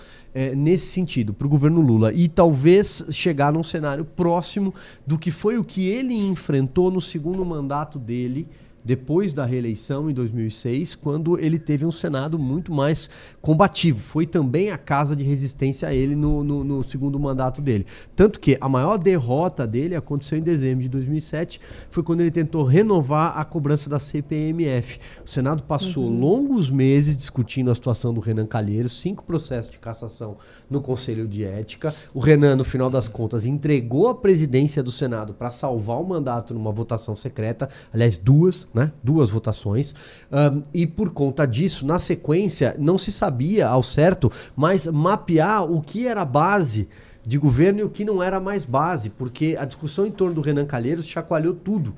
nesse 0.56 0.86
sentido 0.86 1.32
para 1.34 1.46
o 1.48 1.50
governo 1.50 1.80
Lula 1.80 2.12
e 2.12 2.28
talvez 2.28 3.04
chegar 3.10 3.52
num 3.52 3.64
cenário 3.64 4.04
próximo 4.04 4.72
do 5.04 5.18
que 5.18 5.32
foi 5.32 5.58
o 5.58 5.64
que 5.64 5.88
ele 5.88 6.14
enfrentou 6.14 6.92
no 6.92 7.00
segundo 7.00 7.44
mandato 7.44 7.98
dele 7.98 8.46
depois 8.88 9.34
da 9.34 9.44
reeleição 9.44 10.08
em 10.08 10.14
2006, 10.14 10.94
quando 10.94 11.38
ele 11.38 11.58
teve 11.58 11.84
um 11.84 11.92
Senado 11.92 12.38
muito 12.38 12.72
mais 12.72 13.10
combativo. 13.38 14.00
Foi 14.00 14.24
também 14.24 14.70
a 14.70 14.78
casa 14.78 15.14
de 15.14 15.22
resistência 15.22 15.86
a 15.86 15.94
ele 15.94 16.16
no, 16.16 16.42
no, 16.42 16.64
no, 16.64 16.82
segundo 16.82 17.20
mandato 17.20 17.60
dele. 17.60 17.84
Tanto 18.16 18.40
que 18.40 18.56
a 18.58 18.66
maior 18.66 18.96
derrota 18.96 19.66
dele 19.66 19.94
aconteceu 19.94 20.38
em 20.38 20.40
dezembro 20.40 20.82
de 20.84 20.88
2007, 20.88 21.60
foi 21.90 22.02
quando 22.02 22.22
ele 22.22 22.30
tentou 22.30 22.64
renovar 22.64 23.36
a 23.36 23.44
cobrança 23.44 23.90
da 23.90 23.98
CPMF. 23.98 24.98
O 25.22 25.28
Senado 25.28 25.64
passou 25.64 26.04
uhum. 26.04 26.18
longos 26.18 26.70
meses 26.70 27.14
discutindo 27.14 27.70
a 27.70 27.74
situação 27.74 28.14
do 28.14 28.20
Renan 28.20 28.46
Calheiros, 28.46 28.98
cinco 29.02 29.22
processos 29.22 29.70
de 29.70 29.78
cassação 29.78 30.38
no 30.70 30.80
Conselho 30.80 31.28
de 31.28 31.44
Ética. 31.44 31.94
O 32.14 32.20
Renan, 32.20 32.56
no 32.56 32.64
final 32.64 32.88
das 32.88 33.06
contas, 33.06 33.44
entregou 33.44 34.08
a 34.08 34.14
presidência 34.14 34.82
do 34.82 34.90
Senado 34.90 35.34
para 35.34 35.50
salvar 35.50 36.00
o 36.00 36.08
mandato 36.08 36.54
numa 36.54 36.72
votação 36.72 37.14
secreta, 37.14 37.68
aliás, 37.92 38.16
duas 38.16 38.66
né? 38.78 38.92
duas 39.02 39.28
votações. 39.28 39.94
Um, 40.30 40.62
e 40.72 40.86
por 40.86 41.10
conta 41.10 41.46
disso, 41.46 41.84
na 41.84 41.98
sequência, 41.98 42.76
não 42.78 42.96
se 42.96 43.10
sabia 43.10 43.68
ao 43.68 43.82
certo, 43.82 44.30
mas 44.54 44.86
mapear 44.86 45.64
o 45.64 45.82
que 45.82 46.06
era 46.06 46.24
base 46.24 46.88
de 47.28 47.36
governo 47.36 47.80
e 47.80 47.82
o 47.82 47.90
que 47.90 48.06
não 48.06 48.22
era 48.22 48.40
mais 48.40 48.64
base, 48.64 49.10
porque 49.10 49.54
a 49.60 49.66
discussão 49.66 50.06
em 50.06 50.10
torno 50.10 50.34
do 50.34 50.40
Renan 50.40 50.64
Calheiros 50.64 51.06
chacoalhou 51.06 51.52
tudo. 51.52 51.94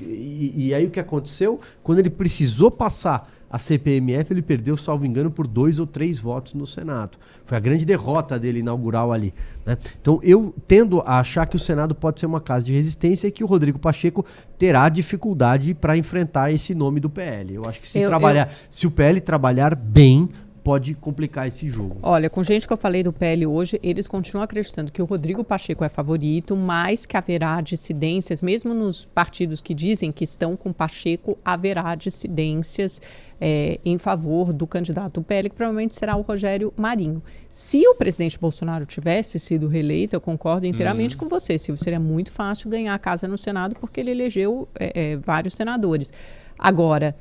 E, 0.00 0.66
e 0.66 0.74
aí 0.74 0.84
o 0.84 0.90
que 0.90 0.98
aconteceu? 0.98 1.60
Quando 1.84 2.00
ele 2.00 2.10
precisou 2.10 2.68
passar 2.68 3.32
a 3.48 3.58
CPMF, 3.58 4.32
ele 4.32 4.42
perdeu, 4.42 4.76
salvo 4.76 5.06
engano, 5.06 5.30
por 5.30 5.46
dois 5.46 5.78
ou 5.78 5.86
três 5.86 6.18
votos 6.18 6.54
no 6.54 6.66
Senado. 6.66 7.16
Foi 7.44 7.56
a 7.56 7.60
grande 7.60 7.84
derrota 7.84 8.40
dele 8.40 8.58
inaugural 8.58 9.12
ali. 9.12 9.32
Né? 9.64 9.78
Então 10.00 10.18
eu 10.20 10.52
tendo 10.66 11.00
a 11.02 11.20
achar 11.20 11.46
que 11.46 11.54
o 11.54 11.60
Senado 11.60 11.94
pode 11.94 12.18
ser 12.18 12.26
uma 12.26 12.40
casa 12.40 12.64
de 12.64 12.72
resistência 12.72 13.28
e 13.28 13.30
que 13.30 13.44
o 13.44 13.46
Rodrigo 13.46 13.78
Pacheco 13.78 14.26
terá 14.58 14.88
dificuldade 14.88 15.74
para 15.74 15.96
enfrentar 15.96 16.50
esse 16.50 16.74
nome 16.74 16.98
do 16.98 17.08
PL. 17.08 17.54
Eu 17.54 17.62
acho 17.68 17.80
que 17.80 17.86
se 17.86 18.00
eu, 18.00 18.08
trabalhar, 18.08 18.48
eu... 18.48 18.56
se 18.68 18.84
o 18.84 18.90
PL 18.90 19.20
trabalhar 19.20 19.76
bem, 19.76 20.28
pode 20.62 20.94
complicar 20.94 21.48
esse 21.48 21.68
jogo. 21.68 21.96
Olha, 22.02 22.30
com 22.30 22.42
gente 22.42 22.66
que 22.66 22.72
eu 22.72 22.76
falei 22.76 23.02
do 23.02 23.12
PL 23.12 23.46
hoje, 23.46 23.78
eles 23.82 24.06
continuam 24.06 24.44
acreditando 24.44 24.92
que 24.92 25.02
o 25.02 25.04
Rodrigo 25.04 25.42
Pacheco 25.42 25.84
é 25.84 25.88
favorito, 25.88 26.56
mas 26.56 27.04
que 27.04 27.16
haverá 27.16 27.60
dissidências, 27.60 28.40
mesmo 28.40 28.72
nos 28.72 29.04
partidos 29.04 29.60
que 29.60 29.74
dizem 29.74 30.12
que 30.12 30.24
estão 30.24 30.56
com 30.56 30.72
Pacheco, 30.72 31.36
haverá 31.44 31.94
dissidências 31.94 33.00
é, 33.40 33.80
em 33.84 33.98
favor 33.98 34.52
do 34.52 34.66
candidato 34.66 35.14
do 35.14 35.22
PL, 35.22 35.50
que 35.50 35.56
provavelmente 35.56 35.96
será 35.96 36.14
o 36.16 36.20
Rogério 36.20 36.72
Marinho. 36.76 37.20
Se 37.50 37.84
o 37.88 37.94
presidente 37.96 38.38
Bolsonaro 38.38 38.86
tivesse 38.86 39.40
sido 39.40 39.66
reeleito, 39.66 40.14
eu 40.14 40.20
concordo 40.20 40.64
inteiramente 40.64 41.16
uhum. 41.16 41.22
com 41.22 41.28
você, 41.28 41.58
Silvio, 41.58 41.82
seria 41.82 41.98
muito 41.98 42.30
fácil 42.30 42.70
ganhar 42.70 42.94
a 42.94 42.98
casa 42.98 43.26
no 43.26 43.36
Senado, 43.36 43.74
porque 43.80 44.00
ele 44.00 44.12
elegeu 44.12 44.68
é, 44.78 45.12
é, 45.12 45.16
vários 45.16 45.54
senadores. 45.54 46.12
Agora, 46.56 47.16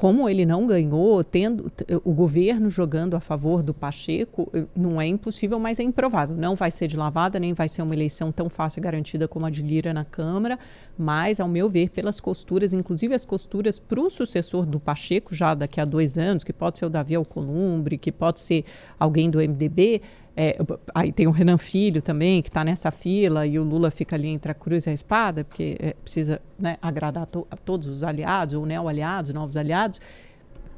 como 0.00 0.26
ele 0.30 0.46
não 0.46 0.66
ganhou, 0.66 1.22
tendo 1.22 1.70
o 2.02 2.14
governo 2.14 2.70
jogando 2.70 3.16
a 3.16 3.20
favor 3.20 3.62
do 3.62 3.74
Pacheco, 3.74 4.50
não 4.74 4.98
é 4.98 5.06
impossível, 5.06 5.58
mas 5.58 5.78
é 5.78 5.82
improvável. 5.82 6.34
Não 6.34 6.54
vai 6.54 6.70
ser 6.70 6.86
de 6.86 6.96
lavada, 6.96 7.38
nem 7.38 7.52
vai 7.52 7.68
ser 7.68 7.82
uma 7.82 7.94
eleição 7.94 8.32
tão 8.32 8.48
fácil 8.48 8.80
e 8.80 8.82
garantida 8.82 9.28
como 9.28 9.44
a 9.44 9.50
de 9.50 9.60
Lira 9.60 9.92
na 9.92 10.02
Câmara, 10.02 10.58
mas, 11.00 11.40
ao 11.40 11.48
meu 11.48 11.68
ver, 11.68 11.88
pelas 11.88 12.20
costuras, 12.20 12.74
inclusive 12.74 13.14
as 13.14 13.24
costuras 13.24 13.78
para 13.78 13.98
o 13.98 14.10
sucessor 14.10 14.66
do 14.66 14.78
Pacheco, 14.78 15.34
já 15.34 15.54
daqui 15.54 15.80
a 15.80 15.84
dois 15.86 16.18
anos, 16.18 16.44
que 16.44 16.52
pode 16.52 16.78
ser 16.78 16.84
o 16.84 16.90
Davi 16.90 17.14
Alcolumbre, 17.14 17.96
que 17.96 18.12
pode 18.12 18.38
ser 18.40 18.64
alguém 18.98 19.30
do 19.30 19.38
MDB, 19.38 20.02
é, 20.36 20.58
aí 20.94 21.12
tem 21.12 21.26
o 21.26 21.30
Renan 21.30 21.58
Filho 21.58 22.00
também, 22.00 22.40
que 22.42 22.48
está 22.48 22.62
nessa 22.62 22.90
fila, 22.90 23.46
e 23.46 23.58
o 23.58 23.64
Lula 23.64 23.90
fica 23.90 24.14
ali 24.14 24.28
entre 24.28 24.52
a 24.52 24.54
cruz 24.54 24.86
e 24.86 24.90
a 24.90 24.92
espada, 24.92 25.42
porque 25.42 25.76
é, 25.80 25.94
precisa 25.94 26.40
né, 26.58 26.76
agradar 26.80 27.26
to 27.26 27.46
a, 27.50 27.56
todos 27.56 27.86
os 27.86 28.02
aliados, 28.02 28.54
ou 28.54 28.66
neo-aliados, 28.66 29.32
novos 29.32 29.56
aliados. 29.56 30.00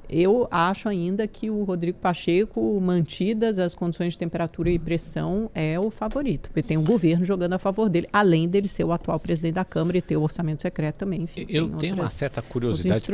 Eu 0.08 0.46
acho 0.50 0.88
ainda 0.88 1.26
que 1.26 1.48
o 1.48 1.64
Rodrigo 1.64 1.98
Pacheco, 1.98 2.78
mantidas 2.80 3.58
as 3.58 3.74
condições 3.74 4.12
de 4.12 4.18
temperatura 4.18 4.70
e 4.70 4.78
pressão, 4.78 5.50
é 5.54 5.80
o 5.80 5.90
favorito, 5.90 6.50
porque 6.50 6.62
tem 6.62 6.76
o 6.76 6.82
governo 6.82 7.24
jogando 7.24 7.54
a 7.54 7.58
favor 7.58 7.88
dele, 7.88 8.08
além 8.12 8.48
dele 8.48 8.68
ser 8.68 8.84
o 8.84 8.92
atual 8.92 9.18
presidente 9.18 9.54
da 9.54 9.64
Câmara 9.64 9.98
e 9.98 10.02
ter 10.02 10.16
o 10.16 10.22
orçamento 10.22 10.60
secreto 10.62 10.96
também. 10.96 11.22
Enfim, 11.22 11.46
Eu 11.48 11.70
tenho 11.70 11.94
uma 11.94 12.08
certa 12.08 12.42
curiosidade 12.42 13.04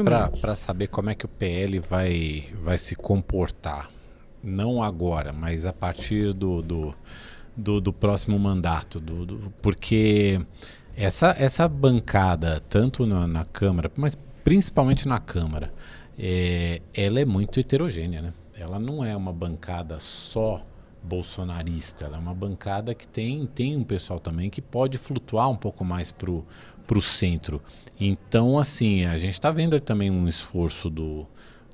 para 0.41 0.57
saber 0.57 0.89
como 0.89 1.11
é 1.11 1.15
que 1.15 1.25
o 1.25 1.29
PL 1.29 1.79
vai, 1.79 2.47
vai 2.63 2.79
se 2.79 2.97
comportar 2.97 3.91
não 4.43 4.83
agora, 4.83 5.33
mas 5.33 5.67
a 5.67 5.73
partir 5.73 6.33
do, 6.33 6.63
do, 6.63 6.95
do, 7.57 7.81
do 7.81 7.93
próximo 7.93 8.39
mandato, 8.39 9.01
do, 9.01 9.27
do, 9.27 9.53
porque 9.63 10.41
essa, 10.97 11.35
essa 11.39 11.69
bancada, 11.69 12.63
tanto 12.69 13.07
na, 13.07 13.27
na, 13.27 13.45
Câmara, 13.45 13.91
mas 13.97 14.17
principalmente 14.45 15.07
na 15.07 15.19
Câmara, 15.19 15.73
é, 16.19 16.83
ela 16.93 17.21
é 17.21 17.25
muito 17.25 17.61
heterogênea, 17.61 18.21
né? 18.21 18.33
Ela 18.55 18.79
não 18.79 19.05
é 19.05 19.17
uma 19.17 19.33
bancada 19.33 20.01
só 20.01 20.65
bolsonarista, 21.03 22.07
ela 22.07 22.17
é 22.17 22.21
uma 22.21 22.35
bancada 22.35 22.93
que 22.95 23.07
tem, 23.07 23.47
tem 23.47 23.77
um 23.77 23.85
pessoal 23.85 24.19
também 24.19 24.51
que 24.51 24.61
pode 24.61 24.99
flutuar 24.99 25.49
um 25.49 25.57
pouco 25.57 25.85
mais 25.85 26.11
pro, 26.11 26.45
pro 26.87 27.01
centro. 27.01 27.63
Então, 28.01 28.59
assim, 28.59 29.05
a 29.05 29.17
gente 29.17 29.35
está 29.35 29.51
vendo 29.51 29.81
também 29.81 30.11
um 30.11 30.27
esforço 30.27 30.91
do, 30.91 31.25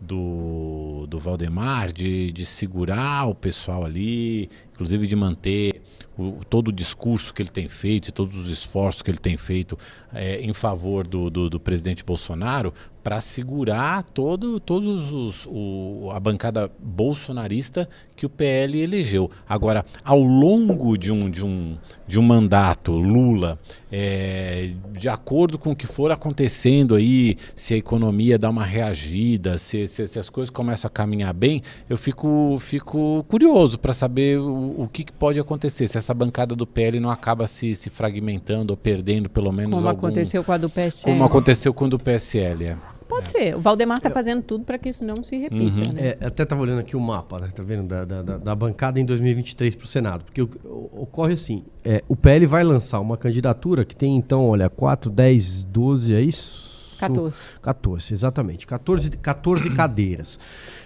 do, 0.01 1.07
do 1.09 1.19
Valdemar 1.19 1.91
de, 1.91 2.31
de 2.33 2.45
segurar 2.45 3.27
o 3.27 3.35
pessoal 3.35 3.85
ali, 3.85 4.51
inclusive 4.75 5.07
de 5.07 5.17
manter 5.17 5.81
o, 6.17 6.45
todo 6.49 6.69
o 6.69 6.73
discurso 6.73 7.33
que 7.33 7.43
ele 7.43 7.49
tem 7.49 7.69
feito 7.69 8.13
todos 8.13 8.37
os 8.37 8.49
esforços 8.49 9.03
que 9.03 9.11
ele 9.11 9.19
tem 9.19 9.37
feito 9.37 9.79
é, 10.13 10.41
em 10.41 10.53
favor 10.53 11.07
do, 11.07 11.29
do, 11.29 11.51
do, 11.51 11.59
presidente 11.59 12.05
Bolsonaro 12.05 12.73
para 13.03 13.21
segurar 13.21 14.03
todo, 14.03 14.59
todos 14.59 15.13
os, 15.13 15.47
o, 15.47 16.09
a 16.13 16.19
bancada 16.19 16.71
bolsonarista 16.79 17.87
que 18.17 18.25
o 18.25 18.31
PL 18.31 18.81
elegeu. 18.81 19.31
Agora, 19.47 19.85
ao 20.03 20.23
longo 20.23 20.97
de 20.97 21.13
um, 21.13 21.29
de 21.29 21.45
um, 21.45 21.77
de 22.07 22.19
um 22.19 22.23
mandato, 22.23 22.93
Lula, 22.93 23.59
é, 23.93 24.71
de 24.93 25.09
acordo 25.09 25.59
com 25.59 25.73
o 25.73 25.77
que 25.77 25.87
for 25.87 26.11
acontecendo 26.13 26.95
aí, 26.95 27.37
se 27.55 27.75
a 27.75 27.77
economia 27.77 28.39
dá 28.39 28.49
uma 28.49 28.65
reagida, 28.65 29.59
se, 29.59 29.87
se, 29.87 30.07
se 30.07 30.19
as 30.19 30.31
coisas 30.31 30.49
começam 30.49 30.89
a 30.89 30.91
caminhar 30.91 31.35
bem, 31.35 31.61
eu 31.91 31.99
fico, 31.99 32.57
fico 32.59 33.23
curioso 33.29 33.79
para 33.79 33.93
saber 33.93 34.39
o, 34.39 34.63
o 34.66 34.88
que, 34.88 35.05
que, 35.05 35.12
pode 35.12 35.38
acontecer, 35.38 35.87
se 35.88 35.98
essa 35.98 36.14
bancada 36.14 36.55
do 36.55 36.66
PL 36.66 37.00
não 37.00 37.11
acaba 37.11 37.46
se, 37.46 37.74
se 37.74 37.90
fragmentando 37.90 38.72
ou 38.72 38.77
perdendo 38.77 39.29
pelo 39.29 39.53
menos 39.53 39.74
Como 39.74 39.88
algum, 39.88 39.98
aconteceu 39.98 40.42
com 40.44 40.53
a 40.53 40.57
do 40.57 40.70
PSL. 40.70 41.12
Como 41.12 41.24
aconteceu 41.24 41.74
com 41.74 41.85
a 41.85 41.88
do 41.88 41.98
PSL, 41.98 42.64
é. 42.64 42.79
Pode 43.09 43.29
ser. 43.29 43.55
O 43.55 43.61
Valdemar 43.61 43.98
está 43.98 44.11
fazendo 44.11 44.42
tudo 44.42 44.64
para 44.64 44.79
que 44.79 44.88
isso 44.88 45.05
não 45.05 45.22
se 45.22 45.37
repita. 45.37 45.64
Uhum. 45.64 45.92
Né? 45.92 46.16
É, 46.20 46.27
até 46.27 46.42
estava 46.42 46.62
olhando 46.62 46.81
aqui 46.81 46.96
o 46.96 47.00
mapa, 47.00 47.38
né? 47.38 47.48
Tá 47.55 47.62
vendo? 47.62 47.87
Da, 47.87 48.05
da, 48.05 48.22
da 48.38 48.55
bancada 48.55 48.98
em 48.98 49.05
2023 49.05 49.74
para 49.74 49.85
o 49.85 49.88
Senado. 49.88 50.24
Porque 50.24 50.42
ocorre 50.42 51.35
assim: 51.35 51.64
é, 51.85 52.03
o 52.09 52.16
PL 52.16 52.46
vai 52.46 52.64
lançar 52.64 53.00
uma 53.00 53.16
candidatura 53.16 53.85
que 53.85 53.94
tem, 53.94 54.16
então, 54.16 54.48
olha, 54.48 54.68
4, 54.68 55.11
10, 55.11 55.64
12, 55.64 56.14
é 56.14 56.20
isso? 56.20 56.74
14. 57.09 57.37
14, 57.62 58.14
exatamente. 58.14 58.67
14, 58.67 59.11
14 59.11 59.71
cadeiras. 59.75 60.38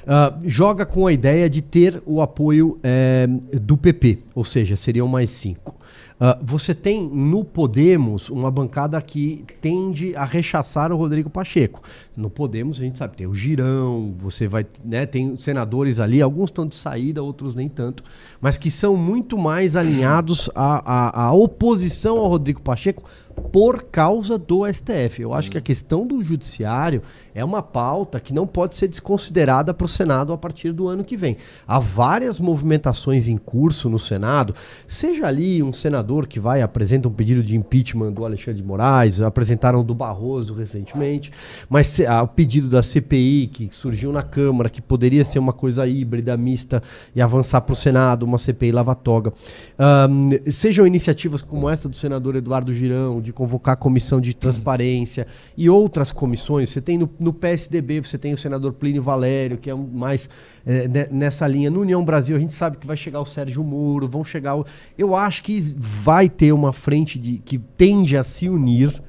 Uh, 0.05 0.49
joga 0.49 0.87
com 0.87 1.07
a 1.07 1.13
ideia 1.13 1.49
de 1.51 1.61
ter 1.61 2.03
o 2.07 2.23
apoio 2.23 2.79
é, 2.83 3.27
do 3.61 3.77
PP, 3.77 4.21
ou 4.35 4.45
seja, 4.45 4.77
seriam 4.77 5.07
mais 5.07 5.31
cinco. 5.31 5.79
Uh, 6.19 6.35
você 6.43 6.75
tem 6.75 7.09
no 7.09 7.45
Podemos 7.45 8.29
uma 8.29 8.51
bancada 8.51 9.01
que 9.01 9.45
tende 9.61 10.17
a 10.17 10.25
rechaçar 10.25 10.91
o 10.91 10.97
Rodrigo 10.97 11.31
Pacheco. 11.31 11.81
No 12.17 12.29
Podemos, 12.29 12.81
a 12.81 12.85
gente 12.85 12.99
sabe, 12.99 13.17
tem 13.17 13.27
o 13.27 13.35
Girão, 13.35 14.13
você 14.19 14.49
vai, 14.49 14.67
né, 14.85 15.07
tem 15.07 15.37
senadores 15.37 16.01
ali, 16.01 16.21
alguns 16.21 16.51
estão 16.51 16.67
de 16.67 16.75
saída, 16.75 17.23
outros 17.23 17.55
nem 17.55 17.69
tanto, 17.69 18.03
mas 18.41 18.59
que 18.59 18.69
são 18.69 18.97
muito 18.97 19.39
mais 19.39 19.77
alinhados 19.77 20.51
à, 20.57 20.83
à, 20.85 21.23
à 21.27 21.33
oposição 21.33 22.19
ao 22.19 22.27
Rodrigo 22.27 22.61
Pacheco 22.61 23.09
por 23.39 23.85
causa 23.85 24.39
do 24.39 24.67
STF. 24.67 25.23
Eu 25.23 25.33
acho 25.33 25.51
que 25.51 25.59
a 25.59 25.61
questão 25.61 26.07
do 26.07 26.23
judiciário 26.23 27.03
é 27.35 27.45
uma 27.45 27.63
pauta 27.63 28.19
que 28.21 28.35
não 28.35 28.47
pode 28.47 28.77
ser 28.77 28.89
desconsiderada 28.89 29.73
para 29.73 29.85
o 29.85 29.89
Senado 29.89 30.33
a 30.33 30.39
partir 30.39 30.73
do 30.73 30.89
ano 30.89 31.05
que 31.05 31.17
vem. 31.17 31.37
Há 31.67 31.79
várias 31.79 32.41
movimentações 32.41 33.29
em 33.29 33.37
curso 33.37 33.89
no 33.89 33.99
Senado, 33.99 34.55
seja 34.87 35.27
ali 35.27 35.63
um 35.63 35.73
senador 35.73 36.27
que 36.27 36.41
vai 36.41 36.63
apresenta 36.63 37.09
um 37.09 37.13
pedido 37.13 37.43
de 37.43 37.57
impeachment 37.57 38.13
do 38.13 38.25
Alexandre 38.25 38.61
de 38.61 38.67
Moraes, 38.67 39.21
apresentaram 39.21 39.85
do 39.85 39.95
Barroso 39.95 40.55
recentemente, 40.55 41.33
mas 41.69 42.01
ah, 42.01 42.23
o 42.23 42.29
pedido 42.29 42.69
da 42.69 42.83
CPI 42.83 43.49
que 43.53 43.69
surgiu 43.73 44.13
na 44.13 44.23
Câmara, 44.23 44.69
que 44.69 44.83
poderia 44.83 45.25
ser 45.25 45.39
uma 45.39 45.53
coisa 45.53 45.87
híbrida, 45.87 46.37
mista 46.37 46.83
e 47.15 47.23
avançar 47.23 47.61
para 47.61 47.73
o 47.73 47.77
Senado, 47.77 48.25
uma 48.25 48.39
CPI 48.39 48.73
lava-toga. 48.73 49.33
Um, 49.79 50.51
sejam 50.51 50.87
iniciativas 50.87 51.43
como 51.43 51.69
essa 51.69 51.89
do 51.89 51.97
senador 51.97 52.37
Eduardo 52.37 52.73
Girão, 52.73 53.21
de 53.29 53.33
convocar 53.33 53.75
a 53.75 53.77
comissão 53.77 54.21
de 54.21 54.35
transparência 54.35 55.27
uhum. 55.27 55.53
e 55.57 55.69
outras 55.71 56.11
comissões. 56.11 56.71
Você 56.71 56.81
tem 56.81 56.97
no, 56.97 57.09
no, 57.19 57.33
PSDB, 57.33 58.01
você 58.01 58.17
tem 58.17 58.33
o 58.33 58.39
senador 58.39 58.73
Plínio 58.73 59.03
Valério, 59.03 59.59
que 59.59 59.71
é 59.71 59.75
mais 59.75 60.31
é, 60.67 61.09
nessa 61.11 61.47
linha. 61.47 61.71
No 61.71 61.81
União 61.81 62.03
Brasil, 62.03 62.37
a 62.37 62.41
gente 62.41 62.55
sabe 62.55 62.79
que 62.79 62.87
vai 62.87 62.97
chegar 62.97 63.21
o 63.21 63.27
Sérgio 63.27 63.63
Muro, 63.63 64.09
vão 64.09 64.25
chegar. 64.25 64.57
O, 64.57 64.65
eu 64.97 65.15
acho 65.15 65.43
que 65.43 65.59
vai 65.77 66.29
ter 66.29 66.53
uma 66.53 66.73
frente 66.73 67.19
de, 67.19 67.39
que 67.39 67.59
tende 67.59 68.17
a 68.17 68.25
se 68.25 68.49
unir 68.49 69.03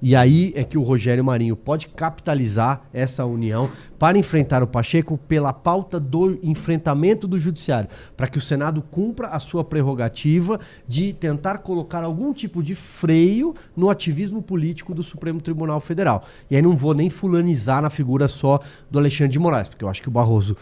e 0.00 0.14
aí 0.14 0.52
é 0.54 0.62
que 0.62 0.78
o 0.78 0.82
Rogério 0.82 1.24
Marinho 1.24 1.56
pode 1.56 1.88
capitalizar 1.88 2.82
essa 2.92 3.24
união 3.24 3.68
para 3.98 4.16
enfrentar 4.16 4.62
o 4.62 4.66
Pacheco 4.66 5.18
pela 5.18 5.52
pauta 5.52 5.98
do 5.98 6.38
enfrentamento 6.42 7.26
do 7.26 7.38
judiciário, 7.38 7.88
para 8.16 8.28
que 8.28 8.38
o 8.38 8.40
Senado 8.40 8.80
cumpra 8.80 9.28
a 9.28 9.38
sua 9.40 9.64
prerrogativa 9.64 10.60
de 10.86 11.12
tentar 11.12 11.58
colocar 11.58 12.04
algum 12.04 12.32
tipo 12.32 12.62
de 12.62 12.74
freio 12.74 13.54
no 13.76 13.90
ativismo 13.90 14.40
político 14.40 14.94
do 14.94 15.02
Supremo 15.02 15.40
Tribunal 15.40 15.80
Federal. 15.80 16.22
E 16.48 16.54
aí 16.54 16.62
não 16.62 16.76
vou 16.76 16.94
nem 16.94 17.10
fulanizar 17.10 17.82
na 17.82 17.90
figura 17.90 18.28
só 18.28 18.60
do 18.88 18.98
Alexandre 18.98 19.32
de 19.32 19.38
Moraes, 19.38 19.66
porque 19.66 19.84
eu 19.84 19.88
acho 19.88 20.00
que 20.00 20.08
o 20.08 20.12
Barroso 20.12 20.56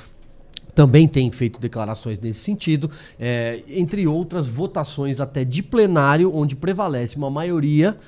também 0.74 1.08
tem 1.08 1.30
feito 1.30 1.58
declarações 1.58 2.20
nesse 2.20 2.40
sentido, 2.40 2.90
é, 3.18 3.62
entre 3.66 4.06
outras 4.06 4.46
votações 4.46 5.20
até 5.20 5.42
de 5.42 5.62
plenário, 5.62 6.34
onde 6.34 6.54
prevalece 6.54 7.16
uma 7.16 7.30
maioria 7.30 7.98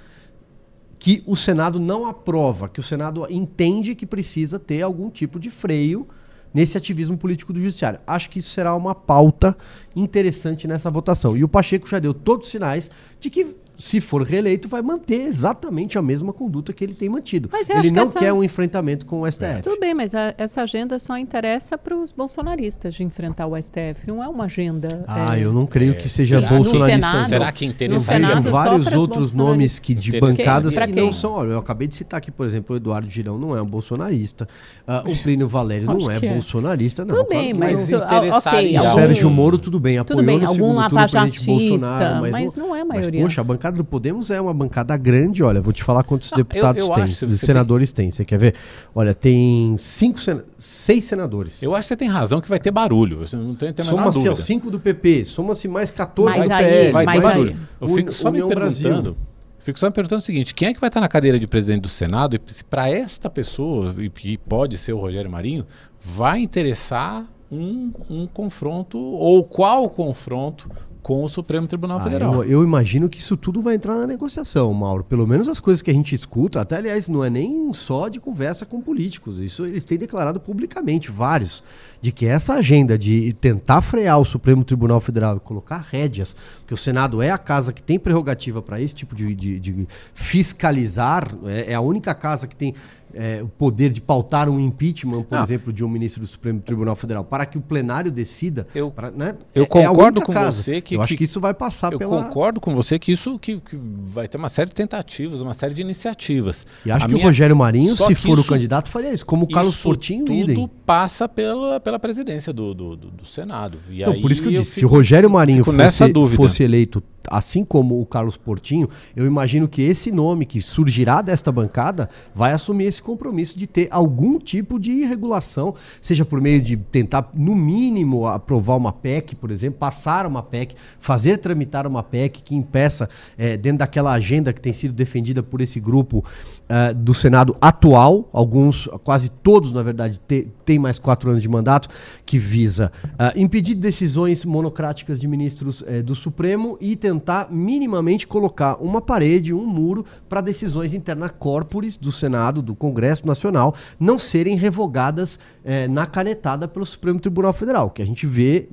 que 0.98 1.22
o 1.26 1.36
Senado 1.36 1.78
não 1.78 2.06
aprova, 2.06 2.68
que 2.68 2.80
o 2.80 2.82
Senado 2.82 3.26
entende 3.30 3.94
que 3.94 4.06
precisa 4.06 4.58
ter 4.58 4.82
algum 4.82 5.10
tipo 5.10 5.38
de 5.38 5.50
freio 5.50 6.08
nesse 6.52 6.76
ativismo 6.76 7.16
político 7.16 7.52
do 7.52 7.60
judiciário. 7.60 8.00
Acho 8.06 8.30
que 8.30 8.38
isso 8.38 8.50
será 8.50 8.74
uma 8.74 8.94
pauta 8.94 9.56
interessante 9.94 10.66
nessa 10.66 10.90
votação. 10.90 11.36
E 11.36 11.44
o 11.44 11.48
Pacheco 11.48 11.88
já 11.88 11.98
deu 11.98 12.12
todos 12.12 12.46
os 12.46 12.50
sinais 12.50 12.90
de 13.20 13.30
que 13.30 13.56
se 13.78 14.00
for 14.00 14.22
reeleito, 14.22 14.68
vai 14.68 14.82
manter 14.82 15.20
exatamente 15.20 15.96
a 15.96 16.02
mesma 16.02 16.32
conduta 16.32 16.72
que 16.72 16.82
ele 16.82 16.94
tem 16.94 17.08
mantido. 17.08 17.48
ele 17.68 17.92
não 17.92 18.10
que 18.10 18.18
quer 18.18 18.32
um 18.32 18.42
enfrentamento 18.42 19.06
com 19.06 19.22
o 19.22 19.30
STF. 19.30 19.62
Tudo 19.62 19.78
bem, 19.78 19.94
mas 19.94 20.12
a, 20.14 20.34
essa 20.36 20.62
agenda 20.62 20.98
só 20.98 21.16
interessa 21.16 21.78
para 21.78 21.96
os 21.96 22.10
bolsonaristas 22.10 22.94
de 22.94 23.04
enfrentar 23.04 23.46
o 23.46 23.56
STF. 23.56 24.08
Não 24.08 24.22
é 24.22 24.26
uma 24.26 24.46
agenda. 24.46 25.04
Ah, 25.06 25.38
é, 25.38 25.44
eu 25.44 25.52
não 25.52 25.64
creio 25.64 25.92
é, 25.92 25.94
que 25.94 26.08
seja 26.08 26.40
sim. 26.40 26.48
bolsonarista. 26.48 27.08
Senado, 27.10 27.28
Será 27.28 27.52
que 27.52 27.64
interessa? 27.64 28.12
Tem 28.12 28.40
vários 28.42 28.92
outros 28.92 29.32
nomes 29.32 29.78
que, 29.78 29.94
de 29.94 30.18
bancadas 30.18 30.76
que, 30.76 30.86
que 30.88 31.00
não 31.00 31.12
são. 31.12 31.32
Olha, 31.32 31.50
eu 31.50 31.58
acabei 31.58 31.86
de 31.86 31.94
citar 31.94 32.18
aqui, 32.18 32.32
por 32.32 32.46
exemplo, 32.46 32.74
o 32.74 32.76
Eduardo 32.76 33.08
Girão 33.08 33.38
não 33.38 33.56
é 33.56 33.62
um 33.62 33.66
bolsonarista. 33.66 34.48
Uh, 34.88 35.12
o 35.12 35.22
Plínio 35.22 35.46
Valério 35.46 35.86
não 35.86 36.10
é, 36.10 36.16
é, 36.16 36.20
bolsonarista, 36.20 37.04
não. 37.04 37.18
Tudo 37.18 37.28
bem, 37.28 37.54
mas. 37.54 37.92
Okay, 37.92 38.76
o 38.76 38.80
Sérgio 38.80 39.30
Moro, 39.30 39.56
tudo 39.56 39.78
bem, 39.78 39.98
apoiou 39.98 40.18
tudo 40.18 40.26
bem, 40.26 40.38
no 40.38 40.48
algum 40.48 40.74
lavajatista, 40.74 41.52
Bolsonaro, 41.52 42.20
mas, 42.22 42.32
mas 42.32 42.56
não 42.56 42.74
é 42.74 42.80
a 42.80 42.84
maioria. 42.84 43.20
Mas, 43.20 43.30
poxa, 43.30 43.40
a 43.40 43.44
bancada 43.44 43.67
bancada 43.68 43.76
do 43.76 43.84
Podemos 43.84 44.30
é 44.30 44.40
uma 44.40 44.54
bancada 44.54 44.96
grande, 44.96 45.42
olha, 45.42 45.60
vou 45.60 45.72
te 45.72 45.82
falar 45.82 46.02
quantos 46.02 46.30
não, 46.30 46.38
deputados 46.38 46.84
eu, 46.84 46.88
eu 46.88 46.94
tem, 46.94 47.36
senadores 47.36 47.92
tem. 47.92 48.06
tem. 48.06 48.10
Você 48.10 48.24
quer 48.24 48.38
ver? 48.38 48.54
Olha, 48.94 49.14
tem 49.14 49.76
cinco, 49.78 50.18
sen 50.18 50.40
seis 50.56 51.04
senadores. 51.04 51.62
Eu 51.62 51.74
acho 51.74 51.84
que 51.84 51.88
você 51.88 51.96
tem 51.96 52.08
razão 52.08 52.40
que 52.40 52.48
vai 52.48 52.58
ter 52.58 52.70
barulho. 52.70 53.26
Não 53.32 53.54
tem, 53.54 53.72
tem 53.72 53.84
Soma-se 53.84 54.26
aos 54.26 54.40
cinco 54.40 54.70
do 54.70 54.80
PP, 54.80 55.24
soma-se 55.24 55.68
mais 55.68 55.90
14 55.90 56.38
mas 56.38 56.48
do 56.48 56.54
aí, 56.54 56.64
PL. 56.64 56.92
Vai 56.92 57.06
ter 57.06 57.22
barulho. 57.22 57.56
Eu 57.80 57.88
fico 57.88 58.12
só 58.12 58.28
União 58.28 58.48
me 58.48 58.54
perguntando... 58.54 59.02
Brasil. 59.02 59.16
Fico 59.60 59.78
só 59.78 59.86
me 59.86 59.92
perguntando 59.92 60.22
o 60.22 60.24
seguinte: 60.24 60.54
quem 60.54 60.68
é 60.68 60.74
que 60.74 60.80
vai 60.80 60.88
estar 60.88 61.00
na 61.00 61.08
cadeira 61.08 61.38
de 61.38 61.46
presidente 61.46 61.82
do 61.82 61.88
Senado? 61.88 62.36
E 62.36 62.52
se 62.52 62.64
para 62.64 62.88
esta 62.88 63.28
pessoa, 63.28 63.94
e 63.98 64.08
que 64.08 64.38
pode 64.38 64.78
ser 64.78 64.94
o 64.94 64.98
Rogério 64.98 65.30
Marinho, 65.30 65.66
vai 66.00 66.40
interessar 66.40 67.26
um, 67.52 67.92
um 68.08 68.26
confronto, 68.26 68.98
ou 68.98 69.44
qual 69.44 69.90
confronto 69.90 70.70
com 71.02 71.24
o 71.24 71.28
Supremo 71.28 71.66
Tribunal 71.66 71.98
ah, 71.98 72.04
Federal. 72.04 72.34
Eu, 72.44 72.44
eu, 72.44 72.64
imagino 72.64 73.08
que 73.08 73.18
isso 73.18 73.36
tudo 73.36 73.62
vai 73.62 73.74
entrar 73.74 73.96
na 73.96 74.06
negociação, 74.06 74.72
Mauro. 74.74 75.04
Pelo 75.04 75.26
menos 75.26 75.48
as 75.48 75.60
coisas 75.60 75.80
que 75.80 75.90
a 75.90 75.94
gente 75.94 76.14
escuta, 76.14 76.60
até 76.60 76.76
aliás, 76.76 77.08
não 77.08 77.24
é 77.24 77.30
nem 77.30 77.72
só 77.72 78.08
de 78.08 78.20
conversa 78.20 78.66
com 78.66 78.80
políticos. 78.80 79.38
Isso 79.38 79.64
eles 79.64 79.84
têm 79.84 79.98
declarado 79.98 80.40
publicamente, 80.40 81.10
vários, 81.10 81.62
de 82.00 82.12
que 82.12 82.26
essa 82.26 82.54
agenda 82.54 82.98
de 82.98 83.32
tentar 83.34 83.80
frear 83.80 84.18
o 84.18 84.24
Supremo 84.24 84.64
Tribunal 84.64 85.00
Federal 85.00 85.36
e 85.36 85.40
colocar 85.40 85.78
rédeas, 85.78 86.36
porque 86.60 86.74
o 86.74 86.76
Senado 86.76 87.22
é 87.22 87.30
a 87.30 87.38
casa 87.38 87.72
que 87.72 87.82
tem 87.82 87.98
prerrogativa 87.98 88.60
para 88.60 88.80
esse 88.80 88.94
tipo 88.94 89.14
de, 89.14 89.34
de, 89.34 89.58
de 89.58 89.88
fiscalizar, 90.14 91.28
é, 91.44 91.72
é 91.72 91.74
a 91.74 91.80
única 91.80 92.14
casa 92.14 92.46
que 92.46 92.56
tem 92.56 92.74
é, 93.18 93.42
o 93.42 93.48
poder 93.48 93.90
de 93.90 94.00
pautar 94.00 94.48
um 94.48 94.60
impeachment, 94.60 95.24
por 95.24 95.34
Não. 95.34 95.42
exemplo, 95.42 95.72
de 95.72 95.84
um 95.84 95.88
ministro 95.88 96.20
do 96.20 96.26
Supremo 96.28 96.60
Tribunal 96.60 96.94
Federal, 96.94 97.24
para 97.24 97.44
que 97.44 97.58
o 97.58 97.60
plenário 97.60 98.12
decida. 98.12 98.68
Eu, 98.72 98.92
pra, 98.92 99.10
né? 99.10 99.34
eu 99.52 99.64
é, 99.64 99.66
é 99.66 99.68
concordo 99.68 100.20
é 100.20 100.24
com 100.24 100.32
casa. 100.32 100.62
você 100.62 100.80
que. 100.80 100.94
Eu 100.94 101.02
acho 101.02 101.10
que, 101.10 101.18
que 101.18 101.24
isso 101.24 101.40
vai 101.40 101.52
passar 101.52 101.92
eu 101.92 101.98
pela. 101.98 102.16
Eu 102.16 102.24
concordo 102.24 102.60
com 102.60 102.76
você 102.76 102.96
que 102.96 103.10
isso 103.10 103.36
que, 103.40 103.58
que, 103.58 103.76
vai 103.76 104.28
ter 104.28 104.36
uma 104.36 104.48
série 104.48 104.68
de 104.68 104.76
tentativas, 104.76 105.40
uma 105.40 105.52
série 105.52 105.74
de 105.74 105.82
iniciativas. 105.82 106.64
E 106.86 106.92
acho 106.92 107.06
a 107.06 107.08
que 107.08 107.14
minha... 107.14 107.26
o 107.26 107.28
Rogério 107.28 107.56
Marinho, 107.56 107.96
Só 107.96 108.06
se 108.06 108.14
for 108.14 108.38
isso, 108.38 108.42
o 108.42 108.44
candidato, 108.44 108.88
faria 108.88 109.12
isso, 109.12 109.26
como 109.26 109.46
o 109.46 109.48
Carlos 109.48 109.76
Portinho 109.76 110.24
tudo 110.24 110.52
idem. 110.52 110.70
passa 110.86 111.28
pela, 111.28 111.80
pela 111.80 111.98
presidência 111.98 112.52
do, 112.52 112.72
do, 112.72 112.94
do, 112.94 113.10
do 113.10 113.26
Senado. 113.26 113.78
E 113.90 114.00
então, 114.00 114.20
por 114.20 114.30
isso 114.30 114.40
que 114.40 114.46
eu 114.46 114.52
disse, 114.52 114.60
eu 114.60 114.74
fico, 114.74 114.80
se 114.80 114.84
o 114.84 114.88
Rogério 114.88 115.28
Marinho 115.28 115.64
fosse, 115.64 116.36
fosse 116.36 116.62
eleito 116.62 117.02
assim 117.30 117.64
como 117.64 118.00
o 118.00 118.06
Carlos 118.06 118.36
Portinho, 118.36 118.88
eu 119.14 119.26
imagino 119.26 119.68
que 119.68 119.82
esse 119.82 120.10
nome 120.10 120.46
que 120.46 120.60
surgirá 120.60 121.20
desta 121.20 121.52
bancada 121.52 122.08
vai 122.34 122.52
assumir 122.52 122.84
esse 122.84 123.02
compromisso 123.08 123.58
de 123.58 123.66
ter 123.66 123.88
algum 123.90 124.38
tipo 124.38 124.78
de 124.78 125.02
regulação, 125.02 125.74
seja 125.98 126.26
por 126.26 126.42
meio 126.42 126.60
de 126.60 126.76
tentar, 126.76 127.30
no 127.32 127.54
mínimo, 127.54 128.26
aprovar 128.26 128.76
uma 128.76 128.92
PEC, 128.92 129.34
por 129.34 129.50
exemplo, 129.50 129.78
passar 129.78 130.26
uma 130.26 130.42
PEC, 130.42 130.74
fazer 131.00 131.38
tramitar 131.38 131.86
uma 131.86 132.02
PEC 132.02 132.42
que 132.42 132.54
impeça, 132.54 133.08
é, 133.38 133.56
dentro 133.56 133.78
daquela 133.78 134.12
agenda 134.12 134.52
que 134.52 134.60
tem 134.60 134.74
sido 134.74 134.92
defendida 134.92 135.42
por 135.42 135.62
esse 135.62 135.80
grupo 135.80 136.18
uh, 136.18 136.94
do 136.94 137.14
Senado 137.14 137.56
atual, 137.62 138.28
alguns, 138.30 138.86
quase 139.02 139.30
todos, 139.30 139.72
na 139.72 139.82
verdade, 139.82 140.20
tem 140.66 140.78
mais 140.78 140.98
quatro 140.98 141.30
anos 141.30 141.42
de 141.42 141.48
mandato, 141.48 141.88
que 142.26 142.38
visa 142.38 142.92
uh, 143.04 143.38
impedir 143.38 143.74
decisões 143.74 144.44
monocráticas 144.44 145.18
de 145.18 145.26
ministros 145.26 145.82
do 146.04 146.14
Supremo 146.14 146.76
e 146.78 146.94
tentar 146.94 147.50
minimamente 147.50 148.26
colocar 148.26 148.74
uma 148.74 149.00
parede, 149.00 149.54
um 149.54 149.64
muro 149.64 150.04
para 150.28 150.42
decisões 150.42 150.92
interna 150.92 151.30
corporis 151.30 151.96
do 151.96 152.12
Senado, 152.12 152.60
do 152.60 152.74
Congresso 152.74 152.87
Nacional, 153.26 153.74
não 153.98 154.18
serem 154.18 154.56
revogadas 154.56 155.36
uh, 155.36 155.90
na 155.90 156.06
canetada 156.06 156.66
pelo 156.68 156.86
Supremo 156.86 157.20
Tribunal 157.20 157.52
Federal. 157.52 157.86
O 157.86 157.90
que 157.90 158.02
a 158.02 158.06
gente 158.06 158.26
vê, 158.26 158.68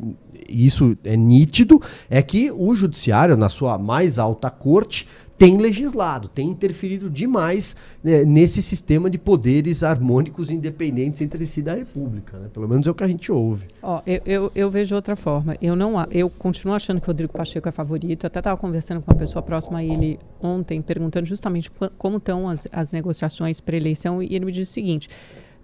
isso 0.50 0.98
é 1.04 1.16
nítido, 1.16 1.82
é 2.10 2.22
que 2.22 2.52
o 2.52 2.76
Judiciário, 2.76 3.38
na 3.38 3.50
sua 3.50 3.78
mais 3.78 4.20
alta 4.20 4.50
corte, 4.50 5.08
tem 5.38 5.58
legislado, 5.58 6.28
tem 6.28 6.50
interferido 6.50 7.10
demais 7.10 7.76
né, 8.04 8.24
nesse 8.24 8.62
sistema 8.62 9.10
de 9.10 9.18
poderes 9.18 9.84
harmônicos 9.84 10.50
independentes 10.50 11.22
entre 11.22 11.46
si 11.46 11.62
da 11.62 11.74
República. 11.74 12.38
Né? 12.38 12.48
Pelo 12.54 12.68
menos 12.68 12.88
é 12.88 12.92
o 12.92 12.94
que 12.94 13.04
a 13.04 13.08
gente 13.08 13.32
ouve. 13.32 13.68
Oh, 13.82 14.00
eu, 14.06 14.22
eu, 14.26 14.52
eu, 14.56 14.70
vejo 14.70 14.96
outra 14.96 15.16
forma. 15.16 15.58
Eu 15.62 15.76
não, 15.76 15.96
eu 16.10 16.30
continuo 16.30 16.74
achando 16.74 17.02
que 17.02 17.08
o 17.08 17.12
Rodrigo 17.12 17.34
Pacheco 17.34 17.68
é 17.68 17.72
favorito. 17.72 18.24
Eu 18.24 18.28
até 18.28 18.40
estava 18.40 18.58
conversando 18.58 19.02
com 19.02 19.12
uma 19.12 19.18
pessoa 19.18 19.42
próxima 19.42 19.80
a 19.80 19.84
ele 19.84 20.20
ontem, 20.42 20.82
perguntando 20.82 21.26
justamente 21.26 21.70
como 21.98 22.18
estão 22.18 22.48
as, 22.48 22.68
as 22.72 22.94
negociações 22.94 23.60
para 23.60 23.76
eleição, 23.76 24.24
e 24.24 24.36
ele 24.36 24.46
me 24.46 24.52
disse 24.52 24.72
o 24.72 24.74
seguinte 24.74 25.10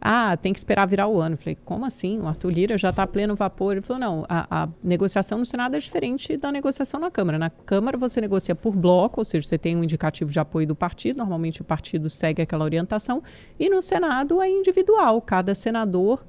ah, 0.02 0.36
tem 0.36 0.52
que 0.52 0.58
esperar 0.58 0.88
virar 0.88 1.08
o 1.08 1.22
ano. 1.22 1.36
Eu 1.36 1.38
falei, 1.38 1.58
como 1.64 1.86
assim? 1.86 2.20
O 2.20 2.28
Arthur 2.28 2.50
Lira 2.50 2.78
já 2.78 2.90
está 2.90 3.06
pleno 3.06 3.36
vapor. 3.36 3.74
Ele 3.74 3.82
falou, 3.82 4.00
não, 4.00 4.26
a, 4.28 4.64
a, 4.64 4.70
negociação 4.84 5.38
no 5.38 5.46
Senado 5.46 5.76
é 5.76 5.80
diferente 5.80 6.36
da 6.36 6.52
negociação 6.52 7.00
na 7.00 7.12
Câmara. 7.12 7.38
Na 7.38 7.52
Câmara 7.52 7.98
você 7.98 8.20
negocia 8.20 8.56
por 8.56 8.76
bloco, 8.76 9.22
ou 9.22 9.26
seja, 9.26 9.48
você 9.48 9.60
tem 9.60 9.78
um 9.78 9.84
indicativo 9.84 10.32
de 10.32 10.40
apoio 10.40 10.66
do 10.66 10.76
partido, 10.76 11.18
normalmente 11.18 11.62
o 11.62 11.64
partido 11.64 12.10
segue 12.10 12.42
aquela 12.42 12.66
orientação, 12.66 13.22
e 13.60 13.70
no 13.70 13.82
Senado 13.82 14.42
é 14.42 14.50
individual, 14.50 15.22
cada 15.22 15.54
senador 15.54 16.24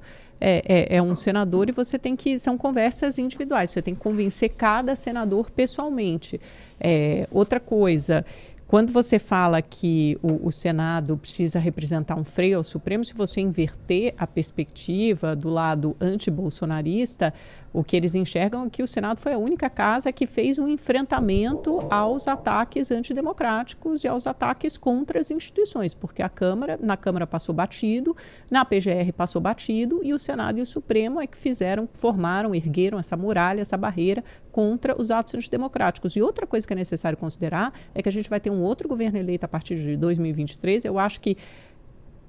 é, 0.45 0.61
é, 0.67 0.97
é, 0.97 1.01
um 1.01 1.15
senador 1.15 1.69
e 1.69 1.71
você 1.71 1.97
tem 1.97 2.17
que. 2.17 2.37
São 2.37 2.57
conversas 2.57 3.17
individuais, 3.17 3.69
você 3.71 3.81
tem 3.81 3.95
que 3.95 4.01
convencer 4.01 4.49
cada 4.49 4.93
senador 4.93 5.49
pessoalmente. 5.49 6.39
É, 6.77 7.25
outra 7.31 7.61
coisa. 7.61 8.25
Quando 8.67 8.91
você 8.91 9.19
fala 9.19 9.61
que 9.61 10.17
o, 10.21 10.47
o, 10.47 10.51
Senado 10.51 11.15
precisa 11.17 11.59
representar 11.59 12.15
um 12.15 12.23
freio 12.23 12.57
ao 12.57 12.63
Supremo, 12.63 13.05
se 13.05 13.13
você 13.13 13.39
inverter 13.39 14.13
a 14.17 14.25
perspectiva 14.25 15.35
do 15.35 15.49
lado 15.49 15.95
anti-bolsonarista, 16.01 17.33
o 17.73 17.83
que 17.83 17.97
eles 17.97 18.13
enxergam 18.13 18.65
é 18.65 18.69
que 18.69 18.83
o 18.83 18.87
Senado 18.87 19.19
foi 19.19 19.33
a 19.33 19.37
única 19.37 19.67
casa 19.67 20.11
que 20.11 20.27
fez 20.27 20.59
um 20.59 20.67
enfrentamento 20.67 21.79
aos 21.89 22.27
ataques 22.27 22.91
antidemocráticos 22.91 24.03
e 24.03 24.07
aos 24.07 24.27
ataques 24.27 24.77
contra 24.77 25.19
as 25.19 25.31
instituições, 25.31 25.95
porque 25.95 26.21
a 26.21 26.29
Câmara, 26.29 26.77
na 26.79 26.95
Câmara 26.95 27.25
passou 27.25 27.53
batido, 27.53 28.15
na 28.49 28.63
PGR 28.63 29.11
passou 29.17 29.41
batido 29.41 30.01
e 30.03 30.13
o 30.13 30.19
Senado 30.19 30.59
e 30.59 30.61
o 30.61 30.65
Supremo 30.65 31.19
é 31.19 31.25
que 31.25 31.37
fizeram, 31.37 31.89
formaram, 31.93 32.53
ergueram 32.53 32.99
essa 32.99 33.17
muralha, 33.17 33.61
essa 33.61 33.75
barreira 33.75 34.23
contra 34.51 34.95
os 34.99 35.09
atos 35.09 35.33
antidemocráticos. 35.33 36.15
E 36.15 36.21
outra 36.21 36.45
coisa 36.45 36.67
que 36.67 36.73
é 36.73 36.75
necessário 36.75 37.17
considerar 37.17 37.73
é 37.95 38.03
que 38.03 38.09
a 38.09 38.11
gente 38.11 38.29
vai 38.29 38.39
ter 38.39 38.51
um 38.51 38.61
outro 38.61 38.87
governo 38.87 39.17
eleito 39.17 39.45
a 39.45 39.49
partir 39.49 39.75
de 39.77 39.97
2023. 39.97 40.85
Eu 40.85 40.99
acho 40.99 41.19
que 41.19 41.35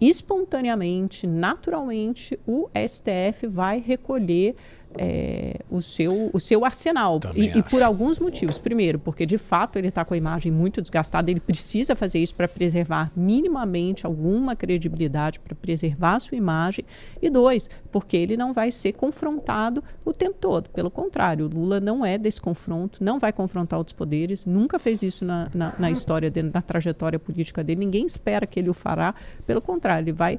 espontaneamente, 0.00 1.26
naturalmente, 1.26 2.38
o 2.46 2.68
STF 2.74 3.46
vai 3.46 3.78
recolher 3.78 4.56
é, 4.98 5.60
o, 5.70 5.80
seu, 5.80 6.30
o 6.32 6.40
seu 6.40 6.64
arsenal. 6.64 7.20
E, 7.34 7.58
e, 7.58 7.62
por 7.62 7.82
alguns 7.82 8.18
motivos. 8.18 8.58
Primeiro, 8.58 8.98
porque 8.98 9.26
de 9.26 9.38
fato 9.38 9.78
ele 9.78 9.88
está 9.88 10.04
com 10.04 10.14
a 10.14 10.16
imagem 10.16 10.52
muito 10.52 10.80
desgastada, 10.80 11.30
ele 11.30 11.40
precisa 11.40 11.96
fazer 11.96 12.18
isso 12.18 12.34
para 12.34 12.48
preservar 12.48 13.10
minimamente 13.16 14.06
alguma 14.06 14.54
credibilidade, 14.54 15.40
para 15.40 15.54
preservar 15.54 16.16
a 16.16 16.20
sua 16.20 16.36
imagem. 16.36 16.84
E 17.20 17.28
dois, 17.28 17.68
porque 17.90 18.16
ele 18.16 18.36
não 18.36 18.52
vai 18.52 18.70
ser 18.70 18.92
confrontado 18.92 19.82
o 20.04 20.12
tempo 20.12 20.36
todo. 20.40 20.68
Pelo 20.70 20.90
contrário, 20.90 21.46
o 21.46 21.48
Lula 21.48 21.80
não 21.80 22.04
é 22.04 22.16
desse 22.16 22.40
confronto, 22.40 23.02
não 23.02 23.18
vai 23.18 23.32
confrontar 23.32 23.78
outros 23.78 23.94
poderes, 23.94 24.46
nunca 24.46 24.78
fez 24.78 25.02
isso 25.02 25.24
na, 25.24 25.50
na, 25.54 25.74
na 25.78 25.90
história 25.90 26.30
dele, 26.30 26.50
na 26.52 26.62
trajetória 26.62 27.18
política 27.18 27.62
dele. 27.62 27.80
Ninguém 27.80 28.06
espera 28.06 28.46
que 28.46 28.60
ele 28.60 28.70
o 28.70 28.74
fará. 28.74 29.14
Pelo 29.46 29.60
contrário, 29.60 30.04
ele 30.04 30.12
vai. 30.12 30.38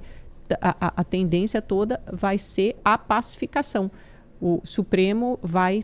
a, 0.61 0.87
a, 0.87 0.93
a 0.97 1.03
tendência 1.03 1.61
toda 1.61 2.01
vai 2.11 2.37
ser 2.37 2.75
a 2.83 2.97
pacificação 2.97 3.91
o 4.41 4.61
Supremo 4.63 5.39
vai 5.41 5.83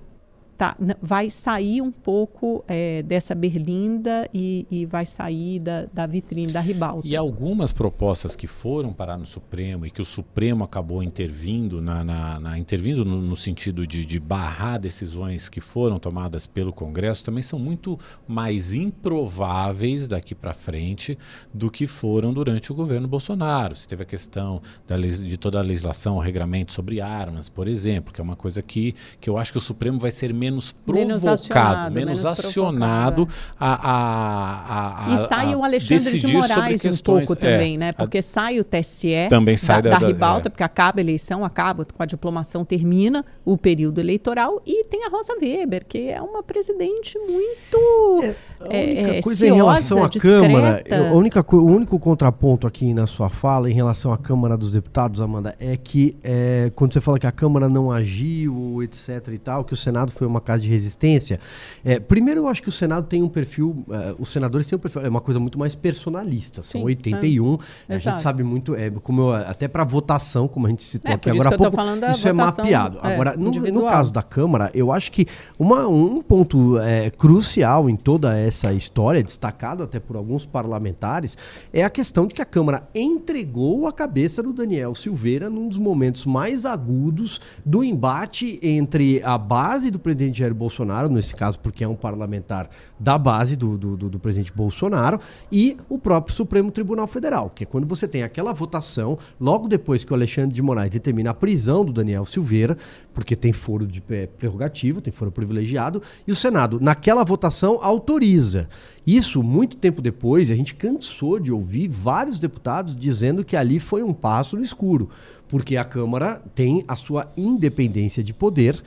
tá, 0.61 0.77
vai 1.01 1.31
sair 1.31 1.81
um 1.81 1.91
pouco 1.91 2.63
é, 2.67 3.01
dessa 3.01 3.33
berlinda 3.33 4.29
e, 4.31 4.67
e, 4.69 4.85
vai 4.85 5.07
sair 5.07 5.59
da, 5.59 5.87
da 5.91 6.05
vitrine 6.05 6.53
da 6.53 6.61
ribalta. 6.61 7.07
E 7.07 7.17
algumas 7.17 7.73
propostas 7.73 8.35
que 8.35 8.45
foram 8.45 8.93
parar 8.93 9.17
no 9.17 9.25
Supremo 9.25 9.87
e 9.87 9.89
que 9.89 10.03
o 10.03 10.05
Supremo 10.05 10.63
acabou 10.63 11.01
intervindo, 11.01 11.81
na, 11.81 12.03
na, 12.03 12.39
na 12.39 12.59
intervindo 12.59 13.03
no, 13.03 13.19
no 13.19 13.35
sentido 13.35 13.87
de, 13.87 14.05
de, 14.05 14.19
barrar 14.19 14.79
decisões 14.79 15.49
que 15.49 15.59
foram 15.59 15.97
tomadas 15.97 16.45
pelo 16.45 16.71
Congresso, 16.71 17.25
também 17.25 17.41
são 17.41 17.57
muito 17.57 17.97
mais 18.27 18.75
improváveis 18.75 20.07
daqui 20.07 20.35
para 20.35 20.53
frente 20.53 21.17
do 21.51 21.71
que 21.71 21.87
foram 21.87 22.31
durante 22.31 22.71
o 22.71 22.75
governo 22.75 23.07
Bolsonaro. 23.07 23.75
Você 23.75 23.89
teve 23.89 24.03
a 24.03 24.05
questão 24.05 24.61
da, 24.87 24.95
de 24.95 25.37
toda 25.37 25.57
a 25.57 25.63
legislação, 25.63 26.17
o 26.17 26.19
regramento 26.19 26.71
sobre 26.71 27.01
armas, 27.01 27.49
por 27.49 27.67
exemplo, 27.67 28.13
que 28.13 28.21
é 28.21 28.23
uma 28.23 28.35
coisa 28.35 28.61
que, 28.61 28.93
que 29.19 29.27
eu 29.27 29.39
acho 29.39 29.51
que 29.51 29.57
o 29.57 29.61
Supremo 29.61 29.97
vai 29.97 30.11
ser 30.11 30.31
menos 30.31 30.50
menos 30.51 30.71
provocado, 30.71 31.05
menos 31.05 31.25
acionado, 31.25 31.95
menos 31.95 32.25
acionado 32.25 33.29
a, 33.59 33.91
a, 33.91 35.11
a, 35.11 35.13
E 35.13 35.27
sai 35.27 35.55
o 35.55 35.63
Alexandre 35.63 36.19
de 36.19 36.27
Moraes 36.27 36.85
um 36.85 36.97
pouco 36.97 37.35
também, 37.35 37.75
é, 37.75 37.77
né? 37.77 37.91
Porque 37.93 38.21
sai 38.21 38.59
o 38.59 38.63
TSE 38.63 39.27
também 39.29 39.57
sai 39.57 39.81
da, 39.81 39.91
da, 39.91 39.99
da 39.99 40.07
ribalta, 40.07 40.47
é. 40.47 40.49
porque 40.49 40.63
acaba 40.63 40.99
a 40.99 41.01
eleição, 41.01 41.45
acaba 41.45 41.85
com 41.85 42.03
a 42.03 42.05
diplomação, 42.05 42.65
termina 42.65 43.25
o 43.45 43.57
período 43.57 43.99
eleitoral 43.99 44.61
e 44.65 44.83
tem 44.85 45.05
a 45.05 45.09
Rosa 45.09 45.33
Weber, 45.41 45.85
que 45.87 46.09
é 46.09 46.21
uma 46.21 46.43
presidente 46.43 47.17
muito 47.19 48.35
é, 48.69 48.81
a 48.81 48.83
única 48.83 49.15
é, 49.15 49.21
coisa 49.21 49.39
ciosa, 49.39 49.53
em 49.53 49.55
relação 49.55 50.03
à 50.03 50.09
Câmara, 50.09 50.83
a 50.89 51.13
única, 51.13 51.45
o 51.55 51.65
único 51.65 51.99
contraponto 51.99 52.67
aqui 52.67 52.93
na 52.93 53.07
sua 53.07 53.29
fala 53.29 53.69
em 53.69 53.73
relação 53.73 54.11
à 54.13 54.17
Câmara 54.17 54.57
dos 54.57 54.73
Deputados, 54.73 55.21
Amanda, 55.21 55.55
é 55.59 55.77
que 55.77 56.15
é, 56.23 56.71
quando 56.75 56.93
você 56.93 57.01
fala 57.01 57.17
que 57.17 57.27
a 57.27 57.31
Câmara 57.31 57.69
não 57.69 57.91
agiu, 57.91 58.81
etc 58.83 59.27
e 59.31 59.37
tal, 59.37 59.63
que 59.63 59.73
o 59.73 59.77
Senado 59.77 60.11
foi 60.11 60.27
uma 60.27 60.40
uma 60.41 60.43
casa 60.43 60.63
de 60.63 60.69
resistência. 60.69 61.39
É, 61.85 61.99
primeiro, 61.99 62.41
eu 62.41 62.47
acho 62.47 62.61
que 62.61 62.69
o 62.69 62.71
Senado 62.71 63.07
tem 63.07 63.21
um 63.21 63.29
perfil, 63.29 63.85
uh, 63.87 64.15
os 64.19 64.29
senadores 64.29 64.65
têm 64.65 64.75
um 64.75 64.79
perfil, 64.79 65.03
é 65.03 65.09
uma 65.09 65.21
coisa 65.21 65.39
muito 65.39 65.57
mais 65.57 65.75
personalista. 65.75 66.63
São 66.63 66.81
Sim, 66.81 66.85
81, 66.85 67.57
é. 67.87 67.95
a 67.95 67.97
gente 67.99 68.19
sabe 68.19 68.43
muito, 68.43 68.75
é, 68.75 68.89
como 68.89 69.21
eu, 69.21 69.33
até 69.33 69.67
para 69.67 69.83
votação, 69.83 70.47
como 70.47 70.65
a 70.65 70.69
gente 70.69 70.83
citou 70.83 71.11
é, 71.11 71.15
aqui 71.15 71.29
agora 71.29 71.49
há 71.49 71.57
pouco, 71.57 71.77
isso 72.11 72.27
é 72.27 72.33
mapeado. 72.33 72.99
É, 73.03 73.13
agora, 73.13 73.37
no, 73.37 73.51
no, 73.51 73.81
caso 73.83 74.11
da 74.11 74.23
Câmara, 74.23 74.71
eu 74.73 74.91
acho 74.91 75.11
que 75.11 75.27
uma, 75.59 75.87
um 75.87 76.21
ponto 76.21 76.77
é, 76.79 77.09
crucial 77.09 77.89
em 77.89 77.95
toda 77.95 78.37
essa 78.37 78.73
história, 78.73 79.23
destacado 79.23 79.83
até 79.83 79.99
por 79.99 80.15
alguns 80.15 80.45
parlamentares, 80.45 81.37
é 81.71 81.83
a 81.83 81.89
questão 81.89 82.25
de 82.25 82.33
que 82.33 82.41
a 82.41 82.45
Câmara 82.45 82.87
entregou 82.95 83.87
a 83.87 83.93
cabeça 83.93 84.41
do 84.41 84.51
Daniel 84.51 84.95
Silveira 84.95 85.49
num 85.49 85.67
dos 85.67 85.77
momentos 85.77 86.25
mais 86.25 86.65
agudos 86.65 87.39
do 87.65 87.83
embate 87.83 88.59
entre 88.61 89.21
a 89.23 89.37
base 89.37 89.91
do 89.91 89.99
presidente 89.99 90.30
presidente 90.31 90.39
Jair 90.39 90.53
Bolsonaro, 90.53 91.09
nesse 91.09 91.35
caso 91.35 91.59
porque 91.59 91.83
é 91.83 91.87
um 91.87 91.95
parlamentar 91.95 92.69
da 92.99 93.17
base 93.17 93.55
do, 93.55 93.77
do, 93.77 93.97
do, 93.97 94.09
do 94.09 94.19
presidente 94.19 94.51
Bolsonaro, 94.53 95.19
e 95.51 95.77
o 95.89 95.99
próprio 95.99 96.33
Supremo 96.33 96.71
Tribunal 96.71 97.07
Federal, 97.07 97.49
que 97.49 97.63
é 97.63 97.65
quando 97.65 97.85
você 97.85 98.07
tem 98.07 98.23
aquela 98.23 98.53
votação, 98.53 99.17
logo 99.39 99.67
depois 99.67 100.03
que 100.03 100.11
o 100.11 100.15
Alexandre 100.15 100.53
de 100.53 100.61
Moraes 100.61 100.91
determina 100.91 101.31
a 101.31 101.33
prisão 101.33 101.83
do 101.85 101.91
Daniel 101.91 102.25
Silveira, 102.25 102.77
porque 103.13 103.35
tem 103.35 103.51
foro 103.51 103.85
de 103.85 104.01
prerrogativa, 104.01 105.01
tem 105.01 105.11
foro 105.11 105.31
privilegiado, 105.31 106.01
e 106.25 106.31
o 106.31 106.35
Senado, 106.35 106.79
naquela 106.79 107.23
votação, 107.23 107.79
autoriza. 107.81 108.69
Isso, 109.05 109.43
muito 109.43 109.77
tempo 109.77 110.01
depois, 110.01 110.51
a 110.51 110.55
gente 110.55 110.75
cansou 110.75 111.39
de 111.39 111.51
ouvir 111.51 111.87
vários 111.87 112.39
deputados 112.39 112.95
dizendo 112.95 113.43
que 113.43 113.55
ali 113.55 113.79
foi 113.79 114.03
um 114.03 114.13
passo 114.13 114.55
no 114.55 114.63
escuro, 114.63 115.09
porque 115.47 115.75
a 115.75 115.83
Câmara 115.83 116.41
tem 116.55 116.85
a 116.87 116.95
sua 116.95 117.31
independência 117.35 118.23
de 118.23 118.33
poder 118.33 118.81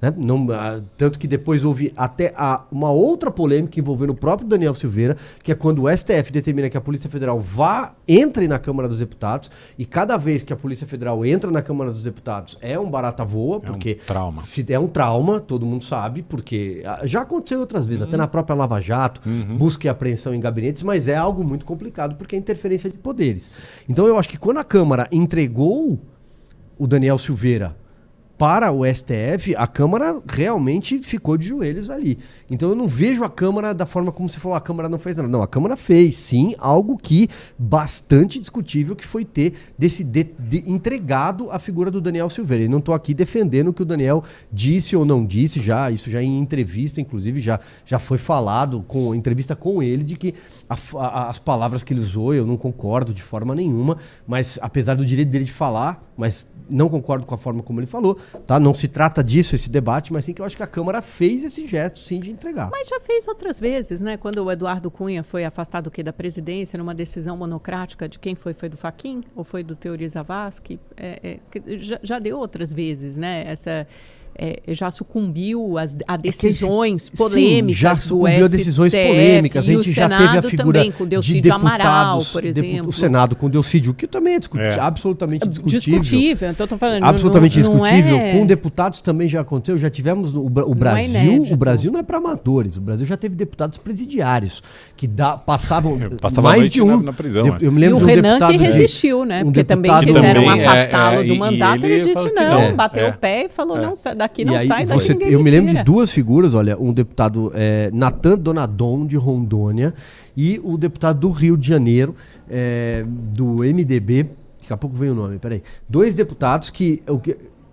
né? 0.00 0.12
Não, 0.16 0.46
uh, 0.46 0.82
tanto 0.96 1.18
que 1.18 1.28
depois 1.28 1.62
houve 1.62 1.92
até 1.96 2.32
a, 2.36 2.62
uma 2.70 2.90
outra 2.90 3.30
polêmica 3.30 3.78
envolvendo 3.78 4.10
o 4.10 4.14
próprio 4.14 4.48
Daniel 4.48 4.74
Silveira, 4.74 5.16
que 5.42 5.52
é 5.52 5.54
quando 5.54 5.84
o 5.84 5.96
STF 5.96 6.32
determina 6.32 6.70
que 6.70 6.76
a 6.76 6.80
Polícia 6.80 7.10
Federal 7.10 7.38
vá, 7.38 7.92
entre 8.08 8.48
na 8.48 8.58
Câmara 8.58 8.88
dos 8.88 8.98
Deputados, 8.98 9.50
e 9.78 9.84
cada 9.84 10.16
vez 10.16 10.42
que 10.42 10.52
a 10.52 10.56
Polícia 10.56 10.86
Federal 10.86 11.24
entra 11.24 11.50
na 11.50 11.60
Câmara 11.60 11.90
dos 11.90 12.02
Deputados 12.02 12.56
é 12.62 12.78
um 12.78 12.90
barata 12.90 13.24
voa, 13.24 13.58
é 13.58 13.60
porque 13.60 13.98
um 14.00 14.06
trauma. 14.06 14.40
se 14.40 14.72
é 14.72 14.78
um 14.78 14.88
trauma, 14.88 15.38
todo 15.38 15.66
mundo 15.66 15.84
sabe, 15.84 16.22
porque 16.22 16.82
uh, 16.84 17.06
já 17.06 17.22
aconteceu 17.22 17.60
outras 17.60 17.84
vezes, 17.84 18.00
uhum. 18.00 18.08
até 18.08 18.16
na 18.16 18.26
própria 18.26 18.54
Lava 18.54 18.80
Jato, 18.80 19.20
uhum. 19.26 19.58
busca 19.58 19.86
e 19.86 19.90
apreensão 19.90 20.34
em 20.34 20.40
gabinetes, 20.40 20.82
mas 20.82 21.08
é 21.08 21.16
algo 21.16 21.44
muito 21.44 21.66
complicado 21.66 22.16
porque 22.16 22.34
é 22.34 22.38
interferência 22.38 22.88
de 22.88 22.96
poderes. 22.96 23.50
Então 23.88 24.06
eu 24.06 24.18
acho 24.18 24.28
que 24.28 24.38
quando 24.38 24.58
a 24.58 24.64
Câmara 24.64 25.08
entregou 25.12 25.98
o 26.78 26.86
Daniel 26.86 27.18
Silveira 27.18 27.76
para 28.40 28.72
o 28.72 28.86
STF, 28.86 29.54
a 29.54 29.66
Câmara 29.66 30.18
realmente 30.26 31.00
ficou 31.00 31.36
de 31.36 31.48
joelhos 31.48 31.90
ali. 31.90 32.18
Então 32.50 32.70
eu 32.70 32.74
não 32.74 32.88
vejo 32.88 33.22
a 33.22 33.28
Câmara 33.28 33.74
da 33.74 33.84
forma 33.84 34.10
como 34.10 34.30
você 34.30 34.40
falou, 34.40 34.56
a 34.56 34.60
Câmara 34.62 34.88
não 34.88 34.98
fez 34.98 35.18
nada. 35.18 35.28
Não, 35.28 35.42
a 35.42 35.46
Câmara 35.46 35.76
fez 35.76 36.16
sim 36.16 36.54
algo 36.58 36.96
que 36.96 37.28
bastante 37.58 38.40
discutível 38.40 38.96
que 38.96 39.06
foi 39.06 39.26
ter 39.26 39.52
desse 39.76 40.02
de, 40.02 40.24
de, 40.24 40.64
entregado 40.66 41.50
a 41.50 41.58
figura 41.58 41.90
do 41.90 42.00
Daniel 42.00 42.30
Silveira. 42.30 42.64
E 42.64 42.68
não 42.68 42.78
estou 42.78 42.94
aqui 42.94 43.12
defendendo 43.12 43.68
o 43.68 43.74
que 43.74 43.82
o 43.82 43.84
Daniel 43.84 44.24
disse 44.50 44.96
ou 44.96 45.04
não 45.04 45.26
disse, 45.26 45.60
já 45.60 45.90
isso 45.90 46.08
já 46.08 46.22
em 46.22 46.38
entrevista, 46.38 46.98
inclusive 46.98 47.40
já, 47.40 47.60
já 47.84 47.98
foi 47.98 48.16
falado 48.16 48.82
com 48.88 49.14
entrevista 49.14 49.54
com 49.54 49.82
ele 49.82 50.02
de 50.02 50.16
que 50.16 50.34
a, 50.66 50.78
a, 50.96 51.28
as 51.28 51.38
palavras 51.38 51.82
que 51.82 51.92
ele 51.92 52.00
usou 52.00 52.32
eu 52.32 52.46
não 52.46 52.56
concordo 52.56 53.12
de 53.12 53.22
forma 53.22 53.54
nenhuma, 53.54 53.98
mas 54.26 54.58
apesar 54.62 54.94
do 54.94 55.04
direito 55.04 55.28
dele 55.28 55.44
de 55.44 55.52
falar, 55.52 56.02
mas 56.16 56.48
não 56.70 56.88
concordo 56.88 57.26
com 57.26 57.34
a 57.34 57.38
forma 57.38 57.62
como 57.62 57.80
ele 57.80 57.86
falou, 57.86 58.16
tá? 58.46 58.58
Não 58.60 58.74
se 58.74 58.88
trata 58.88 59.22
disso 59.22 59.54
esse 59.54 59.70
debate, 59.70 60.12
mas 60.12 60.24
sim 60.24 60.32
que 60.32 60.40
eu 60.40 60.46
acho 60.46 60.56
que 60.56 60.62
a 60.62 60.66
Câmara 60.66 61.02
fez 61.02 61.44
esse 61.44 61.66
gesto 61.66 61.98
sim 61.98 62.20
de 62.20 62.30
entregar. 62.30 62.70
Mas 62.70 62.88
já 62.88 63.00
fez 63.00 63.26
outras 63.28 63.58
vezes, 63.58 64.00
né? 64.00 64.16
Quando 64.16 64.44
o 64.44 64.50
Eduardo 64.50 64.90
Cunha 64.90 65.22
foi 65.22 65.44
afastado 65.44 65.84
do 65.84 65.90
que 65.90 66.02
da 66.02 66.12
presidência 66.12 66.78
numa 66.78 66.94
decisão 66.94 67.36
monocrática 67.36 68.08
de 68.08 68.18
quem 68.18 68.34
foi, 68.34 68.52
foi 68.54 68.68
do 68.68 68.76
Faquin 68.76 69.22
ou 69.34 69.44
foi 69.44 69.62
do 69.62 69.74
Teori 69.74 70.08
Zavascki, 70.08 70.78
é, 70.96 71.38
é, 71.54 71.78
já, 71.78 71.98
já 72.02 72.18
deu 72.18 72.38
outras 72.38 72.72
vezes, 72.72 73.16
né? 73.16 73.44
Essa 73.46 73.86
é, 74.42 74.62
já 74.68 74.90
sucumbiu 74.90 75.76
às, 75.76 75.94
a 76.08 76.16
decisões 76.16 77.02
é 77.02 77.12
esse, 77.12 77.16
polêmicas 77.16 77.76
sim, 77.76 77.82
já 77.82 77.94
sucumbiu 77.94 78.46
a 78.46 78.48
decisões 78.48 78.92
polêmicas. 78.92 79.68
A 79.68 79.72
gente 79.72 79.92
já 79.92 80.08
teve 80.08 80.38
a 80.38 80.42
figura 80.42 80.78
também, 80.78 80.92
com 80.92 81.06
Delcídio 81.06 81.42
de 81.42 81.50
Amaral, 81.50 82.24
por 82.24 82.42
exemplo. 82.42 82.88
O 82.88 82.92
Senado 82.92 83.36
com 83.36 83.50
Delcídio, 83.50 83.92
que 83.92 84.06
também 84.06 84.36
é, 84.36 84.38
discuti 84.38 84.62
é. 84.62 84.80
absolutamente 84.80 85.46
discutível. 85.46 86.00
Discutível, 86.00 86.50
então 86.50 86.66
tô 86.66 86.78
falando. 86.78 87.04
Absolutamente 87.04 87.60
não, 87.60 87.74
não 87.74 87.82
discutível. 87.82 88.16
É... 88.16 88.32
Com 88.32 88.46
deputados 88.46 89.02
também 89.02 89.28
já 89.28 89.42
aconteceu. 89.42 89.76
Já 89.76 89.90
tivemos 89.90 90.34
o, 90.34 90.46
o 90.46 90.74
Brasil. 90.74 91.46
o 91.50 91.56
Brasil 91.56 91.92
não 91.92 92.00
é 92.00 92.02
para 92.02 92.16
amadores. 92.16 92.78
O 92.78 92.80
Brasil 92.80 93.06
já 93.06 93.18
teve 93.18 93.36
deputados 93.36 93.76
presidiários 93.76 94.62
que 94.96 95.06
dá, 95.06 95.36
passavam 95.36 95.98
mais 96.42 96.70
de 96.70 96.80
um. 96.80 96.96
Na, 96.96 97.02
na 97.02 97.12
prisão, 97.12 97.42
de, 97.42 97.64
eu 97.64 97.70
me 97.70 97.78
lembro 97.78 97.98
e 97.98 98.02
o 98.02 98.04
de 98.04 98.04
um 98.04 98.06
Renan 98.06 98.38
deputado, 98.38 98.52
que 98.52 98.56
resistiu, 98.56 99.24
né? 99.26 99.42
Um 99.42 99.44
porque 99.44 99.64
também 99.64 99.90
quiseram 100.00 100.48
afastá-lo 100.48 101.24
do 101.26 101.36
mandato. 101.36 101.84
Ele 101.84 102.04
disse 102.04 102.32
não, 102.32 102.74
bateu 102.74 103.10
o 103.10 103.18
pé 103.18 103.44
e 103.44 103.48
falou 103.50 103.76
não, 103.76 103.92
daqui 104.16 104.29
não 104.44 104.60
sai, 104.60 104.84
daqui 104.84 105.00
você, 105.02 105.18
Eu 105.20 105.42
me 105.42 105.50
lembro 105.50 105.74
de 105.74 105.82
duas 105.82 106.10
figuras, 106.10 106.54
olha, 106.54 106.78
um 106.78 106.92
deputado 106.92 107.52
é, 107.54 107.90
Natan 107.92 108.38
Donadon, 108.38 109.06
de 109.06 109.16
Rondônia, 109.16 109.94
e 110.36 110.60
o 110.62 110.76
deputado 110.76 111.20
do 111.20 111.30
Rio 111.30 111.56
de 111.56 111.66
Janeiro, 111.66 112.14
é, 112.48 113.04
do 113.06 113.56
MDB, 113.56 114.30
daqui 114.60 114.72
a 114.72 114.76
pouco 114.76 114.96
vem 114.96 115.10
o 115.10 115.14
nome, 115.14 115.38
peraí. 115.38 115.62
Dois 115.88 116.14
deputados 116.14 116.70
que. 116.70 117.02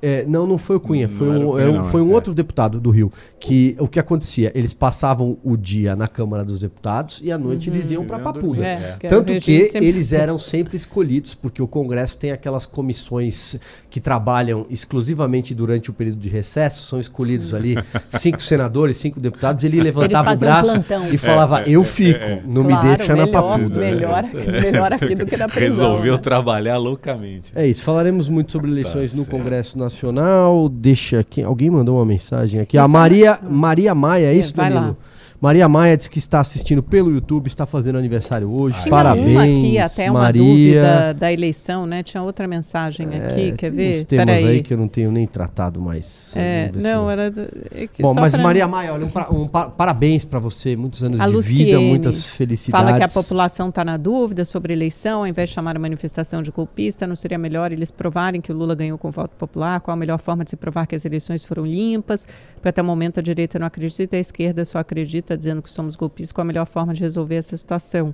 É, 0.02 0.26
não, 0.26 0.46
não 0.46 0.58
foi 0.58 0.76
o 0.76 0.80
Cunha, 0.80 1.10
foi 1.10 1.28
um, 1.30 1.52
Cunha, 1.52 1.82
um, 1.82 1.84
foi 1.84 2.02
um 2.02 2.12
é. 2.12 2.14
outro 2.14 2.34
deputado 2.34 2.80
do 2.80 2.92
Rio. 2.92 3.12
Que 3.40 3.76
o 3.80 3.88
que 3.88 4.00
acontecia? 4.00 4.52
Eles 4.54 4.74
passavam 4.74 5.38
o 5.44 5.58
dia 5.58 5.96
na 5.96 6.08
Câmara 6.08 6.44
dos 6.44 6.60
Deputados 6.60 7.20
e 7.24 7.32
à 7.32 7.38
noite 7.38 7.70
uhum. 7.70 7.76
eles 7.76 7.92
iam 7.92 8.06
para 8.06 8.20
Papuda. 8.20 8.64
É, 8.64 8.98
é. 9.02 9.08
Tanto 9.08 9.34
que 9.40 9.64
sempre... 9.64 9.88
eles 9.88 10.14
eram 10.14 10.38
sempre 10.38 10.76
escolhidos, 10.78 11.34
porque 11.34 11.62
o 11.62 11.68
Congresso 11.68 12.18
tem 12.18 12.32
aquelas 12.32 12.66
comissões 12.66 13.58
que 13.90 14.00
trabalham 14.00 14.68
exclusivamente 14.70 15.56
durante 15.56 15.90
o 15.90 15.94
período 15.94 16.20
de 16.20 16.30
recesso, 16.30 16.84
são 16.84 17.00
escolhidos 17.00 17.54
ali 17.54 17.76
cinco 18.10 18.42
senadores, 18.42 18.98
cinco 18.98 19.20
deputados. 19.20 19.64
Ele 19.64 19.82
levantava 19.82 20.34
o 20.34 20.38
braço 20.38 20.72
um 20.78 21.10
e 21.12 21.18
falava: 21.18 21.62
é, 21.62 21.70
Eu 21.70 21.84
fico, 21.84 22.20
não 22.46 22.64
claro, 22.64 22.88
me 22.88 22.98
deixa 22.98 23.14
melhor, 23.16 23.28
na 23.28 23.42
Papuda. 23.42 23.80
Melhor, 23.80 24.24
melhor 24.62 24.94
aqui 24.94 25.16
do 25.16 25.26
que 25.26 25.38
na 25.38 25.48
prisão. 25.48 25.90
Resolveu 25.90 26.14
né? 26.14 26.20
trabalhar 26.20 26.78
loucamente. 26.78 27.52
É 27.56 27.66
isso, 27.66 27.82
falaremos 27.82 28.28
muito 28.28 28.52
sobre 28.52 28.70
eleições 28.70 29.12
tá 29.12 29.18
no 29.18 29.26
Congresso 29.26 29.78
Nacional 29.78 29.87
Nacional. 29.88 30.70
Deixa 30.70 31.20
aqui. 31.20 31.42
Alguém 31.42 31.70
mandou 31.70 31.98
uma 31.98 32.06
mensagem 32.06 32.60
aqui. 32.60 32.78
A 32.78 32.88
Maria, 32.88 33.40
Maria 33.50 33.96
Maia, 33.96 34.28
é 34.28 34.34
isso, 34.34 34.54
é, 34.54 34.58
Danilo? 34.58 34.82
Lá. 34.82 34.96
Maria 35.40 35.70
Maia 35.70 35.96
diz 35.96 36.08
que 36.08 36.18
está 36.18 36.40
assistindo 36.40 36.82
pelo 36.82 37.12
YouTube, 37.12 37.46
está 37.46 37.68
fazendo 37.68 37.98
aniversário 37.98 38.50
hoje. 38.50 38.80
Tinha 38.82 38.90
Parabéns. 38.90 39.28
Uma 39.28 39.44
aqui, 39.44 39.78
até 39.78 40.10
uma 40.10 40.22
Maria. 40.22 40.42
dúvida 40.42 41.14
da 41.14 41.32
eleição, 41.32 41.86
né? 41.86 42.02
Tinha 42.02 42.24
outra 42.24 42.48
mensagem 42.48 43.08
é, 43.12 43.18
aqui, 43.18 43.52
quer 43.52 43.72
ver? 43.72 44.00
Uns 44.00 44.04
temas 44.06 44.36
aí. 44.36 44.46
aí 44.46 44.62
que 44.64 44.74
eu 44.74 44.78
não 44.78 44.88
tenho 44.88 45.12
nem 45.12 45.28
tratado 45.28 45.80
mais. 45.80 46.34
É, 46.36 46.72
não, 46.76 47.10
era. 47.10 47.32
É 47.72 47.88
Bom, 48.00 48.16
mas 48.16 48.34
Maria 48.36 48.68
Maia, 48.68 48.94
olha, 48.94 49.06
um, 49.06 49.42
um 49.42 49.48
parabéns 49.48 50.26
para 50.26 50.40
você, 50.40 50.76
muitos 50.76 51.04
anos 51.04 51.22
a 51.22 51.28
de 51.28 51.32
Luciene 51.32 51.66
vida, 51.66 51.80
muitas 51.80 52.30
felicidades. 52.30 52.86
Fala 52.86 52.98
que 52.98 53.04
a 53.04 53.08
população 53.08 53.70
está 53.70 53.86
na 53.86 53.96
dúvida 53.96 54.44
sobre 54.44 54.74
a 54.74 54.76
eleição, 54.76 55.20
ao 55.20 55.28
invés 55.28 55.50
de 55.50 55.56
chamar 55.56 55.76
a 55.76 55.80
manifestação 55.80 56.42
de 56.42 56.50
golpista, 56.50 57.06
não 57.06 57.16
seria 57.16 57.38
melhor 57.38 57.72
eles 57.72 57.92
provarem 57.92 58.42
que 58.42 58.52
o 58.52 58.56
Lula 58.56 58.74
ganhou 58.74 58.98
com 58.98 59.12
voto 59.12 59.36
popular? 59.36 59.82
Qual 59.82 59.94
a 59.94 59.98
melhor 59.98 60.18
forma 60.20 60.44
de 60.44 60.50
se 60.50 60.56
provar 60.56 60.88
que 60.88 60.96
as 60.96 61.06
eleições 61.06 61.44
foram 61.44 61.64
limpas? 61.64 62.26
Porque 62.56 62.70
até 62.70 62.82
o 62.82 62.86
momento 62.86 63.20
a 63.20 63.24
direita 63.24 63.60
não 63.60 63.68
acredita 63.68 64.16
e 64.16 64.18
a 64.18 64.22
esquerda 64.22 64.66
só 64.66 64.80
acredita 64.80 65.27
dizendo 65.36 65.62
que 65.62 65.70
somos 65.70 65.96
golpistas, 65.96 66.32
qual 66.32 66.44
a 66.44 66.48
melhor 66.48 66.66
forma 66.66 66.94
de 66.94 67.02
resolver 67.02 67.36
essa 67.36 67.58
situação. 67.58 68.14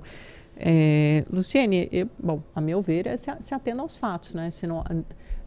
É, 0.56 1.24
Luciene, 1.30 1.88
eu, 1.90 2.08
bom, 2.18 2.42
a 2.54 2.60
meu 2.60 2.80
ver, 2.80 3.06
é 3.06 3.16
se, 3.16 3.30
se 3.40 3.54
atendo 3.54 3.82
aos 3.82 3.96
fatos, 3.96 4.34
né? 4.34 4.50
Se 4.50 4.66
não, 4.66 4.84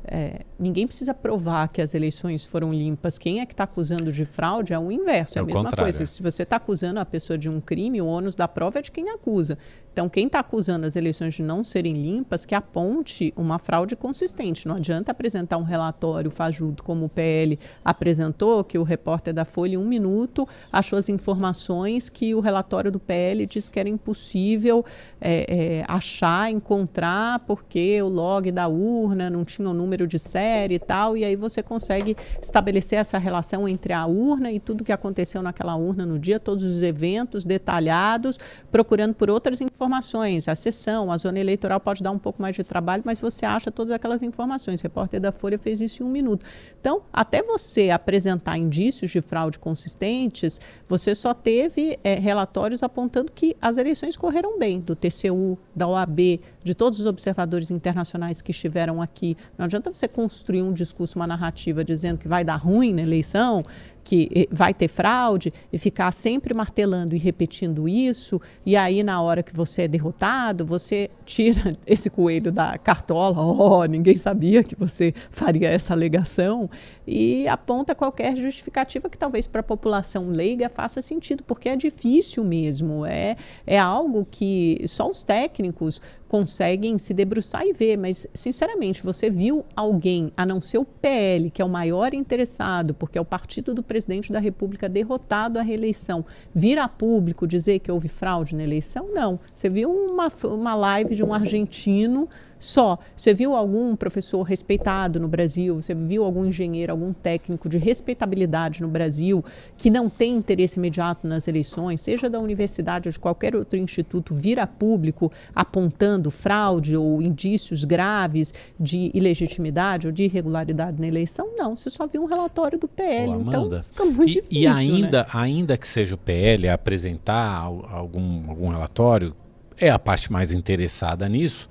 é, 0.06 0.46
ninguém 0.58 0.88
precisa 0.88 1.14
provar 1.14 1.68
que 1.68 1.82
as 1.82 1.94
eleições 1.94 2.46
foram 2.46 2.74
limpas. 2.74 3.18
Quem 3.18 3.42
é 3.42 3.46
que 3.46 3.54
está 3.54 3.66
acusando 3.66 4.12
de 4.12 4.26
fraude 4.26 4.74
é 4.74 4.80
o 4.80 4.92
inverso, 4.92 5.38
é, 5.38 5.40
é 5.40 5.44
a 5.44 5.46
mesma 5.46 5.64
contrário. 5.66 5.84
coisa. 5.84 6.06
Se 6.06 6.22
você 6.22 6.44
está 6.44 6.56
acusando 6.56 7.00
a 7.00 7.06
pessoa 7.06 7.38
de 7.38 7.50
um 7.50 7.60
crime, 7.60 8.02
o 8.02 8.06
ônus 8.06 8.36
da 8.36 8.48
prova 8.48 8.80
é 8.80 8.82
de 8.82 8.92
quem 8.92 9.10
acusa. 9.10 9.58
Então, 9.98 10.08
quem 10.08 10.28
está 10.28 10.42
acusando 10.42 10.86
as 10.86 10.96
eleições 10.96 11.34
de 11.34 11.42
não 11.42 11.64
serem 11.64 11.94
limpas, 11.94 12.46
que 12.46 12.54
aponte 12.54 13.34
uma 13.36 13.58
fraude 13.58 13.96
consistente. 13.96 14.68
Não 14.68 14.76
adianta 14.76 15.10
apresentar 15.10 15.58
um 15.58 15.64
relatório 15.64 16.30
fajuto 16.30 16.84
como 16.84 17.06
o 17.06 17.10
PL 17.10 17.58
apresentou, 17.84 18.64
que 18.64 18.78
o 18.78 18.84
repórter 18.84 19.34
da 19.34 19.44
Folha, 19.44 19.74
em 19.74 19.78
um 19.78 19.84
minuto, 19.84 20.48
achou 20.72 21.00
as 21.00 21.10
informações 21.10 22.10
que 22.10 22.36
o 22.36 22.40
relatório 22.40 22.92
do 22.92 23.00
PL 23.00 23.48
diz 23.48 23.70
que 23.70 23.80
era 23.80 23.90
impossível 23.90 24.86
é, 25.20 25.80
é, 25.80 25.86
achar, 25.88 26.52
encontrar, 26.52 27.40
porque 27.48 28.00
o 28.00 28.08
log 28.08 28.52
da 28.52 28.68
urna 28.68 29.32
não 29.32 29.44
tinha 29.44 29.68
o 29.68 29.74
número 29.74 30.06
de 30.06 30.20
série 30.20 30.76
e 30.76 30.80
tal, 30.80 31.18
e 31.18 31.26
aí 31.26 31.36
você 31.36 31.64
consegue 31.64 32.16
estabelecer 32.40 33.00
essa 33.00 33.18
relação 33.18 33.68
entre 33.68 33.94
a 33.94 34.06
urna 34.06 34.52
e 34.52 34.60
tudo 34.60 34.84
que 34.84 34.92
aconteceu 34.92 35.42
naquela 35.42 35.76
urna 35.76 36.06
no 36.06 36.20
dia, 36.20 36.40
todos 36.40 36.64
os 36.64 36.84
eventos 36.84 37.44
detalhados, 37.44 38.38
procurando 38.72 39.16
por 39.16 39.32
outras 39.32 39.60
informações 39.60 39.87
informações. 39.88 40.48
A 40.48 40.56
sessão, 40.56 41.12
a 41.12 41.18
zona 41.18 41.40
eleitoral 41.40 41.80
pode 41.80 42.04
dar 42.04 42.12
um 42.12 42.20
pouco 42.20 42.42
mais 42.42 42.56
de 42.56 42.64
trabalho, 42.64 43.04
mas 43.06 43.20
você 43.20 43.46
acha 43.46 43.72
todas 43.72 43.94
aquelas 43.94 44.22
informações. 44.22 44.82
O 44.82 44.84
repórter 44.84 45.20
da 45.22 45.32
Folha 45.32 45.58
fez 45.58 45.80
isso 45.80 46.04
em 46.04 46.06
um 46.06 46.10
minuto. 46.10 46.46
Então, 46.80 47.02
até 47.12 47.42
você 47.42 47.90
apresentar 47.90 48.58
indícios 48.58 49.10
de 49.10 49.22
fraude 49.22 49.58
consistentes, 49.58 50.60
você 50.88 51.16
só 51.16 51.34
teve 51.34 51.98
é, 52.04 52.16
relatórios 52.16 52.84
apontando 52.84 53.32
que 53.32 53.56
as 53.62 53.78
eleições 53.78 54.18
correram 54.18 54.60
bem, 54.60 54.82
do 54.82 54.96
TCU, 54.96 55.58
da 55.74 55.88
OAB, 55.88 56.42
de 56.68 56.76
todos 56.76 57.00
os 57.00 57.06
observadores 57.06 57.72
internacionais 57.72 58.42
que 58.42 58.52
estiveram 58.52 59.02
aqui. 59.02 59.38
Não 59.58 59.66
adianta 59.66 59.92
você 59.92 60.08
construir 60.08 60.62
um 60.62 60.74
discurso, 60.74 61.18
uma 61.18 61.26
narrativa 61.26 61.84
dizendo 61.84 62.18
que 62.18 62.28
vai 62.28 62.44
dar 62.44 62.58
ruim 62.58 62.94
na 62.94 63.02
eleição, 63.02 63.64
que 64.04 64.48
vai 64.52 64.74
ter 64.74 64.88
fraude 64.88 65.52
e 65.72 65.78
ficar 65.78 66.12
sempre 66.12 66.54
martelando 66.54 67.16
e 67.16 67.18
repetindo 67.18 67.90
isso, 67.90 68.40
e 68.66 68.76
aí 68.76 69.04
na 69.04 69.22
hora 69.22 69.44
que 69.44 69.54
você 69.54 69.82
é 69.84 69.88
derrotado, 69.88 70.66
você 70.66 71.10
tira 71.26 71.78
esse 71.88 72.10
coelho 72.10 72.52
da 72.52 72.78
cartola, 72.78 73.42
oh, 73.42 73.84
ninguém 73.86 74.16
sabia 74.16 74.64
que 74.64 74.76
você 74.76 75.14
faria 75.30 75.70
essa 75.70 75.94
alegação, 75.94 76.70
e 77.08 77.48
aponta 77.48 77.96
qualquer 77.96 78.36
justificativa 78.36 79.10
que 79.10 79.18
talvez 79.18 79.48
para 79.48 79.62
a 79.62 79.64
população 79.64 80.30
leiga 80.30 80.70
faça 80.70 81.02
sentido, 81.02 81.42
porque 81.44 81.70
é 81.70 81.76
difícil 81.78 82.44
mesmo, 82.44 83.06
é, 83.06 83.38
é 83.66 83.80
algo 83.80 84.28
que 84.30 84.84
só 84.86 85.10
os 85.10 85.24
técnicos 85.24 86.02
conseguem 86.28 86.98
se 86.98 87.14
debruçar 87.14 87.66
e 87.66 87.72
ver, 87.72 87.98
mas 87.98 88.28
sinceramente, 88.34 89.02
você 89.02 89.30
viu 89.30 89.66
alguém, 89.76 90.32
a 90.36 90.46
não 90.46 90.60
ser 90.60 90.78
o 90.78 90.86
PL, 90.86 91.50
que 91.50 91.62
é 91.62 91.66
o 91.66 91.70
maior 91.70 92.14
interessado, 92.14 92.94
porque 92.94 93.18
é 93.18 93.22
o 93.22 93.26
partido 93.26 93.74
do 93.74 93.82
presidente 93.82 94.32
da 94.32 94.40
República 94.40 94.90
derrotado 94.90 95.58
à 95.58 95.62
reeleição, 95.62 96.26
vir 96.54 96.78
a 96.78 96.88
público 96.88 97.48
dizer 97.48 97.80
que 97.80 97.92
houve 97.92 98.10
fraude 98.10 98.56
na 98.56 98.64
eleição? 98.64 99.08
Não. 99.14 99.40
Você 99.54 99.70
viu 99.70 99.90
uma, 99.90 100.28
uma 100.44 100.76
live 100.76 101.16
de 101.16 101.24
um 101.24 101.34
argentino 101.34 102.28
só. 102.60 102.98
Você 103.16 103.34
viu 103.34 103.56
algum 103.56 103.96
professor 103.96 104.42
respeitado 104.44 105.20
no 105.20 105.28
Brasil? 105.28 105.80
Você 105.80 105.94
viu 105.94 106.24
algum 106.24 106.46
engenheiro, 106.46 106.92
algum 106.92 107.14
técnico 107.14 107.70
de 107.70 107.78
respeitabilidade 107.78 108.82
no 108.82 108.88
Brasil 108.88 109.44
que 109.78 109.90
não 109.90 110.10
tem 110.10 110.36
interesse 110.36 110.80
imediato 110.80 111.28
nas 111.28 111.48
eleições, 111.48 112.02
seja 112.02 112.30
da 112.30 112.40
universidade 112.40 113.08
ou 113.08 113.12
de 113.12 113.20
qualquer 113.20 113.56
outro 113.56 113.78
instituto, 113.78 114.34
vir 114.34 114.60
a 114.60 114.68
público 114.68 115.32
apontando 115.54 116.32
fraude 116.32 116.96
ou 116.96 117.22
indícios 117.22 117.84
graves 117.84 118.54
de 118.80 119.12
ilegitimidade 119.14 120.08
ou 120.08 120.14
de 120.14 120.24
irregularidade 120.24 121.00
na 121.00 121.08
eleição? 121.08 121.56
Não, 121.56 121.76
você 121.76 121.90
só 121.90 122.08
viu 122.08 122.24
um 122.24 122.26
relatório 122.26 122.80
do 122.80 122.88
PL. 122.88 123.30
Ô, 123.30 123.42
então 123.42 123.84
fica 123.84 124.06
muito 124.06 124.24
e, 124.24 124.34
difícil. 124.34 124.62
E 124.62 124.68
ainda, 124.68 125.24
né? 125.24 125.30
ainda 125.34 125.78
que 125.78 125.88
seja 125.88 126.16
o 126.16 126.18
PL 126.18 126.68
a 126.68 126.74
apresentar 126.74 127.56
algum, 127.58 128.50
algum 128.50 128.70
relatório, 128.70 129.36
é 129.80 129.90
a 129.90 130.00
parte 130.00 130.32
mais 130.32 130.52
interessada 130.52 131.30
nisso 131.30 131.70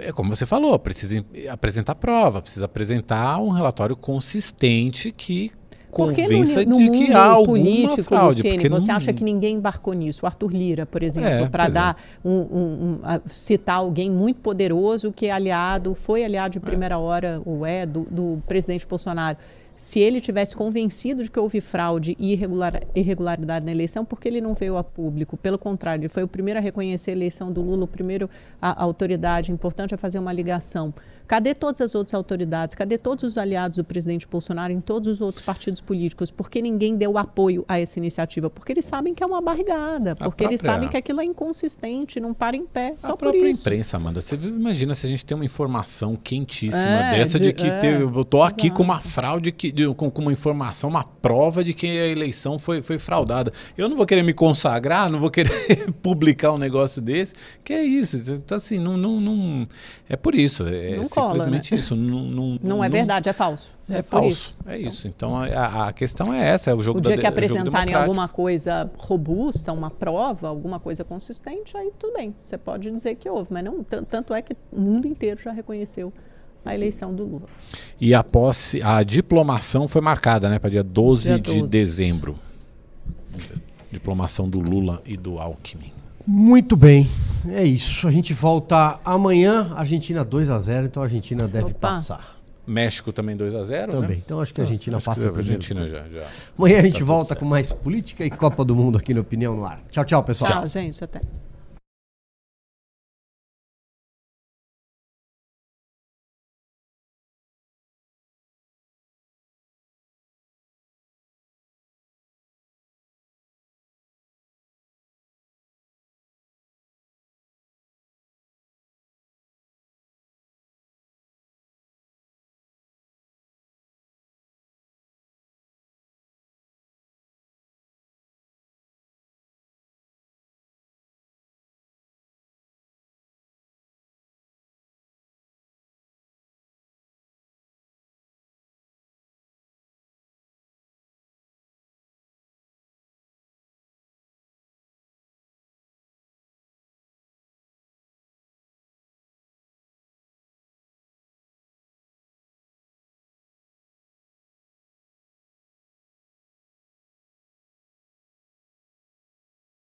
é 0.00 0.12
como 0.12 0.34
você 0.34 0.46
falou, 0.46 0.78
precisa 0.78 1.24
apresentar 1.48 1.94
prova, 1.94 2.42
precisa 2.42 2.66
apresentar 2.66 3.38
um 3.38 3.50
relatório 3.50 3.96
consistente 3.96 5.12
que 5.12 5.52
convença 5.90 6.64
no, 6.64 6.78
no 6.78 6.92
de 6.92 7.06
que 7.06 7.12
há 7.12 7.24
alguma 7.24 7.58
político, 7.58 8.04
fraude. 8.04 8.36
Luciene, 8.36 8.68
você 8.68 8.88
não... 8.88 8.96
acha 8.96 9.12
que 9.12 9.24
ninguém 9.24 9.56
embarcou 9.56 9.92
nisso? 9.92 10.24
O 10.24 10.26
Arthur 10.26 10.52
Lira, 10.52 10.86
por 10.86 11.02
exemplo, 11.02 11.28
é, 11.28 11.48
para 11.48 11.68
dar 11.68 11.96
é. 12.24 12.28
um, 12.28 12.32
um, 12.32 13.00
um, 13.02 13.20
citar 13.26 13.76
alguém 13.76 14.10
muito 14.10 14.40
poderoso 14.40 15.12
que 15.12 15.26
é 15.26 15.32
aliado, 15.32 15.94
foi 15.94 16.24
aliado 16.24 16.52
de 16.52 16.58
é. 16.58 16.60
primeira 16.60 16.98
hora, 16.98 17.42
ou 17.44 17.66
é, 17.66 17.84
do, 17.84 18.06
do 18.10 18.42
presidente 18.46 18.86
Bolsonaro 18.86 19.36
se 19.80 19.98
ele 19.98 20.20
tivesse 20.20 20.54
convencido 20.54 21.24
de 21.24 21.30
que 21.30 21.40
houve 21.40 21.58
fraude 21.58 22.14
e 22.18 22.34
irregular, 22.34 22.82
irregularidade 22.94 23.64
na 23.64 23.72
eleição, 23.72 24.04
porque 24.04 24.28
ele 24.28 24.38
não 24.38 24.52
veio 24.52 24.76
a 24.76 24.84
público? 24.84 25.38
Pelo 25.38 25.58
contrário, 25.58 26.02
ele 26.02 26.08
foi 26.10 26.22
o 26.22 26.28
primeiro 26.28 26.60
a 26.60 26.62
reconhecer 26.62 27.12
a 27.12 27.14
eleição 27.14 27.50
do 27.50 27.62
Lula, 27.62 27.84
o 27.84 27.88
primeiro 27.88 28.28
a, 28.60 28.78
a 28.78 28.84
autoridade 28.84 29.50
importante 29.50 29.94
a 29.94 29.96
fazer 29.96 30.18
uma 30.18 30.34
ligação. 30.34 30.92
Cadê 31.30 31.54
todas 31.54 31.80
as 31.80 31.94
outras 31.94 32.12
autoridades? 32.12 32.74
Cadê 32.74 32.98
todos 32.98 33.22
os 33.22 33.38
aliados 33.38 33.76
do 33.76 33.84
presidente 33.84 34.26
Bolsonaro 34.26 34.72
em 34.72 34.80
todos 34.80 35.06
os 35.06 35.20
outros 35.20 35.44
partidos 35.44 35.80
políticos? 35.80 36.28
Por 36.28 36.50
que 36.50 36.60
ninguém 36.60 36.96
deu 36.96 37.16
apoio 37.16 37.64
a 37.68 37.78
essa 37.78 38.00
iniciativa? 38.00 38.50
Porque 38.50 38.72
eles 38.72 38.84
sabem 38.84 39.14
que 39.14 39.22
é 39.22 39.26
uma 39.26 39.40
barrigada, 39.40 40.16
porque 40.16 40.28
própria... 40.28 40.46
eles 40.46 40.60
sabem 40.60 40.88
que 40.88 40.96
aquilo 40.96 41.20
é 41.20 41.24
inconsistente, 41.24 42.18
não 42.18 42.34
para 42.34 42.56
em 42.56 42.66
pé, 42.66 42.94
só 42.96 43.10
a 43.12 43.16
por 43.16 43.30
própria 43.30 43.48
imprensa, 43.48 43.96
Amanda. 43.96 44.20
Você 44.20 44.34
imagina 44.34 44.92
se 44.92 45.06
a 45.06 45.08
gente 45.08 45.24
tem 45.24 45.36
uma 45.36 45.44
informação 45.44 46.16
quentíssima 46.16 46.82
é, 46.82 47.18
dessa 47.18 47.38
de, 47.38 47.44
de 47.44 47.52
que 47.52 47.66
é, 47.68 47.78
teve, 47.78 48.02
eu 48.02 48.22
estou 48.22 48.42
aqui 48.42 48.68
com 48.68 48.82
uma 48.82 48.98
fraude 48.98 49.52
que, 49.52 49.70
de, 49.70 49.86
com, 49.94 50.10
com, 50.10 50.22
uma 50.22 50.32
informação, 50.32 50.90
uma 50.90 51.04
prova 51.04 51.62
de 51.62 51.72
que 51.72 51.86
a 51.86 52.08
eleição 52.08 52.58
foi, 52.58 52.82
foi 52.82 52.98
fraudada. 52.98 53.52
Eu 53.78 53.88
não 53.88 53.96
vou 53.96 54.04
querer 54.04 54.24
me 54.24 54.34
consagrar, 54.34 55.08
não 55.08 55.20
vou 55.20 55.30
querer 55.30 55.92
publicar 56.02 56.50
um 56.50 56.58
negócio 56.58 57.00
desse. 57.00 57.34
Que 57.62 57.72
é 57.72 57.84
isso? 57.84 58.40
Tá 58.40 58.56
assim, 58.56 58.80
não, 58.80 58.96
não, 58.96 59.20
não 59.20 59.68
é 60.08 60.16
por 60.16 60.34
isso. 60.34 60.66
É 60.66 60.96
não 60.96 61.19
simplesmente 61.22 61.70
cola, 61.70 61.78
né? 61.78 61.82
isso. 61.82 61.96
Não, 61.96 62.22
não, 62.22 62.58
não, 62.62 62.84
é 62.84 62.88
verdade, 62.88 63.28
é 63.28 63.32
falso. 63.32 63.74
É, 63.88 63.98
é 63.98 64.02
falso. 64.02 64.28
Isso. 64.28 64.56
É 64.66 64.78
então. 64.78 64.88
isso. 64.88 65.08
Então 65.08 65.36
a, 65.36 65.88
a, 65.88 65.92
questão 65.92 66.32
é 66.32 66.48
essa, 66.48 66.70
é 66.70 66.74
o 66.74 66.80
jogo 66.80 66.98
O 66.98 67.02
dia 67.02 67.16
da, 67.16 67.20
que 67.22 67.26
apresentarem 67.26 67.94
alguma 67.94 68.28
coisa 68.28 68.90
robusta, 68.98 69.72
uma 69.72 69.90
prova, 69.90 70.48
alguma 70.48 70.80
coisa 70.80 71.04
consistente, 71.04 71.76
aí 71.76 71.92
tudo 71.98 72.14
bem. 72.14 72.34
Você 72.42 72.58
pode 72.58 72.90
dizer 72.90 73.14
que 73.16 73.28
houve, 73.28 73.52
mas 73.52 73.64
não 73.64 73.82
tanto 73.82 74.34
é 74.34 74.42
que 74.42 74.56
o 74.72 74.80
mundo 74.80 75.06
inteiro 75.06 75.40
já 75.40 75.52
reconheceu 75.52 76.12
a 76.64 76.74
eleição 76.74 77.14
do 77.14 77.24
Lula. 77.24 77.48
E 78.00 78.14
a 78.14 78.22
posse, 78.22 78.82
a 78.82 79.02
diplomação 79.02 79.88
foi 79.88 80.00
marcada, 80.00 80.48
né, 80.48 80.58
para 80.58 80.70
dia 80.70 80.82
12 80.82 81.24
dia 81.24 81.38
de 81.38 81.54
12. 81.58 81.68
dezembro. 81.68 82.38
Diplomação 83.90 84.48
do 84.48 84.60
Lula 84.60 85.02
e 85.04 85.16
do 85.16 85.38
Alckmin. 85.38 85.99
Muito 86.26 86.76
bem. 86.76 87.08
É 87.48 87.64
isso. 87.64 88.06
A 88.06 88.10
gente 88.10 88.34
volta 88.34 89.00
amanhã. 89.04 89.72
Argentina 89.74 90.24
2 90.24 90.50
a 90.50 90.58
0, 90.58 90.86
então 90.86 91.02
a 91.02 91.06
Argentina 91.06 91.48
deve 91.48 91.70
Opa. 91.70 91.88
passar. 91.88 92.40
México 92.66 93.12
também 93.12 93.36
2 93.36 93.54
a 93.54 93.64
0 93.64 93.92
Também. 93.92 94.10
Né? 94.10 94.22
Então 94.24 94.40
acho 94.40 94.54
que 94.54 94.60
a 94.60 94.64
Argentina 94.64 94.96
Nossa, 94.96 95.06
passa 95.06 95.28
a 95.28 95.36
Argentina 95.36 95.88
já, 95.88 96.04
já. 96.08 96.26
Amanhã 96.56 96.78
a 96.78 96.82
gente 96.82 97.00
tá 97.00 97.04
volta 97.04 97.34
com 97.34 97.44
mais 97.44 97.72
política 97.72 98.24
e 98.24 98.30
Copa 98.30 98.64
do 98.64 98.76
Mundo 98.76 98.96
aqui 98.96 99.12
no 99.12 99.22
Opinião 99.22 99.56
no 99.56 99.64
Ar. 99.64 99.80
Tchau, 99.90 100.04
tchau, 100.04 100.22
pessoal. 100.22 100.50
Tchau, 100.50 100.68
gente. 100.68 101.02
Até. 101.02 101.20